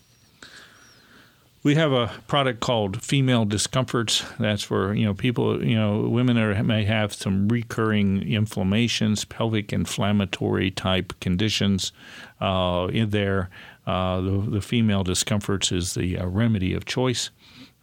we 1.63 1.77
have 1.77 1.93
a 1.93 2.11
product 2.27 2.61
called 2.61 3.03
Female 3.03 3.45
Discomforts. 3.45 4.25
That's 4.39 4.65
for 4.65 4.95
you 4.95 5.05
know 5.05 5.15
people, 5.15 5.65
you 5.65 5.77
know, 5.77 6.09
women 6.09 6.37
are, 6.37 6.61
may 6.65 6.85
have 6.85 7.13
some 7.13 7.49
recurring 7.49 8.23
inflammations, 8.23 9.25
pelvic 9.25 9.73
inflammatory 9.73 10.71
type 10.71 11.13
conditions 11.21 11.93
uh, 12.41 12.89
in 12.93 13.11
there. 13.11 13.49
Uh, 13.87 14.21
the, 14.21 14.47
the 14.51 14.61
Female 14.61 15.05
Discomforts 15.05 15.71
is 15.73 15.95
the 15.95 16.19
uh, 16.19 16.27
remedy 16.27 16.75
of 16.75 16.85
choice, 16.85 17.31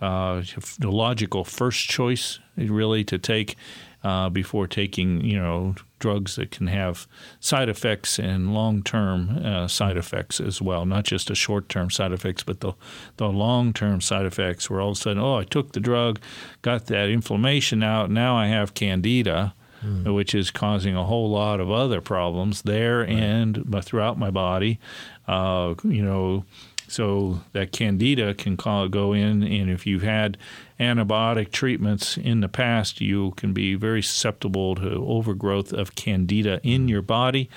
uh, 0.02 0.42
the 0.78 0.92
logical 0.92 1.44
first 1.44 1.88
choice, 1.90 2.40
really, 2.58 3.04
to 3.06 3.18
take 3.18 3.56
uh, 4.04 4.30
before 4.30 4.68
taking 4.68 5.22
you 5.22 5.38
know 5.38 5.76
drugs 6.00 6.36
that 6.38 6.52
can 6.52 6.68
have 6.68 7.08
side 7.42 7.68
effects 7.68 8.18
and 8.18 8.54
long-term 8.54 9.46
uh, 9.46 9.68
side 9.68 9.98
effects 9.98 10.40
as 10.40 10.62
well, 10.62 10.86
not 10.86 11.04
just 11.04 11.28
the 11.28 11.36
short-term 11.36 11.90
side 11.90 12.14
effects, 12.14 12.44
but 12.44 12.62
the 12.62 12.74
the 13.18 13.28
long-term 13.28 14.00
side 14.02 14.26
effects 14.26 14.70
where 14.70 14.80
all 14.80 14.92
of 14.92 14.98
a 14.98 15.00
sudden, 15.00 15.22
oh, 15.22 15.36
I 15.36 15.44
took 15.44 15.74
the 15.74 15.80
drug, 15.80 16.20
got 16.62 16.86
that 16.86 17.10
inflammation 17.10 17.84
out, 17.84 18.10
now 18.10 18.36
I 18.36 18.48
have 18.48 18.74
candida. 18.74 19.54
Which 19.82 20.36
is 20.36 20.52
causing 20.52 20.94
a 20.98 21.06
whole 21.06 21.30
lot 21.30 21.62
of 21.62 21.72
other 21.72 22.02
problems 22.02 22.64
there 22.64 23.02
and 23.02 23.64
throughout 23.86 24.20
my 24.20 24.30
body, 24.30 24.78
uh, 25.26 25.76
you 25.86 26.02
know. 26.04 26.44
So 26.90 27.42
that 27.54 27.72
candida 27.72 28.34
can 28.34 28.58
call, 28.58 28.88
go 28.88 29.14
in, 29.14 29.44
and 29.44 29.70
if 29.70 29.86
you've 29.86 30.02
had 30.02 30.38
antibiotic 30.80 31.52
treatments 31.52 32.18
in 32.18 32.40
the 32.40 32.48
past, 32.48 33.00
you 33.00 33.32
can 33.38 33.54
be 33.54 33.76
very 33.76 34.02
susceptible 34.02 34.76
to 34.76 34.90
overgrowth 35.06 35.72
of 35.72 35.94
candida 35.96 36.60
in 36.64 36.88
your 36.88 37.02
body. 37.04 37.50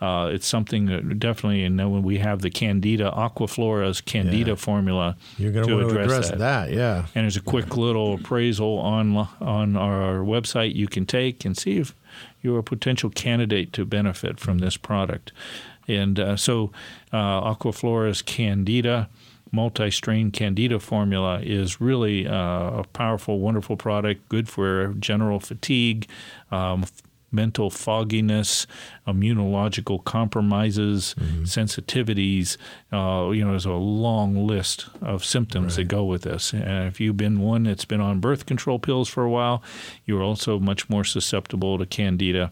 Uh, 0.00 0.30
it's 0.32 0.46
something 0.46 0.86
that 0.86 1.18
definitely, 1.18 1.64
and 1.64 1.80
then 1.80 1.90
when 1.90 2.02
we 2.02 2.18
have 2.18 2.42
the 2.42 2.50
Candida 2.50 3.10
Aquaflora's 3.16 4.02
Candida 4.02 4.50
Yeah. 4.50 4.54
formula 4.56 5.16
You're 5.38 5.52
going 5.52 5.64
to 5.66 5.70
to 5.70 5.76
want 5.78 5.88
to 5.94 6.00
address 6.02 6.26
address 6.28 6.38
that. 6.38 6.70
Yeah. 6.70 7.06
and 7.14 7.24
there's 7.24 7.36
a 7.36 7.40
quick 7.40 7.76
little 7.78 8.14
appraisal 8.14 8.78
on 8.78 9.16
on 9.40 9.74
our 9.76 10.18
website 10.18 10.74
you 10.74 10.86
can 10.86 11.06
take 11.06 11.44
and 11.46 11.56
see 11.56 11.78
if 11.78 11.94
you're 12.42 12.58
a 12.58 12.62
potential 12.62 13.08
candidate 13.10 13.72
to 13.72 13.84
benefit 13.86 14.38
from 14.38 14.58
this 14.58 14.76
product. 14.76 15.32
And 15.88 16.18
uh, 16.18 16.36
so, 16.36 16.72
uh, 17.12 17.54
Aquaflora's 17.54 18.22
Candida 18.22 19.08
multi-strain 19.52 20.30
Candida 20.30 20.78
formula 20.78 21.40
is 21.40 21.80
really 21.80 22.26
uh, 22.26 22.80
a 22.80 22.84
powerful, 22.92 23.38
wonderful 23.38 23.76
product. 23.76 24.28
Good 24.28 24.48
for 24.48 24.94
general 24.98 25.40
fatigue. 25.40 26.08
Um, 26.50 26.84
Mental 27.36 27.68
fogginess, 27.70 28.66
immunological 29.06 30.02
compromises, 30.02 31.14
sensitivities. 31.42 32.56
Uh, 32.92 33.30
you 33.30 33.44
know, 33.44 33.50
there's 33.50 33.66
a 33.66 33.72
long 33.72 34.46
list 34.46 34.86
of 35.02 35.24
symptoms 35.24 35.76
that 35.76 35.84
go 35.84 36.04
with 36.04 36.22
this. 36.22 36.52
And 36.52 36.88
if 36.88 36.98
you've 37.00 37.16
been 37.16 37.40
one 37.40 37.64
that's 37.64 37.84
been 37.84 38.00
on 38.00 38.20
birth 38.20 38.46
control 38.46 38.78
pills 38.78 39.08
for 39.08 39.22
a 39.22 39.30
while, 39.30 39.62
you're 40.06 40.22
also 40.22 40.58
much 40.58 40.88
more 40.88 41.04
susceptible 41.04 41.78
to 41.78 41.86
candida. 41.86 42.50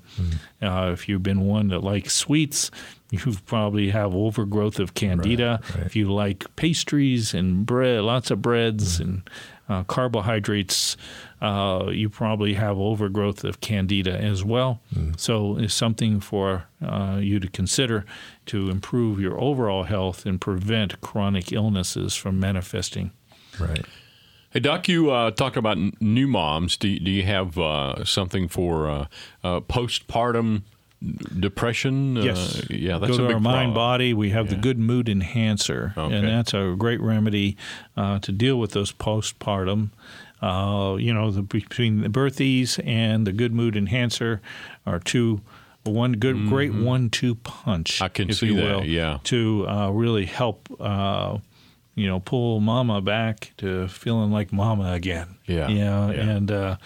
Uh, 0.63 0.91
if 0.93 1.09
you've 1.09 1.23
been 1.23 1.41
one 1.41 1.69
that 1.69 1.83
likes 1.83 2.15
sweets, 2.15 2.71
you 3.11 3.19
probably 3.47 3.91
have 3.91 4.15
overgrowth 4.15 4.79
of 4.79 4.95
candida. 4.95 5.61
If 5.87 5.97
you 5.97 6.13
like 6.13 6.55
pastries 6.57 7.33
and 7.35 7.65
bread, 7.65 8.03
lots 8.03 8.31
of 8.31 8.43
breads 8.43 9.01
and 9.01 9.23
uh, 9.69 9.85
carbohydrates, 9.85 10.97
uh, 11.45 11.91
you 11.91 12.09
probably 12.09 12.55
have 12.55 12.79
overgrowth 12.79 13.45
of 13.45 13.61
candida 13.61 14.17
as 14.33 14.43
well. 14.45 14.81
So 15.17 15.59
it's 15.59 15.75
something 15.75 16.21
for 16.21 16.65
uh, 16.85 17.19
you 17.21 17.41
to 17.41 17.49
consider 17.49 18.05
to 18.47 18.71
improve 18.71 19.21
your 19.21 19.37
overall 19.41 19.85
health 19.85 20.27
and 20.27 20.41
prevent 20.41 21.01
chronic 21.01 21.53
illnesses 21.53 22.15
from 22.15 22.39
manifesting. 22.41 23.11
Right. 23.61 23.85
Hey, 24.51 24.61
Doc, 24.61 24.89
you 24.89 25.11
uh, 25.11 25.31
talked 25.33 25.57
about 25.57 25.77
n- 25.79 25.93
new 26.01 26.29
moms. 26.29 26.77
Do, 26.77 26.99
do 27.01 27.11
you 27.11 27.25
have 27.25 27.59
uh, 27.59 28.05
something 28.05 28.49
for 28.49 28.89
uh, 28.89 29.07
uh, 29.43 29.61
postpartum 29.61 30.63
depression? 31.41 32.17
Yes. 32.17 32.61
Uh, 32.61 32.67
yeah, 32.71 32.99
that's 32.99 33.17
Go 33.17 33.25
a 33.25 33.27
to 33.27 33.27
big 33.29 33.35
our 33.35 33.41
mind 33.41 33.73
problem. 33.73 33.75
body. 33.75 34.15
We 34.15 34.31
have 34.31 34.49
the 34.51 34.57
good 34.57 34.79
mood 34.79 35.09
enhancer, 35.09 35.93
Okay. 35.97 36.15
and 36.15 36.27
that's 36.29 36.55
a 36.55 36.75
great 36.79 37.01
remedy 37.01 37.57
uh, 37.97 38.19
to 38.21 38.33
deal 38.33 38.59
with 38.59 38.73
those 38.73 38.93
postpartum. 38.93 39.91
Uh, 40.43 40.97
you 40.99 41.15
know, 41.15 41.31
the, 41.31 41.43
between 41.43 42.03
the 42.03 42.09
birthies 42.09 42.79
and 42.85 43.27
the 43.27 43.33
good 43.33 43.55
mood 43.55 43.77
enhancer 43.77 44.41
are 44.85 44.99
two. 44.99 45.41
One 45.87 46.13
good, 46.13 46.49
great 46.49 46.73
one-two 46.73 47.35
punch. 47.35 47.97
Mm-hmm. 47.97 48.05
I 48.05 48.09
can 48.09 48.31
if 48.31 48.39
see 48.39 48.47
you 48.47 48.57
that, 48.57 48.63
will, 48.63 48.85
yeah. 48.87 49.19
to 49.25 49.69
uh, 49.69 49.91
really 49.91 50.25
help, 50.25 50.67
uh, 50.81 51.37
you 51.95 52.07
know, 52.07 52.21
pull 52.21 52.61
mama 52.61 53.03
back 53.03 53.53
to 53.59 53.87
feeling 53.89 54.33
like 54.33 54.51
mama 54.51 54.93
again. 54.93 55.37
Yeah, 55.45 55.69
yeah, 55.69 56.11
yeah. 56.11 56.21
and 56.21 56.51
uh, 56.51 56.77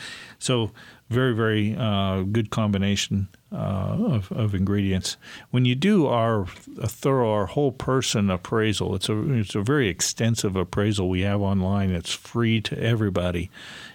so 0.41 0.73
very, 1.09 1.35
very 1.35 1.75
uh, 1.77 2.23
good 2.23 2.51
combination 2.51 3.29
uh, 3.51 3.97
of, 3.99 4.31
of 4.33 4.55
ingredients. 4.55 5.17
When 5.51 5.65
you 5.65 5.75
do 5.75 6.07
our 6.07 6.43
a 6.81 6.89
thorough, 6.89 7.33
our 7.33 7.47
whole 7.47 7.73
person 7.73 8.31
appraisal, 8.31 8.95
it's 8.95 9.09
a 9.09 9.33
it's 9.33 9.55
a 9.55 9.63
very 9.63 9.89
extensive 9.89 10.55
appraisal 10.55 11.09
we 11.09 11.23
have 11.23 11.41
online. 11.41 11.91
It's 11.91 12.13
free 12.13 12.61
to 12.63 12.79
everybody, 12.79 13.51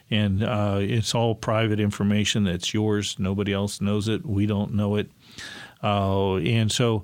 and 0.09 0.43
uh, 0.43 0.79
it's 0.81 1.13
all 1.13 1.35
private 1.35 1.79
information 1.79 2.45
that's 2.45 2.73
yours. 2.73 3.17
Nobody 3.19 3.53
else 3.53 3.79
knows 3.79 4.07
it. 4.07 4.25
We 4.25 4.47
don't 4.47 4.73
know 4.73 4.95
it, 4.95 5.09
uh, 5.83 6.37
and 6.37 6.71
so 6.71 7.03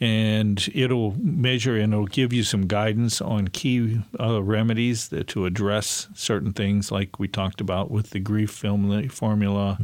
and 0.00 0.68
it'll 0.74 1.14
measure 1.18 1.76
and 1.76 1.92
it'll 1.92 2.06
give 2.06 2.32
you 2.32 2.42
some 2.42 2.66
guidance 2.66 3.20
on 3.20 3.48
key 3.48 4.02
uh, 4.20 4.42
remedies 4.42 5.08
that, 5.08 5.28
to 5.28 5.46
address 5.46 6.08
certain 6.14 6.52
things, 6.52 6.92
like 6.92 7.18
we 7.18 7.28
talked 7.28 7.60
about 7.60 7.90
with 7.90 8.10
the 8.10 8.20
grief 8.20 8.50
film 8.50 9.08
formula. 9.08 9.78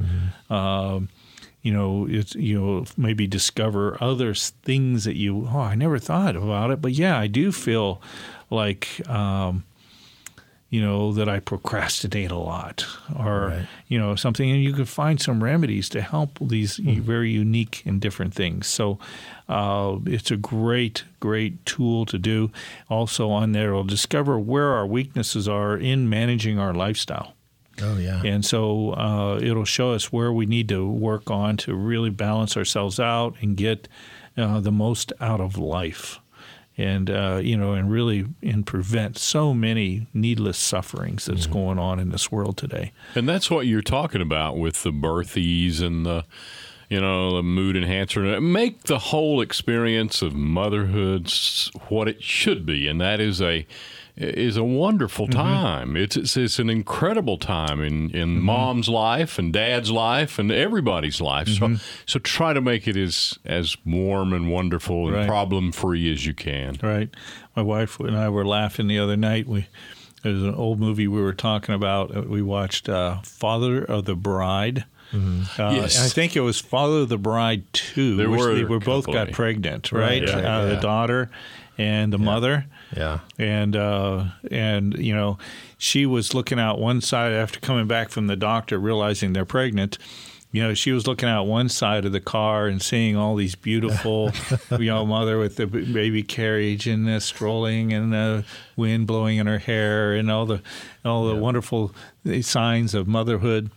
Um, 0.51 1.09
you 1.63 1.73
know, 1.73 2.07
it's 2.11 2.35
you 2.35 2.61
know 2.61 2.85
maybe 2.97 3.27
discover 3.27 3.97
other 4.03 4.35
things 4.35 5.05
that 5.05 5.17
you 5.17 5.49
oh 5.53 5.61
I 5.61 5.75
never 5.77 5.99
thought 5.99 6.37
about 6.37 6.71
it, 6.71 6.83
but 6.83 6.93
yeah, 6.93 7.19
I 7.19 7.27
do 7.27 7.53
feel 7.53 8.03
like. 8.51 9.01
Um, 9.09 9.65
you 10.73 10.81
know 10.81 11.13
that 11.13 11.29
I 11.29 11.39
procrastinate 11.41 12.31
a 12.31 12.39
lot, 12.39 12.87
or 13.15 13.49
Right. 13.49 13.67
you 13.89 13.99
know 13.99 14.17
something, 14.17 14.51
and 14.51 14.63
you 14.65 14.73
can 14.73 14.87
find 14.87 15.21
some 15.21 15.45
remedies 15.45 15.89
to 15.91 16.01
help 16.01 16.39
these 16.41 16.79
very 16.79 17.31
unique 17.31 17.83
and 17.85 18.01
different 18.01 18.33
things. 18.35 18.67
So 18.69 18.99
uh, 19.49 19.99
it's 20.07 20.31
a 20.31 20.37
great, 20.39 21.05
great 21.21 21.55
tool 21.67 22.07
to 22.07 22.19
do. 22.19 22.51
Also 22.89 23.29
on 23.31 23.53
there, 23.53 23.69
it'll 23.69 23.85
discover 23.85 24.39
where 24.39 24.69
our 24.73 24.87
weaknesses 24.87 25.47
are 25.47 25.77
in 25.77 26.09
managing 26.09 26.59
our 26.59 26.73
lifestyle. 26.73 27.35
Oh 27.83 27.99
yeah. 27.99 28.23
And 28.25 28.43
so 28.45 28.93
uh, 28.93 29.39
it'll 29.43 29.67
show 29.67 29.93
us 29.93 30.11
where 30.13 30.33
we 30.33 30.47
need 30.47 30.69
to 30.71 30.89
work 30.89 31.31
on 31.31 31.57
to 31.59 31.75
really 31.75 32.11
balance 32.11 32.57
ourselves 32.57 32.99
out 32.99 33.35
and 33.43 33.57
get 33.59 33.89
uh, 34.39 34.61
the 34.61 34.73
most 34.73 35.13
out 35.21 35.41
of 35.41 35.59
life. 35.59 36.19
And 36.79 37.11
uh, 37.11 37.41
you 37.43 37.57
know, 37.57 37.75
and 37.75 37.91
really, 37.91 38.27
and 38.43 38.67
prevent 38.67 39.19
so 39.19 39.53
many 39.53 40.07
needless 40.15 40.57
sufferings 40.57 41.27
that's 41.27 41.47
going 41.47 41.79
on 41.79 42.01
in 42.01 42.11
this 42.11 42.33
world 42.33 42.57
today. 42.57 42.93
And 43.15 43.29
that's 43.29 43.51
what 43.51 43.67
you're 43.67 43.83
talking 43.83 44.23
about 44.23 44.57
with 44.57 44.83
the 44.83 44.91
birthies 44.91 45.83
and 45.83 46.07
the, 46.07 46.25
you 46.89 46.99
know, 46.99 47.37
the 47.37 47.43
mood 47.43 47.77
enhancer. 47.77 48.41
Make 48.41 48.85
the 48.85 48.99
whole 48.99 49.43
experience 49.43 50.23
of 50.23 50.35
motherhood 50.35 51.31
what 51.89 52.09
it 52.09 52.23
should 52.23 52.65
be, 52.65 52.89
and 52.89 52.99
that 53.03 53.21
is 53.21 53.43
a 53.43 53.67
is 54.17 54.57
a 54.59 54.65
wonderful 54.65 55.27
time. 55.27 55.97
It's, 55.97 56.17
it's 56.17 56.37
it's 56.37 56.59
an 56.59 56.69
incredible 56.69 57.39
time 57.39 57.81
in 57.83 58.11
in 58.11 58.41
mom's 58.43 58.89
life 58.89 59.39
and 59.39 59.53
dad's 59.53 59.91
life 59.91 60.39
and 60.39 60.53
everybody's 60.53 61.21
life. 61.21 61.49
So 61.49 61.77
so 62.07 62.19
try 62.19 62.53
to 62.53 62.61
make 62.61 62.87
it 62.87 62.97
as 62.97 63.39
as 63.47 63.77
warm 63.87 64.33
and 64.33 64.51
wonderful 64.51 65.07
and 65.09 65.17
Right. 65.17 65.27
problem 65.29 65.73
free 65.73 66.13
as 66.13 66.27
you 66.27 66.35
can. 66.35 66.79
Right. 66.83 67.09
My 67.57 67.63
wife 67.63 67.99
and 68.01 68.17
I 68.17 68.29
were 68.29 68.45
laughing 68.47 68.87
the 68.87 68.99
other 68.99 69.17
night. 69.17 69.47
We 69.49 69.67
there 70.23 70.33
was 70.33 70.43
an 70.43 70.55
old 70.55 70.79
movie 70.79 71.09
we 71.09 71.21
were 71.21 71.33
talking 71.35 71.75
about. 71.75 72.15
Uh, 72.17 72.23
We 72.23 72.43
watched 72.43 72.89
uh, 72.89 73.23
Father 73.23 73.83
of 73.83 74.05
the 74.05 74.15
Bride. 74.15 74.85
Uh, 75.13 75.19
Yes. 75.59 75.97
and 75.97 76.05
I 76.07 76.09
think 76.09 76.37
it 76.37 76.41
was 76.41 76.59
Father 76.61 76.99
of 77.01 77.09
the 77.09 77.19
Bride 77.19 77.65
two. 77.73 78.17
There 78.17 78.31
were 78.31 78.55
they 78.55 78.65
were 78.65 78.79
both 78.79 79.07
got 79.07 79.33
pregnant, 79.33 79.91
right? 79.93 80.23
Right, 80.23 80.35
right, 80.35 80.45
uh, 80.45 80.49
yeah. 80.63 80.65
The 80.67 80.77
daughter 80.77 81.31
and 81.79 82.13
the 82.13 82.19
mother. 82.19 82.67
Yeah. 82.97 83.21
and 83.39 83.75
uh, 83.77 84.25
and 84.51 84.97
you 84.99 85.15
know 85.15 85.39
she 85.79 86.07
was 86.07 86.35
looking 86.35 86.59
out 86.59 86.79
one 86.79 87.01
side 87.01 87.33
after 87.33 87.59
coming 87.61 87.87
back 87.87 88.11
from 88.11 88.27
the 88.27 88.37
doctor 88.37 88.79
realizing 88.79 89.33
they're 89.33 89.45
pregnant. 89.45 89.99
You 90.51 90.63
know 90.63 90.75
she 90.75 90.93
was 90.93 91.07
looking 91.07 91.31
out 91.31 91.45
one 91.45 91.71
side 91.71 92.05
of 92.05 92.13
the 92.13 92.21
car 92.21 92.67
and 92.67 92.83
seeing 92.83 93.17
all 93.17 93.35
these 93.37 93.55
beautiful 93.55 94.31
you 94.71 94.91
know 94.91 95.07
mother 95.07 95.39
with 95.39 95.57
the 95.57 95.67
baby 95.67 96.23
carriage 96.23 96.87
and 96.87 97.09
the 97.09 97.21
strolling 97.21 97.95
and 97.95 98.13
the 98.13 98.45
wind 98.77 99.07
blowing 99.07 99.39
in 99.39 99.47
her 99.47 99.59
hair 99.59 100.13
and 100.15 100.31
all 100.31 100.45
the 100.45 100.61
all 101.07 101.27
the 101.27 101.37
wonderful 101.37 101.95
signs 102.43 102.93
of 102.95 103.09
motherhood 103.09 103.71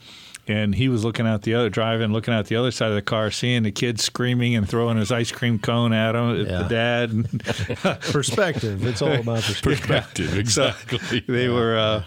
and 0.48 0.76
he 0.76 0.90
was 0.90 1.04
looking 1.04 1.26
out 1.26 1.42
the 1.44 1.54
other 1.54 1.70
driving 1.70 2.12
looking 2.12 2.34
out 2.34 2.46
the 2.48 2.56
other 2.56 2.72
side 2.72 2.90
of 2.90 2.96
the 2.96 3.02
car 3.02 3.32
seeing 3.32 3.64
the 3.64 3.72
kid 3.72 4.00
screaming 4.00 4.56
and 4.56 4.68
throwing 4.70 4.98
his 4.98 5.12
ice 5.12 5.32
cream 5.32 5.58
cone 5.60 5.94
at 5.94 6.16
him 6.16 6.42
at 6.42 6.48
the 6.48 6.68
dad 6.70 7.12
and 7.12 7.44
Perspective. 8.12 8.86
It's 8.86 9.02
all 9.02 9.12
about 9.14 9.44
perspective. 9.44 9.80
Perspective, 9.88 10.38
exactly. 10.38 11.20
they 11.28 11.50
were, 11.50 11.78
uh, 11.78 12.04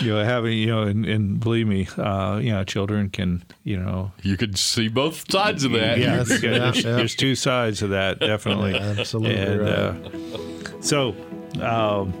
you 0.00 0.12
know, 0.14 0.24
having, 0.24 0.56
you 0.58 0.66
know, 0.66 0.82
and, 0.82 1.04
and 1.06 1.40
believe 1.40 1.66
me, 1.66 1.88
uh, 1.96 2.38
you 2.42 2.50
know, 2.52 2.64
children 2.64 3.10
can, 3.10 3.42
you 3.64 3.78
know, 3.78 4.12
You 4.22 4.36
could 4.36 4.58
see 4.58 4.88
both 4.88 5.30
sides 5.30 5.64
of 5.64 5.72
that. 5.72 5.98
Yes. 5.98 6.30
yeah, 6.42 6.50
Yeah, 6.50 6.58
there's, 6.58 6.84
yeah. 6.84 6.92
there's 6.96 7.14
two 7.14 7.34
sides 7.34 7.82
of 7.82 7.90
that, 7.90 8.20
definitely. 8.20 8.74
Absolutely 8.74 9.36
And, 9.36 9.60
right. 9.60 9.68
uh, 9.70 10.80
so, 10.80 11.14
um, 11.60 12.12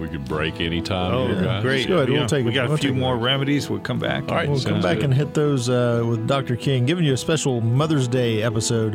We 0.00 0.08
could 0.08 0.24
break 0.24 0.60
anytime. 0.60 1.12
oh, 1.14 1.26
here, 1.28 1.42
guys. 1.44 1.62
great. 1.62 1.86
Good. 1.86 2.08
You 2.08 2.14
We'll 2.14 2.26
take 2.26 2.44
we 2.44 2.50
it- 2.52 2.54
got 2.54 2.66
we'll 2.68 2.74
a 2.74 2.78
few 2.78 2.90
take 2.90 2.96
it. 2.96 3.00
more 3.00 3.16
remedies. 3.16 3.68
We'll 3.68 3.80
come 3.80 3.98
back. 3.98 4.28
All 4.28 4.34
right, 4.34 4.48
We'll 4.48 4.60
come 4.60 4.80
back 4.80 4.96
good. 4.96 5.04
and 5.04 5.14
hit 5.14 5.34
those 5.34 5.68
uh, 5.68 6.02
with 6.08 6.26
Dr. 6.26 6.56
King, 6.56 6.86
giving 6.86 7.04
you 7.04 7.12
a 7.12 7.16
special 7.18 7.60
Mother's 7.60 8.08
Day 8.08 8.42
episode 8.42 8.94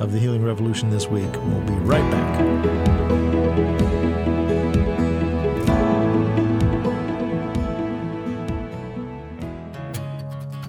of 0.00 0.12
the 0.12 0.18
Healing 0.18 0.44
Revolution 0.44 0.90
this 0.90 1.08
week. 1.08 1.30
We'll 1.32 1.60
be 1.66 1.72
right 1.84 2.08
back. 2.12 3.17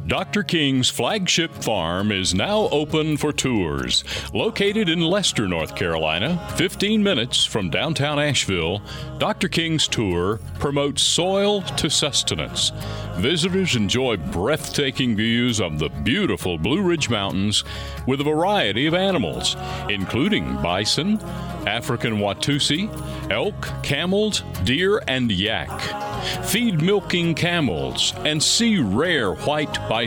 Dr. 0.10 0.41
King's 0.41 0.89
flagship 0.89 1.53
farm 1.53 2.12
is 2.12 2.34
now 2.34 2.62
open 2.72 3.16
for 3.16 3.32
tours. 3.32 4.03
Located 4.34 4.89
in 4.89 5.01
Leicester, 5.01 5.47
North 5.47 5.76
Carolina, 5.76 6.43
15 6.55 7.03
minutes 7.03 7.45
from 7.45 7.70
downtown 7.70 8.18
Asheville, 8.18 8.82
Dr. 9.20 9.47
King's 9.47 9.88
tour 9.88 10.39
promotes 10.57 11.03
soil 11.03 11.62
to 11.62 11.91
sustenance. 11.91 12.72
Visitors 13.18 13.76
enjoy 13.76 14.18
breathtaking 14.18 15.16
views 15.16 15.62
of 15.62 15.78
the 15.78 15.89
beautiful 15.89 16.57
Blue 16.57 16.82
Ridge 16.82 17.12
Mountains 17.12 17.64
with 18.07 18.20
a 18.20 18.24
variety 18.24 18.88
of 18.88 18.95
animals, 18.95 19.55
including 19.89 20.60
bison, 20.64 21.20
African 21.68 22.18
Watusi, 22.18 22.89
elk, 23.30 23.70
camels, 23.84 24.41
deer, 24.64 25.03
and 25.07 25.32
yak. 25.32 25.70
Feed 26.45 26.82
milking 26.82 27.36
camels 27.36 28.14
and 28.26 28.41
see 28.41 28.80
rare 28.80 29.34
white 29.34 29.74
bison 29.88 29.98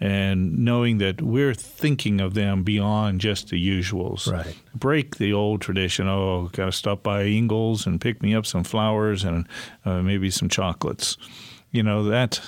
and 0.00 0.58
knowing 0.58 0.98
that 0.98 1.22
we're 1.22 1.54
thinking 1.54 2.20
of 2.20 2.34
them 2.34 2.62
beyond 2.62 3.20
just 3.20 3.48
the 3.48 3.68
usuals. 3.68 4.30
Right. 4.30 4.56
Break 4.74 5.16
the 5.16 5.32
old 5.32 5.60
tradition. 5.60 6.08
Oh, 6.08 6.50
got 6.52 6.66
to 6.66 6.72
stop 6.72 7.02
by 7.02 7.24
Ingles 7.24 7.86
and 7.86 8.00
pick 8.00 8.22
me 8.22 8.34
up 8.34 8.44
some 8.44 8.64
flowers 8.64 9.24
and 9.24 9.46
uh, 9.84 10.02
maybe 10.02 10.30
some 10.30 10.48
chocolates. 10.48 11.16
You 11.70 11.82
know 11.82 12.04
that 12.04 12.40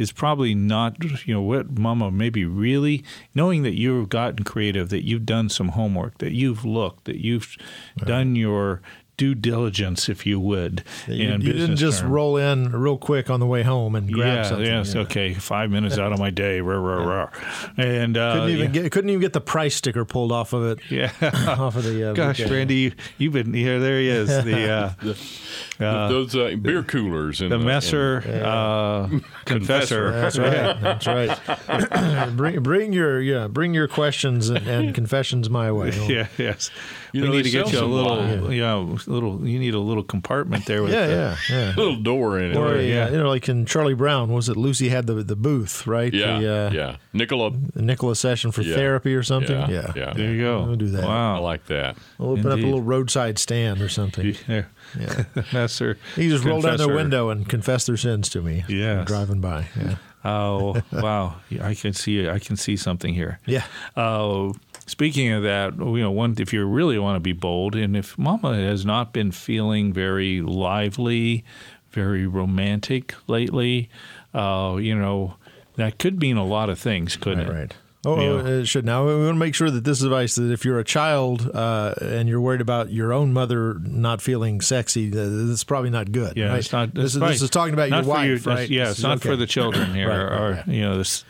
is 0.00 0.12
probably 0.12 0.54
not 0.54 0.96
you 1.26 1.34
know 1.34 1.42
what 1.42 1.78
mama 1.78 2.10
maybe 2.10 2.44
really 2.44 3.04
knowing 3.34 3.62
that 3.62 3.78
you've 3.78 4.08
gotten 4.08 4.42
creative 4.42 4.88
that 4.88 5.04
you've 5.04 5.26
done 5.26 5.48
some 5.48 5.68
homework 5.68 6.16
that 6.18 6.32
you've 6.32 6.64
looked 6.64 7.04
that 7.04 7.22
you've 7.22 7.56
done 7.98 8.34
your 8.34 8.80
due 9.20 9.34
diligence 9.34 10.08
if 10.08 10.24
you 10.24 10.40
would 10.40 10.82
You, 11.06 11.28
in 11.28 11.42
you 11.42 11.52
didn't 11.52 11.76
just 11.76 12.00
term. 12.00 12.10
roll 12.10 12.36
in 12.38 12.72
real 12.72 12.96
quick 12.96 13.28
on 13.28 13.38
the 13.38 13.44
way 13.46 13.62
home 13.62 13.94
and 13.94 14.10
grab 14.10 14.26
yeah, 14.38 14.42
something. 14.44 14.64
yes, 14.64 14.94
yeah. 14.94 15.02
okay. 15.02 15.34
Five 15.34 15.70
minutes 15.70 15.98
out 15.98 16.10
of 16.10 16.18
my 16.18 16.30
day, 16.30 16.62
rah, 16.62 16.78
rah, 16.78 17.04
rah. 17.04 17.30
and 17.76 18.16
uh, 18.16 18.32
Couldn't 18.32 18.48
even 18.48 18.74
yeah. 18.74 18.80
get 18.82 18.92
couldn't 18.92 19.10
even 19.10 19.20
get 19.20 19.34
the 19.34 19.40
price 19.42 19.76
sticker 19.76 20.06
pulled 20.06 20.32
off 20.32 20.54
of 20.54 20.64
it. 20.64 20.78
yeah. 20.90 21.12
Off 21.60 21.76
of 21.76 21.84
the 21.84 22.10
uh, 22.10 22.12
Gosh, 22.14 22.38
bouquet. 22.38 22.50
Randy, 22.56 22.74
you, 22.76 22.92
you've 23.18 23.34
been 23.34 23.52
here. 23.52 23.78
There 23.78 23.98
he 24.00 24.08
is. 24.08 24.28
The 24.28 24.94
uh, 25.80 26.08
Those 26.08 26.34
uh, 26.34 26.56
beer 26.60 26.82
coolers 26.82 27.42
and 27.42 27.52
the 27.52 27.58
Messer 27.58 28.22
uh, 28.42 29.08
confessor. 29.44 30.12
That's 30.12 30.38
right. 30.38 30.80
That's 30.80 31.06
right. 31.06 32.36
bring 32.36 32.62
bring 32.62 32.92
your 32.94 33.20
yeah 33.20 33.48
bring 33.48 33.74
your 33.74 33.86
questions 33.88 34.48
and, 34.48 34.66
and 34.66 34.94
confessions 34.94 35.50
my 35.50 35.70
way. 35.70 35.90
Yeah, 36.08 36.28
yes. 36.38 36.70
You 37.12 37.22
we 37.22 37.28
know, 37.28 37.34
need 37.34 37.42
to 37.44 37.50
get 37.50 37.72
you 37.72 37.78
a 37.78 37.80
some 37.80 37.92
little, 37.92 38.16
wine. 38.16 38.52
yeah, 38.52 38.74
little. 39.06 39.46
You 39.46 39.58
need 39.58 39.74
a 39.74 39.78
little 39.80 40.02
compartment 40.02 40.66
there 40.66 40.82
with 40.82 40.92
yeah, 40.92 41.06
the, 41.06 41.12
yeah, 41.12 41.36
yeah. 41.50 41.74
little 41.76 41.96
door 41.96 42.38
in 42.38 42.52
it. 42.52 42.56
Or 42.56 42.76
a, 42.76 42.82
yeah. 42.82 43.10
you 43.10 43.18
know, 43.18 43.28
like 43.28 43.48
in 43.48 43.66
Charlie 43.66 43.94
Brown, 43.94 44.32
was 44.32 44.48
it 44.48 44.56
Lucy 44.56 44.88
had 44.88 45.06
the 45.06 45.14
the 45.14 45.36
booth, 45.36 45.86
right? 45.86 46.12
yeah, 46.12 46.38
the, 46.38 46.54
uh, 46.54 46.70
yeah. 46.72 46.96
Nicola, 47.12 47.50
the 47.74 47.82
Nicola 47.82 48.14
session 48.16 48.52
for 48.52 48.62
Yeah. 48.62 48.74
therapy 48.74 49.14
or 49.14 49.22
something. 49.22 49.58
Yeah, 49.58 49.70
yeah. 49.70 49.92
yeah. 49.96 50.12
There 50.14 50.32
you 50.32 50.40
go. 50.42 50.64
We'll 50.64 50.76
do 50.76 50.88
that. 50.88 51.04
Wow, 51.04 51.36
I 51.36 51.38
like 51.38 51.66
that. 51.66 51.96
We'll 52.18 52.32
open 52.32 52.46
up 52.46 52.58
a 52.58 52.62
little 52.62 52.82
roadside 52.82 53.38
stand 53.38 53.80
or 53.80 53.88
something. 53.88 54.36
There. 54.46 54.68
Yeah. 54.98 55.24
Messer. 55.52 55.98
You 56.16 56.24
can 56.24 56.30
just 56.30 56.44
roll 56.44 56.60
down 56.60 56.76
their 56.76 56.86
confessor. 56.86 56.94
window 56.94 57.30
and 57.30 57.48
confess 57.48 57.86
their 57.86 57.96
sins 57.96 58.28
to 58.30 58.42
me. 58.42 58.64
Yes. 58.68 59.06
driving 59.06 59.40
by. 59.40 59.66
Yeah. 59.76 59.96
Oh 60.24 60.76
wow! 60.92 61.36
I 61.62 61.74
can 61.74 61.92
see. 61.94 62.28
I 62.28 62.38
can 62.38 62.56
see 62.56 62.76
something 62.76 63.14
here. 63.14 63.38
Yeah. 63.46 63.64
Uh, 63.96 64.52
speaking 64.90 65.30
of 65.30 65.42
that, 65.44 65.76
you 65.78 66.00
know, 66.00 66.10
one 66.10 66.34
if 66.38 66.52
you 66.52 66.64
really 66.66 66.98
want 66.98 67.16
to 67.16 67.20
be 67.20 67.32
bold, 67.32 67.74
and 67.74 67.96
if 67.96 68.18
Mama 68.18 68.54
has 68.56 68.84
not 68.84 69.12
been 69.12 69.30
feeling 69.32 69.92
very 69.92 70.40
lively, 70.42 71.44
very 71.92 72.26
romantic 72.26 73.14
lately, 73.26 73.88
uh, 74.34 74.76
you 74.80 74.94
know, 74.94 75.34
that 75.76 75.98
could 75.98 76.20
mean 76.20 76.36
a 76.36 76.44
lot 76.44 76.68
of 76.68 76.78
things, 76.78 77.16
couldn't 77.16 77.46
Right. 77.48 77.54
it? 77.56 77.58
right. 77.58 77.74
Oh, 78.02 78.18
Yeah. 78.18 78.60
it 78.60 78.66
should. 78.66 78.86
Now 78.86 79.06
we 79.06 79.14
want 79.14 79.34
to 79.34 79.38
make 79.38 79.54
sure 79.54 79.70
that 79.70 79.84
this 79.84 80.00
advice 80.02 80.34
that 80.36 80.50
if 80.50 80.64
you're 80.64 80.78
a 80.78 80.84
child 80.84 81.50
uh, 81.52 81.92
and 82.00 82.30
you're 82.30 82.40
worried 82.40 82.62
about 82.62 82.90
your 82.90 83.12
own 83.12 83.32
mother 83.34 83.74
not 83.84 84.22
feeling 84.22 84.62
sexy, 84.62 85.10
it's 85.14 85.64
probably 85.64 85.90
not 85.90 86.10
good. 86.10 86.34
Yeah, 86.34 86.46
right? 86.48 86.58
it's 86.60 86.72
not. 86.72 86.94
This 86.94 87.14
is 87.14 87.20
right. 87.20 87.32
this 87.32 87.42
is 87.42 87.50
talking 87.50 87.74
about 87.74 87.90
Not 87.90 88.04
your 88.04 88.14
wife, 88.14 88.46
your- 88.46 88.54
right? 88.54 88.70
Yeah, 88.70 88.88
it's 88.90 89.02
not 89.02 89.18
okay. 89.18 89.28
for 89.28 89.36
the 89.36 89.46
children 89.46 89.92
here, 89.94 90.08
Right, 90.08 90.16
or 90.18 90.64
you 90.66 90.80
know 90.80 90.96
this. 90.96 91.24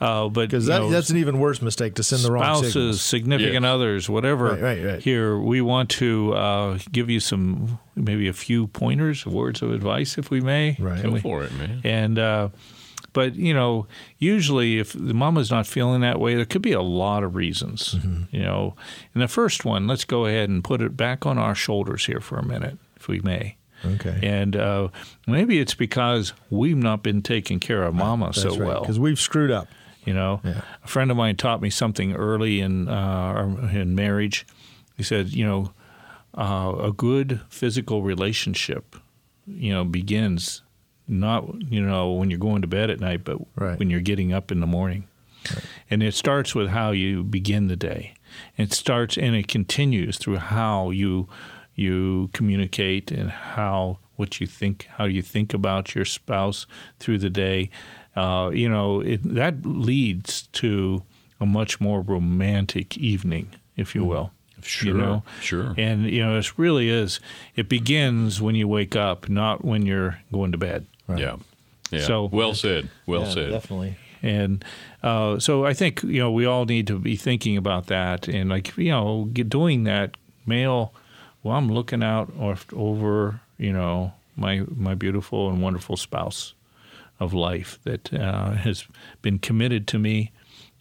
Uh, 0.00 0.28
but 0.28 0.48
Because 0.48 0.66
that, 0.66 0.90
that's 0.90 1.08
an 1.10 1.16
even 1.16 1.38
worse 1.38 1.62
mistake 1.62 1.94
to 1.94 2.02
send 2.02 2.22
the 2.22 2.30
wrong 2.30 2.42
spouses, 2.42 2.72
signals. 2.72 3.00
significant 3.00 3.62
Yes. 3.62 3.70
others, 3.70 4.10
whatever. 4.10 4.50
Right, 4.50 4.60
right, 4.62 4.84
right. 4.84 5.02
Here, 5.02 5.38
we 5.38 5.60
want 5.62 5.88
to 5.90 6.34
uh, 6.34 6.78
give 6.92 7.08
you 7.08 7.18
some, 7.18 7.78
maybe 7.94 8.28
a 8.28 8.34
few 8.34 8.66
pointers, 8.66 9.24
words 9.24 9.62
of 9.62 9.72
advice, 9.72 10.18
if 10.18 10.30
we 10.30 10.40
may. 10.40 10.76
Right. 10.78 11.00
Can 11.00 11.10
Go 11.10 11.14
we? 11.14 11.20
for 11.20 11.44
it, 11.44 11.52
man. 11.54 11.80
And 11.82 12.18
uh, 12.18 12.48
but 13.14 13.36
you 13.36 13.54
know, 13.54 13.86
usually 14.18 14.78
if 14.78 14.92
the 14.92 15.14
mama's 15.14 15.50
not 15.50 15.66
feeling 15.66 16.02
that 16.02 16.20
way, 16.20 16.34
there 16.34 16.44
could 16.44 16.60
be 16.60 16.72
a 16.72 16.82
lot 16.82 17.24
of 17.24 17.34
reasons. 17.34 17.94
Mm-hmm. 17.94 18.36
You 18.36 18.42
know, 18.42 18.76
and 19.14 19.22
the 19.22 19.28
first 19.28 19.64
one, 19.64 19.86
let's 19.86 20.04
go 20.04 20.26
ahead 20.26 20.50
and 20.50 20.62
put 20.62 20.82
it 20.82 20.98
back 20.98 21.24
on 21.24 21.38
our 21.38 21.54
shoulders 21.54 22.04
here 22.04 22.20
for 22.20 22.36
a 22.36 22.44
minute, 22.44 22.76
if 22.96 23.08
we 23.08 23.20
may. 23.20 23.56
Okay. 23.84 24.18
And 24.22 24.56
uh, 24.56 24.88
maybe 25.26 25.58
it's 25.58 25.74
because 25.74 26.34
we've 26.50 26.76
not 26.76 27.02
been 27.02 27.22
taking 27.22 27.60
care 27.60 27.84
of 27.84 27.94
mama 27.94 28.34
so 28.34 28.50
right. 28.50 28.58
well. 28.60 28.80
Because 28.80 28.98
we've 28.98 29.20
screwed 29.20 29.50
up. 29.50 29.68
You 30.06 30.14
know, 30.14 30.40
Yeah. 30.44 30.62
a 30.84 30.86
friend 30.88 31.10
of 31.10 31.16
mine 31.16 31.36
taught 31.36 31.60
me 31.60 31.68
something 31.70 32.14
early 32.14 32.60
in 32.60 32.88
uh, 32.88 33.68
in 33.72 33.94
marriage. 33.94 34.46
He 34.96 35.02
said, 35.02 35.28
you 35.34 35.44
know, 35.44 35.72
uh, 36.38 36.74
a 36.88 36.92
good 36.92 37.40
physical 37.48 38.02
relationship, 38.02 38.96
you 39.46 39.72
know, 39.72 39.84
begins 39.84 40.62
not 41.08 41.44
you 41.70 41.80
know 41.80 42.12
when 42.12 42.30
you're 42.30 42.38
going 42.38 42.62
to 42.62 42.68
bed 42.68 42.90
at 42.90 43.00
night, 43.00 43.24
but 43.24 43.38
Right. 43.56 43.78
when 43.78 43.90
you're 43.90 44.00
getting 44.00 44.32
up 44.32 44.50
in 44.52 44.60
the 44.60 44.66
morning. 44.66 45.04
And 45.90 46.02
it 46.02 46.14
starts 46.14 46.54
with 46.56 46.70
how 46.70 46.90
you 46.90 47.22
begin 47.22 47.68
the 47.68 47.76
day. 47.76 48.14
It 48.56 48.72
starts 48.72 49.16
and 49.16 49.36
it 49.36 49.46
continues 49.48 50.18
through 50.18 50.38
how 50.38 50.90
you 50.90 51.28
you 51.76 52.30
communicate 52.32 53.10
and 53.12 53.30
how 53.30 53.98
what 54.16 54.40
you 54.40 54.46
think, 54.46 54.88
how 54.96 55.04
you 55.04 55.20
think 55.22 55.52
about 55.54 55.94
your 55.94 56.04
spouse 56.06 56.66
through 56.98 57.18
the 57.18 57.30
day. 57.30 57.70
Uh, 58.16 58.50
you 58.52 58.68
know, 58.68 59.00
it, 59.00 59.22
that 59.22 59.64
leads 59.66 60.42
to 60.52 61.02
a 61.40 61.46
much 61.46 61.80
more 61.80 62.00
romantic 62.00 62.96
evening, 62.96 63.50
if 63.76 63.94
you 63.94 64.04
will. 64.04 64.32
Sure, 64.62 64.88
You 64.92 64.98
know? 64.98 65.22
sure. 65.40 65.74
And 65.76 66.04
you 66.10 66.24
know, 66.24 66.36
it 66.38 66.58
really 66.58 66.88
is. 66.88 67.20
It 67.54 67.68
begins 67.68 68.40
when 68.40 68.54
you 68.54 68.66
wake 68.66 68.96
up, 68.96 69.28
not 69.28 69.64
when 69.64 69.84
you're 69.84 70.18
going 70.32 70.50
to 70.52 70.58
bed. 70.58 70.86
Yeah. 71.08 71.36
Yeah. 71.90 72.00
So- 72.00 72.30
well 72.32 72.54
said. 72.54 72.88
Well 73.06 73.22
Yeah, 73.22 73.30
said. 73.30 73.50
Definitely. 73.50 73.96
And 74.22 74.64
uh, 75.02 75.38
so 75.38 75.66
I 75.66 75.74
think 75.74 76.02
you 76.02 76.18
know 76.18 76.32
we 76.32 76.46
all 76.46 76.64
need 76.64 76.86
to 76.88 76.98
be 76.98 77.16
thinking 77.16 77.56
about 77.56 77.86
that 77.88 78.26
and 78.28 78.48
like 78.50 78.76
you 78.76 78.90
know 78.90 79.28
get, 79.32 79.48
doing 79.48 79.84
that 79.84 80.16
male. 80.46 80.92
Well, 81.42 81.54
I'm 81.56 81.70
looking 81.70 82.02
out 82.02 82.32
over 82.72 83.40
you 83.58 83.72
know 83.72 84.14
my 84.36 84.64
my 84.74 84.94
beautiful 84.94 85.48
and 85.50 85.62
wonderful 85.62 85.96
spouse 85.96 86.54
of 87.18 87.32
life 87.32 87.78
that 87.84 88.12
uh, 88.12 88.52
has 88.52 88.86
been 89.22 89.38
committed 89.38 89.86
to 89.88 89.98
me. 89.98 90.32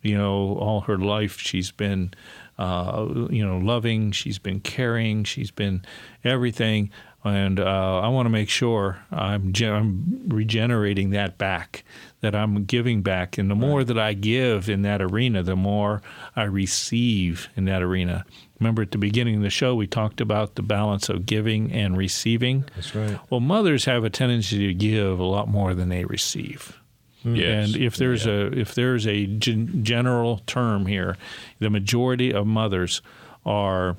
You 0.02 0.18
know, 0.18 0.58
all 0.58 0.82
her 0.82 0.98
life 1.00 1.40
she's 1.40 1.72
been, 1.72 2.14
uh, 2.60 3.08
you 3.30 3.46
know, 3.46 3.58
loving. 3.58 4.12
She's 4.12 4.38
been 4.38 4.60
caring. 4.60 5.24
She's 5.24 5.50
been 5.50 5.84
everything, 6.24 6.92
and 7.24 7.60
uh, 7.60 8.00
I 8.02 8.08
want 8.10 8.28
to 8.28 8.30
make 8.30 8.50
sure 8.50 9.04
I'm, 9.10 9.52
ge- 9.52 9.64
I'm 9.64 10.22
regenerating 10.28 11.10
that 11.10 11.40
back. 11.40 11.84
That 12.22 12.36
I'm 12.36 12.66
giving 12.66 13.02
back, 13.02 13.40
and 13.40 13.50
the 13.50 13.56
more 13.56 13.84
that 13.84 13.98
I 13.98 14.14
give 14.14 14.70
in 14.70 14.84
that 14.84 15.02
arena, 15.02 15.42
the 15.42 15.56
more 15.56 16.04
I 16.36 16.44
receive 16.44 17.50
in 17.56 17.66
that 17.66 17.82
arena. 17.82 18.26
Remember 18.60 18.82
at 18.82 18.92
the 18.92 18.98
beginning 18.98 19.36
of 19.36 19.42
the 19.42 19.50
show, 19.50 19.76
we 19.76 19.86
talked 19.86 20.22
about 20.22 20.56
the 20.56 20.62
balance 20.62 21.10
of 21.10 21.26
giving 21.26 21.72
and 21.72 21.98
receiving. 21.98 22.66
That's 22.76 22.96
right. 22.96 23.20
Well, 23.30 23.42
mothers 23.42 23.86
have 23.86 24.04
a 24.04 24.10
tendency 24.10 24.68
to 24.68 24.74
give 24.74 25.20
a 25.20 25.26
lot 25.26 25.50
more 25.50 25.74
than 25.74 25.90
they 25.90 26.06
receive. 26.06 26.80
Yes. 27.26 27.74
And 27.74 27.82
if 27.82 27.98
there's 27.98 28.26
a 28.28 28.58
if 28.58 28.76
there's 28.76 29.08
a 29.08 29.26
gen- 29.26 29.84
general 29.84 30.42
term 30.46 30.86
here, 30.86 31.18
the 31.60 31.70
majority 31.70 32.32
of 32.32 32.46
mothers 32.46 33.02
are 33.46 33.98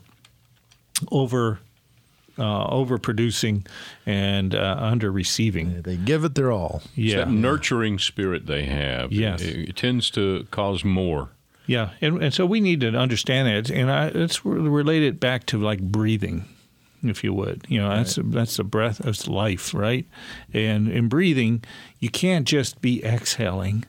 over 1.11 1.59
uh, 2.39 2.71
overproducing 2.71 3.67
and 4.05 4.55
uh, 4.55 4.77
under 4.79 5.11
receiving. 5.11 5.83
They 5.83 5.97
give 5.97 6.25
it 6.25 6.35
their 6.35 6.53
all. 6.53 6.83
It's 6.85 6.97
Yeah, 6.97 7.17
that 7.19 7.31
nurturing 7.31 7.99
spirit 7.99 8.47
they 8.47 8.65
have. 8.65 9.13
Yes. 9.13 9.43
It, 9.43 9.71
it 9.71 9.77
tends 9.77 10.11
to 10.13 10.47
cause 10.51 10.85
more. 10.85 11.31
Yeah, 11.67 11.91
and, 12.01 12.23
and 12.23 12.35
so 12.35 12.47
we 12.47 12.61
need 12.61 12.81
to 12.81 12.89
understand 12.89 13.49
that, 13.49 13.75
and 13.75 13.91
I, 13.91 14.11
relate 14.45 15.03
it 15.03 15.19
back 15.21 15.47
to 15.47 15.59
like 15.59 15.81
breathing, 15.81 16.45
if 17.03 17.25
you 17.25 17.33
would. 17.35 17.67
You 17.69 17.81
know, 17.81 17.89
that's 17.89 18.19
that's 18.23 18.57
the 18.57 18.65
breath, 18.65 18.99
that's 18.99 19.27
life, 19.27 19.75
right? 19.75 20.07
And 20.53 20.89
in 20.89 21.09
breathing, 21.09 21.65
you 21.99 22.09
can't 22.09 22.47
just 22.47 22.81
be 22.81 23.05
exhaling, 23.05 23.85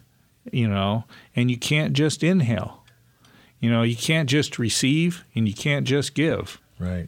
you 0.52 0.68
know, 0.68 1.06
and 1.36 1.52
you 1.52 1.58
can't 1.58 1.94
just 1.94 2.24
inhale. 2.24 2.84
You 3.60 3.72
know, 3.72 3.84
you 3.84 3.96
can't 3.96 4.30
just 4.30 4.60
receive, 4.60 5.24
and 5.36 5.48
you 5.48 5.54
can't 5.54 5.86
just 5.88 6.14
give. 6.14 6.60
Right. 6.80 7.08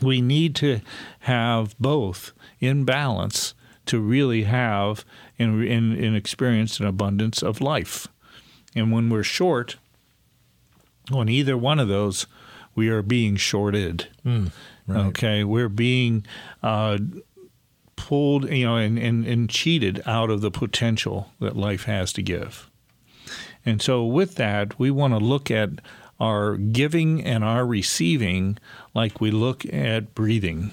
we 0.00 0.20
need 0.20 0.54
to 0.56 0.80
have 1.20 1.76
both 1.78 2.32
in 2.60 2.84
balance 2.84 3.54
to 3.86 4.00
really 4.00 4.44
have 4.44 5.04
and, 5.38 5.64
and, 5.64 5.92
and 5.98 6.16
experience 6.16 6.78
an 6.78 6.86
abundance 6.86 7.42
of 7.42 7.60
life. 7.60 8.06
And 8.74 8.92
when 8.92 9.08
we're 9.08 9.24
short 9.24 9.76
on 11.12 11.28
either 11.28 11.56
one 11.56 11.78
of 11.78 11.88
those, 11.88 12.26
we 12.74 12.88
are 12.88 13.02
being 13.02 13.36
shorted. 13.36 14.08
right. 14.86 15.06
Okay, 15.06 15.44
we're 15.44 15.68
being 15.68 16.24
uh, 16.62 16.98
pulled, 17.96 18.48
you 18.50 18.64
know, 18.64 18.76
and, 18.76 18.98
and, 18.98 19.26
and 19.26 19.50
cheated 19.50 20.02
out 20.06 20.30
of 20.30 20.40
the 20.40 20.50
potential 20.50 21.32
that 21.40 21.56
life 21.56 21.84
has 21.84 22.12
to 22.14 22.22
give. 22.22 22.70
And 23.66 23.82
so, 23.82 24.04
with 24.04 24.36
that, 24.36 24.78
we 24.78 24.90
want 24.90 25.12
to 25.12 25.18
look 25.18 25.50
at 25.50 25.70
our 26.20 26.56
giving 26.56 27.22
and 27.22 27.44
our 27.44 27.66
receiving 27.66 28.58
like 28.94 29.20
we 29.20 29.30
look 29.30 29.64
at 29.72 30.14
breathing. 30.14 30.72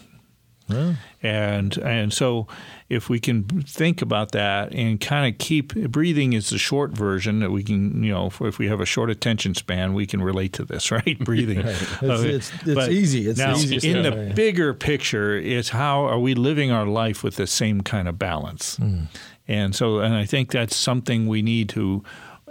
Well, 0.70 0.96
And 1.22 1.78
and 1.78 2.12
so 2.14 2.48
if 2.90 3.10
we 3.10 3.20
can 3.20 3.44
think 3.44 4.02
about 4.02 4.32
that 4.32 4.74
and 4.74 5.00
kind 5.00 5.32
of 5.32 5.38
keep 5.40 5.74
breathing 5.92 6.34
is 6.34 6.50
the 6.50 6.58
short 6.58 6.92
version 6.92 7.40
that 7.40 7.52
we 7.52 7.64
can 7.64 8.04
you 8.04 8.12
know 8.12 8.32
if 8.42 8.58
we 8.60 8.68
have 8.68 8.80
a 8.82 8.86
short 8.86 9.10
attention 9.10 9.54
span 9.56 9.94
we 9.94 10.06
can 10.06 10.22
relate 10.24 10.54
to 10.54 10.66
this 10.66 10.92
right 10.98 11.20
breathing 11.20 11.60
It's- 11.60 12.04
Okay. 12.04 12.30
it's- 12.36 12.52
it's 12.66 12.90
easy. 12.90 13.28
It's 13.28 13.40
the 13.40 13.46
now 13.48 13.56
easiest 13.56 13.86
in 13.86 14.02
the 14.04 14.34
bigger 14.36 14.74
picture 14.74 15.36
it's 15.38 15.70
how 15.70 16.06
are 16.06 16.20
we 16.20 16.34
living 16.36 16.72
our 16.72 16.86
life 16.88 17.24
with 17.24 17.36
the 17.36 17.48
same 17.48 17.82
kind 17.82 18.08
of 18.08 18.18
balance 18.20 18.78
Hmm. 18.78 19.04
and 19.48 19.76
so 19.76 20.00
and 20.00 20.14
I 20.16 20.26
think 20.26 20.52
that's 20.52 20.76
something 20.76 21.28
we 21.28 21.42
need 21.42 21.70
to 21.70 22.04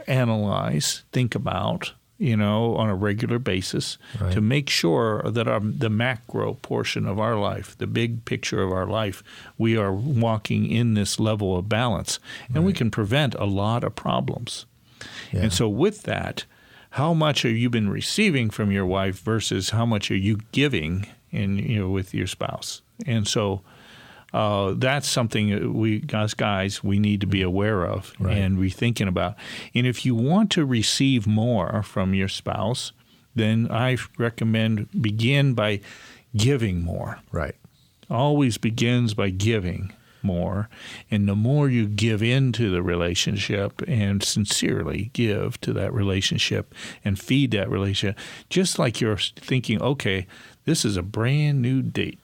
analyze 0.07 1.03
think 1.12 1.35
about 1.35 1.93
you 2.19 2.37
know 2.37 2.77
on 2.77 2.89
a 2.89 2.95
regular 2.95 3.39
basis 3.39 3.99
Right. 4.21 4.33
to 4.33 4.41
make 4.41 4.71
sure 4.71 5.23
that 5.25 5.49
our, 5.49 5.61
the 5.61 5.91
macro 5.91 6.55
portion 6.55 7.07
of 7.07 7.19
our 7.19 7.37
life, 7.37 7.77
the 7.79 7.87
big 7.87 8.25
picture 8.25 8.62
of 8.62 8.71
our 8.73 8.87
life, 8.87 9.23
we 9.59 9.77
are 9.77 9.93
walking 9.93 10.71
in 10.71 10.95
this 10.95 11.19
level 11.19 11.57
of 11.57 11.69
balance, 11.69 12.19
and 12.55 12.65
we 12.65 12.73
can 12.73 12.91
prevent 12.91 13.35
a 13.35 13.45
lot 13.45 13.83
of 13.85 13.95
problems. 13.97 14.67
Yeah. 15.33 15.43
And 15.43 15.53
so, 15.53 15.69
with 15.69 16.03
that, 16.05 16.45
how 16.91 17.12
much 17.15 17.43
have 17.43 17.57
you 17.57 17.69
been 17.69 17.91
receiving 17.91 18.51
from 18.51 18.71
your 18.71 18.87
wife 18.87 19.19
versus 19.21 19.71
how 19.71 19.85
much 19.85 20.11
are 20.11 20.17
you 20.17 20.39
giving 20.53 21.07
in 21.33 21.59
you 21.59 21.81
know 21.81 21.91
with 21.91 22.15
your 22.15 22.29
spouse? 22.29 22.83
And 23.07 23.27
so. 23.27 23.62
Uh, 24.35 24.74
that's 24.76 25.09
something 25.09 25.72
we, 25.74 26.03
us 26.12 26.35
guys, 26.35 26.82
we 26.82 26.99
need 26.99 27.20
to 27.20 27.26
be 27.26 27.41
aware 27.41 27.85
of 27.87 28.12
Right. 28.18 28.37
and 28.37 28.61
be 28.61 28.68
thinking 28.68 29.07
about. 29.07 29.37
And 29.74 29.87
if 29.87 30.05
you 30.05 30.14
want 30.16 30.51
to 30.53 30.66
receive 30.66 31.24
more 31.26 31.82
from 31.85 32.14
your 32.14 32.26
spouse, 32.28 32.91
then 33.37 33.68
I 33.70 33.97
recommend 34.18 34.89
begin 35.01 35.55
by 35.55 35.80
giving 36.37 36.82
more. 36.82 37.20
right. 37.30 37.55
Always 38.11 38.59
begins 38.59 39.14
by 39.14 39.30
giving 39.30 39.93
more. 40.22 40.68
And 41.11 41.28
the 41.28 41.35
more 41.37 41.68
you 41.70 41.87
give 41.87 42.22
into 42.22 42.70
the 42.70 42.82
relationship 42.82 43.82
and 43.87 44.22
sincerely 44.22 45.11
give 45.12 45.61
to 45.62 45.72
that 45.74 45.93
relationship 45.95 46.74
and 47.05 47.18
feed 47.18 47.51
that 47.53 47.70
relationship, 47.70 48.18
just 48.51 48.78
like 48.78 49.01
you're 49.01 49.16
thinking, 49.16 49.80
okay, 49.80 50.26
this 50.64 50.85
is 50.85 50.97
a 50.97 51.03
brand 51.03 51.62
new 51.62 51.82
date. 51.82 52.18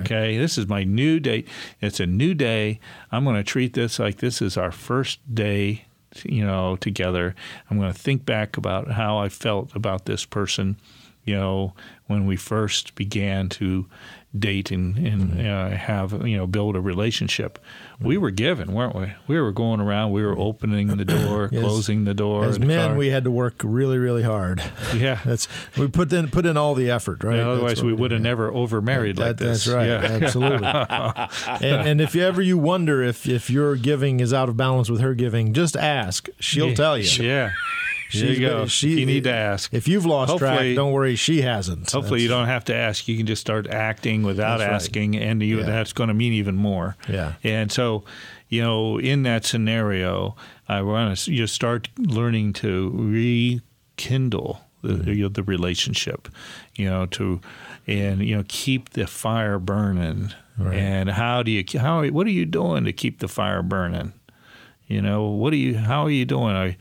Okay, 0.00 0.38
this 0.38 0.58
is 0.58 0.66
my 0.66 0.84
new 0.84 1.20
day. 1.20 1.44
It's 1.80 2.00
a 2.00 2.06
new 2.06 2.34
day. 2.34 2.80
I'm 3.10 3.24
going 3.24 3.36
to 3.36 3.42
treat 3.42 3.74
this 3.74 3.98
like 3.98 4.18
this 4.18 4.40
is 4.40 4.56
our 4.56 4.72
first 4.72 5.20
day, 5.34 5.84
you 6.24 6.44
know, 6.44 6.76
together. 6.76 7.34
I'm 7.70 7.78
going 7.78 7.92
to 7.92 7.98
think 7.98 8.24
back 8.24 8.56
about 8.56 8.92
how 8.92 9.18
I 9.18 9.28
felt 9.28 9.74
about 9.74 10.06
this 10.06 10.24
person 10.24 10.76
you 11.24 11.34
know, 11.34 11.74
when 12.06 12.26
we 12.26 12.36
first 12.36 12.94
began 12.94 13.48
to 13.48 13.86
date 14.38 14.70
and, 14.70 14.96
and 14.96 15.46
uh, 15.46 15.68
have 15.76 16.26
you 16.26 16.36
know 16.38 16.46
build 16.46 16.74
a 16.76 16.80
relationship. 16.80 17.58
We 18.00 18.16
were 18.18 18.30
given, 18.30 18.72
weren't 18.72 18.96
we? 18.96 19.12
We 19.28 19.38
were 19.40 19.52
going 19.52 19.78
around. 19.80 20.12
We 20.12 20.22
were 20.24 20.36
opening 20.36 20.88
the 20.96 21.04
door, 21.04 21.48
Yes. 21.52 21.62
closing 21.62 22.04
the 22.04 22.14
door. 22.14 22.44
As 22.46 22.58
the 22.58 22.66
men, 22.66 22.88
car. 22.90 22.96
we 22.96 23.08
had 23.10 23.24
to 23.24 23.30
work 23.30 23.56
really, 23.62 23.98
really 23.98 24.22
hard. 24.22 24.62
yeah. 24.96 25.20
That's 25.24 25.46
we 25.76 25.86
put 25.88 26.12
in 26.12 26.28
put 26.30 26.46
in 26.46 26.56
all 26.56 26.74
the 26.74 26.90
effort, 26.90 27.22
right? 27.22 27.36
Yeah, 27.36 27.48
otherwise, 27.50 27.82
we 27.82 27.92
would 27.92 28.10
have 28.10 28.22
never 28.22 28.50
over 28.52 28.80
married 28.80 29.18
like 29.18 29.36
That- 29.36 29.44
this. 29.44 29.64
That's 29.66 29.76
right. 29.76 29.86
Yeah. 29.86 30.18
Absolutely. 30.24 30.66
and, 31.68 31.88
and 31.88 32.00
if 32.00 32.14
you 32.14 32.22
ever 32.22 32.40
you 32.42 32.58
wonder 32.58 33.02
if 33.02 33.28
if 33.28 33.50
your 33.50 33.76
giving 33.76 34.20
is 34.20 34.32
out 34.32 34.48
of 34.48 34.56
balance 34.56 34.88
with 34.90 35.00
her 35.00 35.14
giving, 35.14 35.52
just 35.52 35.76
ask. 35.76 36.28
She'll 36.40 36.74
tell 36.74 36.96
you. 36.98 37.24
Yeah. 37.24 37.50
There 38.12 38.28
She's 38.28 38.38
you 38.38 38.46
go. 38.48 38.66
she- 38.66 39.00
you 39.00 39.06
need 39.06 39.24
to 39.24 39.32
ask. 39.32 39.72
If 39.72 39.88
you've 39.88 40.04
lost 40.06 40.36
track, 40.38 40.50
Hopefully- 40.52 40.74
don't 40.74 40.92
worry, 40.92 41.16
she 41.16 41.40
hasn't. 41.42 41.90
Hopefully, 41.90 42.20
you 42.22 42.28
don't 42.28 42.46
have 42.46 42.64
to 42.66 42.74
ask. 42.74 43.08
You 43.08 43.16
can 43.16 43.26
just 43.26 43.40
start 43.40 43.66
acting 43.68 44.22
without 44.22 44.58
That's 44.58 44.68
right. 44.68 44.74
asking, 44.74 45.16
and 45.16 45.42
you, 45.42 45.60
Yeah. 45.60 45.64
that's 45.66 45.92
going 45.92 46.08
to 46.08 46.14
mean 46.14 46.32
even 46.34 46.56
more. 46.56 46.96
Yeah. 47.08 47.32
And 47.42 47.72
so, 47.72 48.04
you 48.48 48.60
know, 48.62 48.98
in 48.98 49.22
that 49.22 49.44
scenario, 49.46 50.36
I 50.68 50.82
want 50.82 51.16
to 51.16 51.32
you 51.32 51.46
start 51.46 51.88
learning 51.98 52.52
to 52.54 52.90
rekindle 53.96 54.60
the 54.82 54.88
Mm-hmm. 54.94 55.10
you 55.10 55.22
know, 55.22 55.28
the 55.28 55.42
relationship, 55.44 56.28
you 56.76 56.86
know, 56.90 57.06
to 57.06 57.40
and 57.86 58.20
you 58.26 58.36
know 58.36 58.44
keep 58.48 58.90
the 58.90 59.06
fire 59.06 59.58
burning. 59.60 60.32
Right. 60.58 60.76
And 60.76 61.10
how 61.10 61.42
do 61.42 61.50
you 61.50 61.64
how 61.78 62.04
what 62.08 62.26
are 62.26 62.30
you 62.30 62.44
doing 62.46 62.84
to 62.84 62.92
keep 62.92 63.20
the 63.20 63.28
fire 63.28 63.62
burning? 63.62 64.12
You 64.88 65.00
know, 65.00 65.28
what 65.28 65.52
are 65.52 65.56
you? 65.56 65.76
How 65.78 66.02
are 66.04 66.10
you 66.10 66.24
doing? 66.24 66.54
Are, 66.56 66.74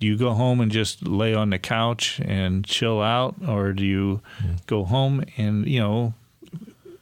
do 0.00 0.06
you 0.06 0.16
go 0.16 0.32
home 0.32 0.60
and 0.60 0.72
just 0.72 1.06
lay 1.06 1.32
on 1.34 1.50
the 1.50 1.58
couch 1.58 2.20
and 2.24 2.64
chill 2.64 3.00
out, 3.00 3.36
or 3.46 3.72
do 3.72 3.84
you 3.84 4.20
Mm-hmm. 4.42 4.54
go 4.66 4.84
home 4.84 5.22
and 5.36 5.66
you 5.66 5.80
know 5.80 6.14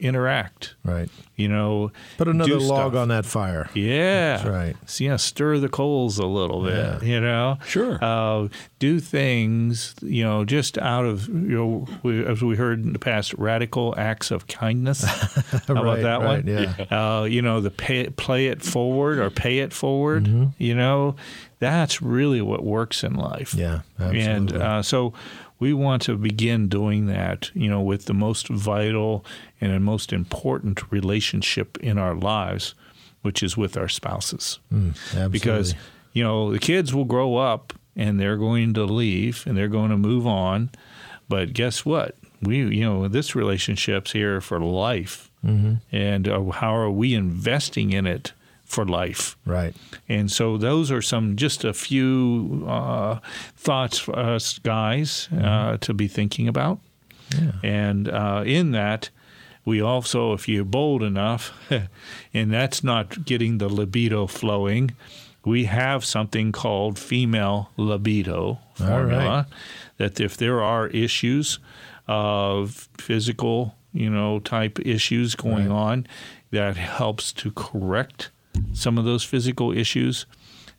interact? 0.00 0.74
right. 0.84 1.08
You 1.36 1.46
know, 1.48 1.92
Put 2.16 2.26
another 2.26 2.58
log 2.58 2.90
stuff. 2.92 3.00
on 3.00 3.08
that 3.08 3.24
fire. 3.24 3.70
Yeah, 3.72 4.38
That's 4.38 4.48
right. 4.48 4.76
So, 4.86 5.04
yeah, 5.04 5.14
stir 5.16 5.58
the 5.58 5.68
coals 5.68 6.18
a 6.18 6.26
little 6.26 6.64
bit. 6.64 6.74
Yeah. 6.74 7.00
You 7.00 7.20
know, 7.20 7.58
Sure. 7.64 7.96
Uh, 8.02 8.48
do 8.80 8.98
things. 8.98 9.94
You 10.02 10.24
know, 10.24 10.44
just 10.44 10.78
out 10.78 11.04
of 11.04 11.28
you 11.28 11.34
know, 11.34 11.86
we, 12.02 12.24
as 12.24 12.42
we 12.42 12.56
heard 12.56 12.84
in 12.84 12.92
the 12.92 12.98
past, 12.98 13.34
radical 13.34 13.94
acts 13.96 14.32
of 14.32 14.48
kindness. 14.48 15.04
How 15.68 15.76
about 15.80 16.00
that 16.00 16.16
right, 16.20 16.44
one? 16.44 16.46
yeah. 16.48 16.74
Uh, 16.90 17.22
you 17.22 17.40
know, 17.40 17.60
the 17.60 17.70
pay, 17.70 18.08
play 18.10 18.48
it 18.48 18.62
forward 18.62 19.18
or 19.20 19.30
pay 19.30 19.58
it 19.60 19.72
forward. 19.72 20.24
Mm-hmm. 20.24 20.46
You 20.58 20.74
know, 20.74 21.14
that's 21.58 22.00
really 22.00 22.40
what 22.40 22.64
works 22.64 23.02
in 23.02 23.14
life. 23.14 23.54
Yeah, 23.54 23.80
And 23.98 24.52
absolutely. 24.52 24.60
uh, 24.60 24.82
so 24.82 25.12
we 25.58 25.72
want 25.72 26.02
to 26.02 26.16
begin 26.16 26.68
doing 26.68 27.06
that, 27.06 27.50
you 27.54 27.68
know, 27.68 27.82
with 27.82 28.04
the 28.04 28.14
most 28.14 28.48
vital 28.48 29.24
and 29.60 29.84
most 29.84 30.12
important 30.12 30.90
relationship 30.90 31.76
in 31.78 31.98
our 31.98 32.14
lives, 32.14 32.74
which 33.22 33.42
is 33.42 33.56
with 33.56 33.76
our 33.76 33.88
spouses. 33.88 34.60
Mm, 34.72 34.94
Because, 35.32 35.74
you 36.12 36.22
know, 36.22 36.52
the 36.52 36.58
kids 36.60 36.94
will 36.94 37.04
grow 37.04 37.36
up 37.36 37.72
and 37.96 38.20
they're 38.20 38.36
going 38.36 38.74
to 38.74 38.84
leave 38.84 39.44
and 39.46 39.56
they're 39.56 39.68
going 39.68 39.90
to 39.90 39.96
move 39.96 40.26
on. 40.26 40.70
But 41.28 41.52
guess 41.52 41.84
what? 41.84 42.16
We, 42.40 42.58
you 42.58 42.84
know, 42.84 43.08
this 43.08 43.34
relationship's 43.34 44.12
here 44.12 44.40
for 44.40 44.60
life. 44.60 45.28
Mm-hmm. 45.44 45.74
And 45.90 46.28
uh, 46.28 46.44
how 46.50 46.74
are 46.76 46.90
we 46.90 47.14
investing 47.14 47.92
in 47.92 48.06
it 48.06 48.32
for 48.68 48.84
life? 48.84 49.36
right. 49.44 49.74
And 50.08 50.30
so 50.30 50.56
those 50.56 50.92
are 50.92 51.02
some, 51.02 51.36
just 51.36 51.64
a 51.64 51.72
few 51.72 52.64
uh, 52.68 53.18
thoughts 53.56 53.98
for 53.98 54.16
us 54.16 54.58
guys 54.58 55.28
uh, 55.32 55.78
to 55.78 55.94
be 55.94 56.06
thinking 56.06 56.46
about. 56.46 56.78
And 57.62 58.08
uh, 58.08 58.42
in 58.46 58.70
that, 58.72 59.10
we 59.64 59.82
also, 59.82 60.32
if 60.32 60.48
you're 60.48 60.64
bold 60.64 61.02
enough, 61.02 61.52
and 62.34 62.52
that's 62.52 62.82
not 62.82 63.24
getting 63.24 63.58
the 63.58 63.68
libido 63.68 64.26
flowing, 64.26 64.92
we 65.44 65.64
have 65.64 66.04
something 66.04 66.52
called 66.52 66.98
female 66.98 67.70
libido 67.76 68.58
formula. 68.74 69.46
That 69.98 70.20
if 70.20 70.36
there 70.36 70.62
are 70.62 70.88
issues 70.88 71.58
of 72.06 72.88
physical, 72.98 73.74
you 73.92 74.10
know, 74.10 74.40
type 74.40 74.78
issues 74.80 75.34
going 75.34 75.70
on, 75.70 76.06
that 76.50 76.76
helps 76.76 77.32
to 77.34 77.50
correct 77.50 78.30
some 78.72 78.98
of 78.98 79.04
those 79.04 79.24
physical 79.24 79.72
issues, 79.76 80.26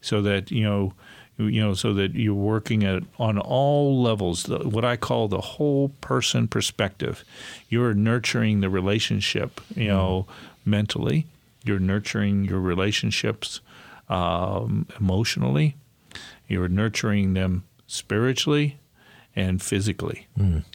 so 0.01 0.21
that 0.21 0.51
you 0.51 0.63
know, 0.63 0.93
you 1.37 1.61
know, 1.61 1.73
so 1.73 1.93
that 1.93 2.15
you're 2.15 2.33
working 2.33 2.83
at 2.83 3.03
on 3.17 3.37
all 3.37 4.01
levels. 4.01 4.43
The, 4.43 4.59
what 4.59 4.85
I 4.85 4.97
call 4.97 5.27
the 5.27 5.41
whole 5.41 5.89
person 6.01 6.47
perspective. 6.47 7.23
You're 7.69 7.93
nurturing 7.93 8.61
the 8.61 8.69
relationship, 8.69 9.61
you 9.75 9.87
know, 9.87 10.27
mentally. 10.65 11.25
You're 11.63 11.79
nurturing 11.79 12.45
your 12.45 12.59
relationships 12.59 13.59
um, 14.07 14.87
emotionally. 14.99 15.75
You're 16.47 16.69
nurturing 16.69 17.33
them 17.33 17.63
spiritually 17.87 18.79
and 19.35 19.61
physically. 19.61 20.27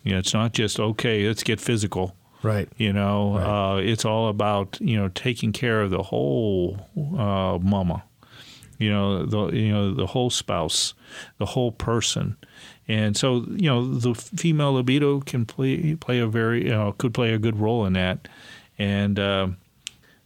You 0.05 0.13
know, 0.13 0.19
it's 0.19 0.35
not 0.35 0.53
just 0.53 0.79
okay. 0.79 1.27
Let's 1.27 1.43
get 1.43 1.61
physical. 1.61 2.15
Right. 2.45 2.69
You 2.77 2.93
know, 2.93 3.39
uh, 3.39 3.77
it's 3.79 4.05
all 4.05 4.29
about 4.29 4.79
you 4.81 4.99
know 4.99 5.09
taking 5.09 5.53
care 5.53 5.81
of 5.81 5.91
the 5.91 6.03
whole 6.03 6.79
uh, 6.97 7.59
mama. 7.59 8.05
You 8.79 8.91
know, 8.91 9.25
the 9.25 9.57
you 9.57 9.73
know 9.73 9.95
the 9.95 10.07
whole 10.07 10.29
spouse, 10.29 10.93
the 11.39 11.47
whole 11.47 11.73
person, 11.73 12.37
and 12.87 13.17
so 13.17 13.47
you 13.49 13.71
know 13.71 13.95
the 13.95 14.15
female 14.15 14.75
libido 14.75 15.21
can 15.21 15.47
play 15.47 15.95
play 15.95 16.19
a 16.19 16.27
very 16.27 16.65
you 16.65 16.71
know, 16.71 16.93
could 16.93 17.15
play 17.15 17.33
a 17.33 17.39
good 17.39 17.57
role 17.57 17.87
in 17.87 17.95
that, 17.95 18.29
and 18.79 19.19
uh, 19.19 19.49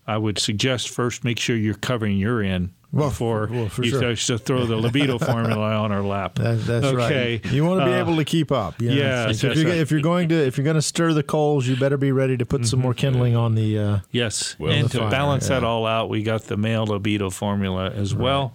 I 0.08 0.18
would 0.18 0.38
suggest 0.38 0.88
first 0.88 1.22
make 1.22 1.38
sure 1.38 1.56
you're 1.56 1.74
covering 1.74 2.18
your 2.18 2.42
end 2.42 2.70
Well, 2.90 3.10
before 3.10 3.48
well, 3.52 3.68
for 3.68 3.84
you 3.84 3.90
sure. 3.90 4.14
to 4.16 4.38
throw 4.38 4.64
the 4.64 4.76
libido 4.76 5.18
formula 5.30 5.76
on 5.76 5.90
her 5.90 6.00
lap. 6.02 6.36
That, 6.36 6.64
that's 6.64 6.86
okay. 6.86 7.40
right. 7.42 7.52
You 7.52 7.64
want 7.66 7.80
to 7.80 7.84
be 7.86 7.92
Uh, 7.92 7.98
able 8.00 8.16
to 8.16 8.24
keep 8.24 8.50
up. 8.50 8.80
you 8.80 8.88
know? 8.88 8.94
yes, 8.96 9.30
If, 9.36 9.40
that's 9.42 9.60
you're, 9.60 9.68
right. 9.70 9.78
if 9.78 9.90
you're 9.90 10.00
going 10.00 10.30
to 10.30 10.34
if 10.34 10.56
you're 10.56 10.64
going 10.64 10.76
to 10.76 10.80
stir 10.82 11.12
the 11.12 11.22
coals, 11.22 11.66
you 11.66 11.76
better 11.76 11.98
be 11.98 12.12
ready 12.12 12.38
to 12.38 12.46
put 12.46 12.66
some 12.66 12.80
more 12.80 12.94
kindling 12.94 13.36
on 13.36 13.54
the. 13.56 13.78
Uh, 13.78 13.98
Yes, 14.10 14.56
Well, 14.58 14.72
and 14.72 14.86
the 14.86 14.90
to 14.90 14.98
fire, 15.00 15.10
balance 15.10 15.48
that 15.48 15.64
all 15.64 15.84
out, 15.86 16.08
we 16.08 16.22
got 16.22 16.44
the 16.44 16.56
male 16.56 16.86
libido 16.86 17.28
formula 17.28 17.90
as 17.90 18.14
well, 18.14 18.54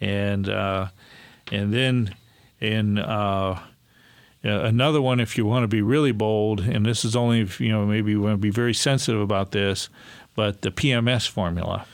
and 0.00 0.48
uh, 0.48 0.86
and 1.52 1.72
then 1.74 2.14
in 2.60 2.98
uh, 2.98 3.60
uh, 4.44 4.48
another 4.48 5.02
one, 5.02 5.20
if 5.20 5.36
you 5.36 5.44
want 5.44 5.64
to 5.64 5.68
be 5.68 5.82
really 5.82 6.12
bold, 6.12 6.60
and 6.60 6.86
this 6.86 7.04
is 7.04 7.14
only 7.14 7.40
if 7.42 7.60
you 7.60 7.68
know 7.68 7.84
maybe 7.84 8.12
you 8.12 8.22
want 8.22 8.32
to 8.34 8.38
be 8.38 8.50
very 8.50 8.72
sensitive 8.72 9.20
about 9.20 9.50
this, 9.50 9.90
but 10.34 10.62
the 10.62 10.70
PMS 10.70 11.28
formula. 11.28 11.84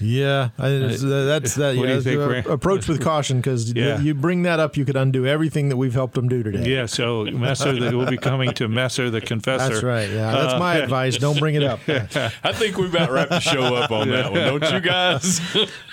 Yeah, 0.00 0.50
I, 0.58 0.66
uh, 0.76 0.88
that's 1.26 1.54
that. 1.56 1.76
What 1.76 1.82
do 1.82 1.88
yeah, 1.88 1.94
you 1.94 2.00
think, 2.02 2.46
uh, 2.46 2.50
approach 2.52 2.86
with 2.88 3.00
caution 3.02 3.38
because 3.38 3.72
Yeah. 3.78 4.00
you 4.00 4.14
bring 4.14 4.42
that 4.42 4.60
up, 4.60 4.76
you 4.76 4.84
could 4.84 4.96
undo 4.96 5.26
everything 5.26 5.68
that 5.70 5.76
we've 5.76 5.92
helped 5.94 6.14
them 6.14 6.28
do 6.28 6.42
today. 6.42 6.68
Yeah, 6.70 6.86
so 6.86 7.24
Messer, 7.24 7.72
the, 7.72 7.96
we'll 7.96 8.10
be 8.10 8.16
coming 8.16 8.52
to 8.54 8.68
Messer 8.68 9.10
the 9.10 9.20
Confessor. 9.20 9.68
That's 9.70 9.82
right. 9.82 10.08
Yeah, 10.10 10.30
that's 10.32 10.54
Uh, 10.54 10.58
my 10.58 10.74
advice. 10.82 11.16
Don't 11.18 11.38
bring 11.38 11.54
it 11.54 11.62
up. 11.64 11.80
I 11.88 12.52
think 12.52 12.76
we 12.78 12.86
about 12.86 13.10
wrapped 13.10 13.30
the 13.30 13.40
show 13.40 13.74
up 13.76 13.90
on 13.90 14.08
that 14.10 14.32
one, 14.32 14.60
don't 14.60 14.72
you 14.72 14.80
guys? 14.80 15.40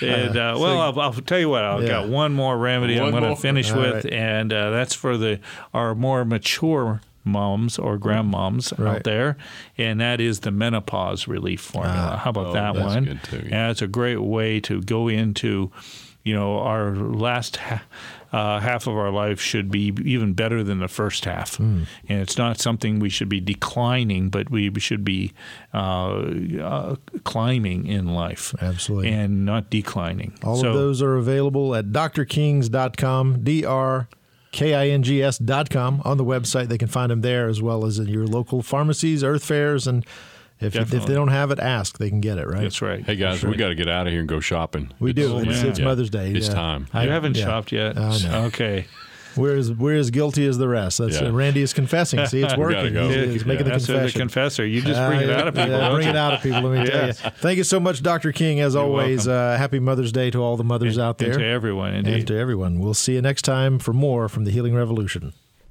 And 0.02 0.38
uh, 0.38 0.58
well, 0.60 0.80
I'll, 0.82 1.00
I'll 1.00 1.14
tell 1.14 1.40
you 1.40 1.50
what. 1.50 1.64
I've 1.64 1.82
Yeah. 1.84 1.88
got 1.90 2.10
one 2.10 2.34
more 2.34 2.58
remedy 2.58 3.00
I'm 3.00 3.12
going 3.12 3.24
to 3.24 3.36
finish 3.36 3.72
All 3.72 3.80
with, 3.82 4.06
right. 4.06 4.14
and 4.14 4.52
uh, 4.54 4.70
that's 4.72 4.94
for 4.94 5.18
the 5.18 5.40
our 5.74 5.96
more 5.96 6.24
mature 6.26 7.02
moms 7.26 7.78
or 7.78 7.98
grandmoms 7.98 8.78
Right. 8.78 8.98
out 8.98 9.04
there, 9.04 9.36
and 9.78 10.00
that 10.00 10.22
is 10.22 10.42
the 10.42 10.52
menopause 10.52 11.28
relief 11.28 11.60
formula. 11.62 12.12
Ah. 12.14 12.18
How 12.18 12.30
about 12.30 12.48
Oh, 12.48 12.54
that 12.54 12.74
that's 12.76 12.96
one? 12.96 13.04
good 13.06 13.24
too, 13.24 13.38
yeah. 13.46 13.50
Yeah, 13.66 13.72
it's 13.72 13.82
a 13.82 13.88
great 13.88 14.22
way 14.22 14.60
to 14.62 14.82
go 14.82 15.08
into. 15.08 15.72
You 16.24 16.34
know, 16.34 16.58
our 16.58 16.96
last 16.96 17.58
ha- 17.58 17.84
uh, 18.34 18.60
half 18.60 18.88
of 18.88 18.96
our 18.98 19.12
life 19.12 19.40
should 19.40 19.70
be 19.70 19.94
even 20.04 20.34
better 20.34 20.64
than 20.64 20.80
the 20.80 20.88
first 20.88 21.24
half, 21.26 21.58
Hmm. 21.58 21.84
and 22.10 22.20
it's 22.20 22.36
not 22.36 22.60
something 22.60 22.98
we 23.00 23.10
should 23.10 23.30
be 23.30 23.40
declining, 23.40 24.30
but 24.30 24.50
we 24.50 24.72
should 24.80 25.06
be 25.06 25.34
uh, 25.72 26.24
uh, 26.64 26.96
climbing 27.26 27.86
in 27.86 28.08
life 28.16 28.56
Absolutely. 28.60 29.12
and 29.12 29.46
not 29.46 29.70
declining. 29.70 30.34
All 30.44 30.56
so, 30.56 30.70
of 30.70 30.74
those 30.74 31.00
are 31.04 31.16
available 31.16 31.76
at 31.76 31.92
drkings.com, 31.92 33.44
D 33.44 33.64
R 34.56 34.68
K 34.68 34.74
I 34.74 34.88
N 34.90 35.04
G 35.04 35.22
S.com 35.22 36.02
on 36.06 36.18
the 36.18 36.26
website. 36.26 36.68
They 36.68 36.78
can 36.78 36.88
find 36.88 37.12
them 37.12 37.22
there 37.22 37.48
as 37.48 37.62
well 37.62 37.86
as 37.86 38.00
in 38.00 38.08
your 38.08 38.26
local 38.26 38.62
pharmacies, 38.62 39.24
Earth 39.24 39.44
Fares, 39.44 39.88
and 39.88 40.06
if, 40.60 40.76
if 40.76 40.90
they 41.06 41.14
don't 41.14 41.28
have 41.28 41.52
it, 41.52 41.60
ask. 41.60 41.98
They 41.98 42.10
can 42.10 42.22
get 42.22 42.38
it, 42.38 42.48
right? 42.48 42.62
That's 42.62 42.82
right. 42.82 43.04
Hey 43.04 43.18
guys, 43.18 43.42
That's 43.42 43.52
we 43.52 43.58
got 43.58 43.70
to 43.70 43.76
get 43.76 43.90
out 43.90 44.08
of 44.08 44.12
here 44.12 44.22
and 44.22 44.30
go 44.30 44.40
shopping. 44.40 44.92
We 45.00 45.12
do. 45.12 45.34
Oh, 45.34 45.38
it's 45.40 45.48
man. 45.48 45.68
it's 45.68 45.80
Mother's 45.80 46.10
Day. 46.10 46.32
It's 46.32 46.48
yeah. 46.48 46.54
time. 46.54 46.88
I- 46.94 47.04
You 47.04 47.10
haven't 47.10 47.36
yeah. 47.36 47.46
shopped 47.46 47.72
yet. 47.72 47.98
I 47.98 48.18
know. 48.20 48.44
Okay. 48.46 48.88
We're 49.38 49.58
as, 49.58 49.72
we're 49.72 49.96
as 49.98 50.12
guilty 50.12 50.46
as 50.48 50.58
the 50.58 50.68
rest. 50.68 50.98
That's 51.00 51.20
Yeah. 51.22 51.28
uh, 51.28 51.32
Randy 51.32 51.62
is 51.62 51.74
confessing. 51.74 52.26
See, 52.28 52.42
it's 52.42 52.56
working. 52.58 52.94
go. 52.94 53.10
He's, 53.10 53.34
he's 53.34 53.46
making 53.46 53.66
the 53.66 53.72
That's 53.72 53.86
confession. 53.86 54.18
the 54.18 54.22
confessor. 54.24 54.66
You 54.66 54.82
just 54.82 55.00
bring 55.10 55.22
it 55.22 55.30
Uh, 55.30 55.34
out 55.38 55.48
of 55.48 55.56
people. 55.56 55.70
yeah, 55.72 55.90
bring 55.92 56.08
it 56.08 56.16
out 56.16 56.34
of 56.34 56.42
people. 56.42 56.62
Let 56.62 56.80
me 56.80 56.88
Yes. 56.88 57.20
tell 57.20 57.32
you. 57.32 57.38
Thank 57.40 57.58
you 57.58 57.64
so 57.64 57.80
much, 57.80 58.02
Dr. 58.04 58.32
King. 58.32 58.60
As 58.62 58.74
You're 58.74 58.84
always, 58.84 59.28
uh, 59.28 59.56
happy 59.58 59.80
Mother's 59.80 60.12
Day 60.12 60.32
to 60.32 60.40
all 60.42 60.58
the 60.58 60.64
mothers 60.64 60.98
out 60.98 61.22
And 61.22 61.32
there 61.34 61.40
to 61.40 61.46
everyone, 61.46 61.94
and 61.94 62.08
indeed. 62.08 62.28
to 62.28 62.38
everyone. 62.38 62.80
We'll 62.80 62.94
see 62.94 63.14
you 63.16 63.22
next 63.22 63.42
time 63.44 63.80
for 63.80 63.94
more 63.94 64.28
from 64.30 64.46
the 64.46 64.52
Healing 64.52 64.74
Revolution. 64.76 65.34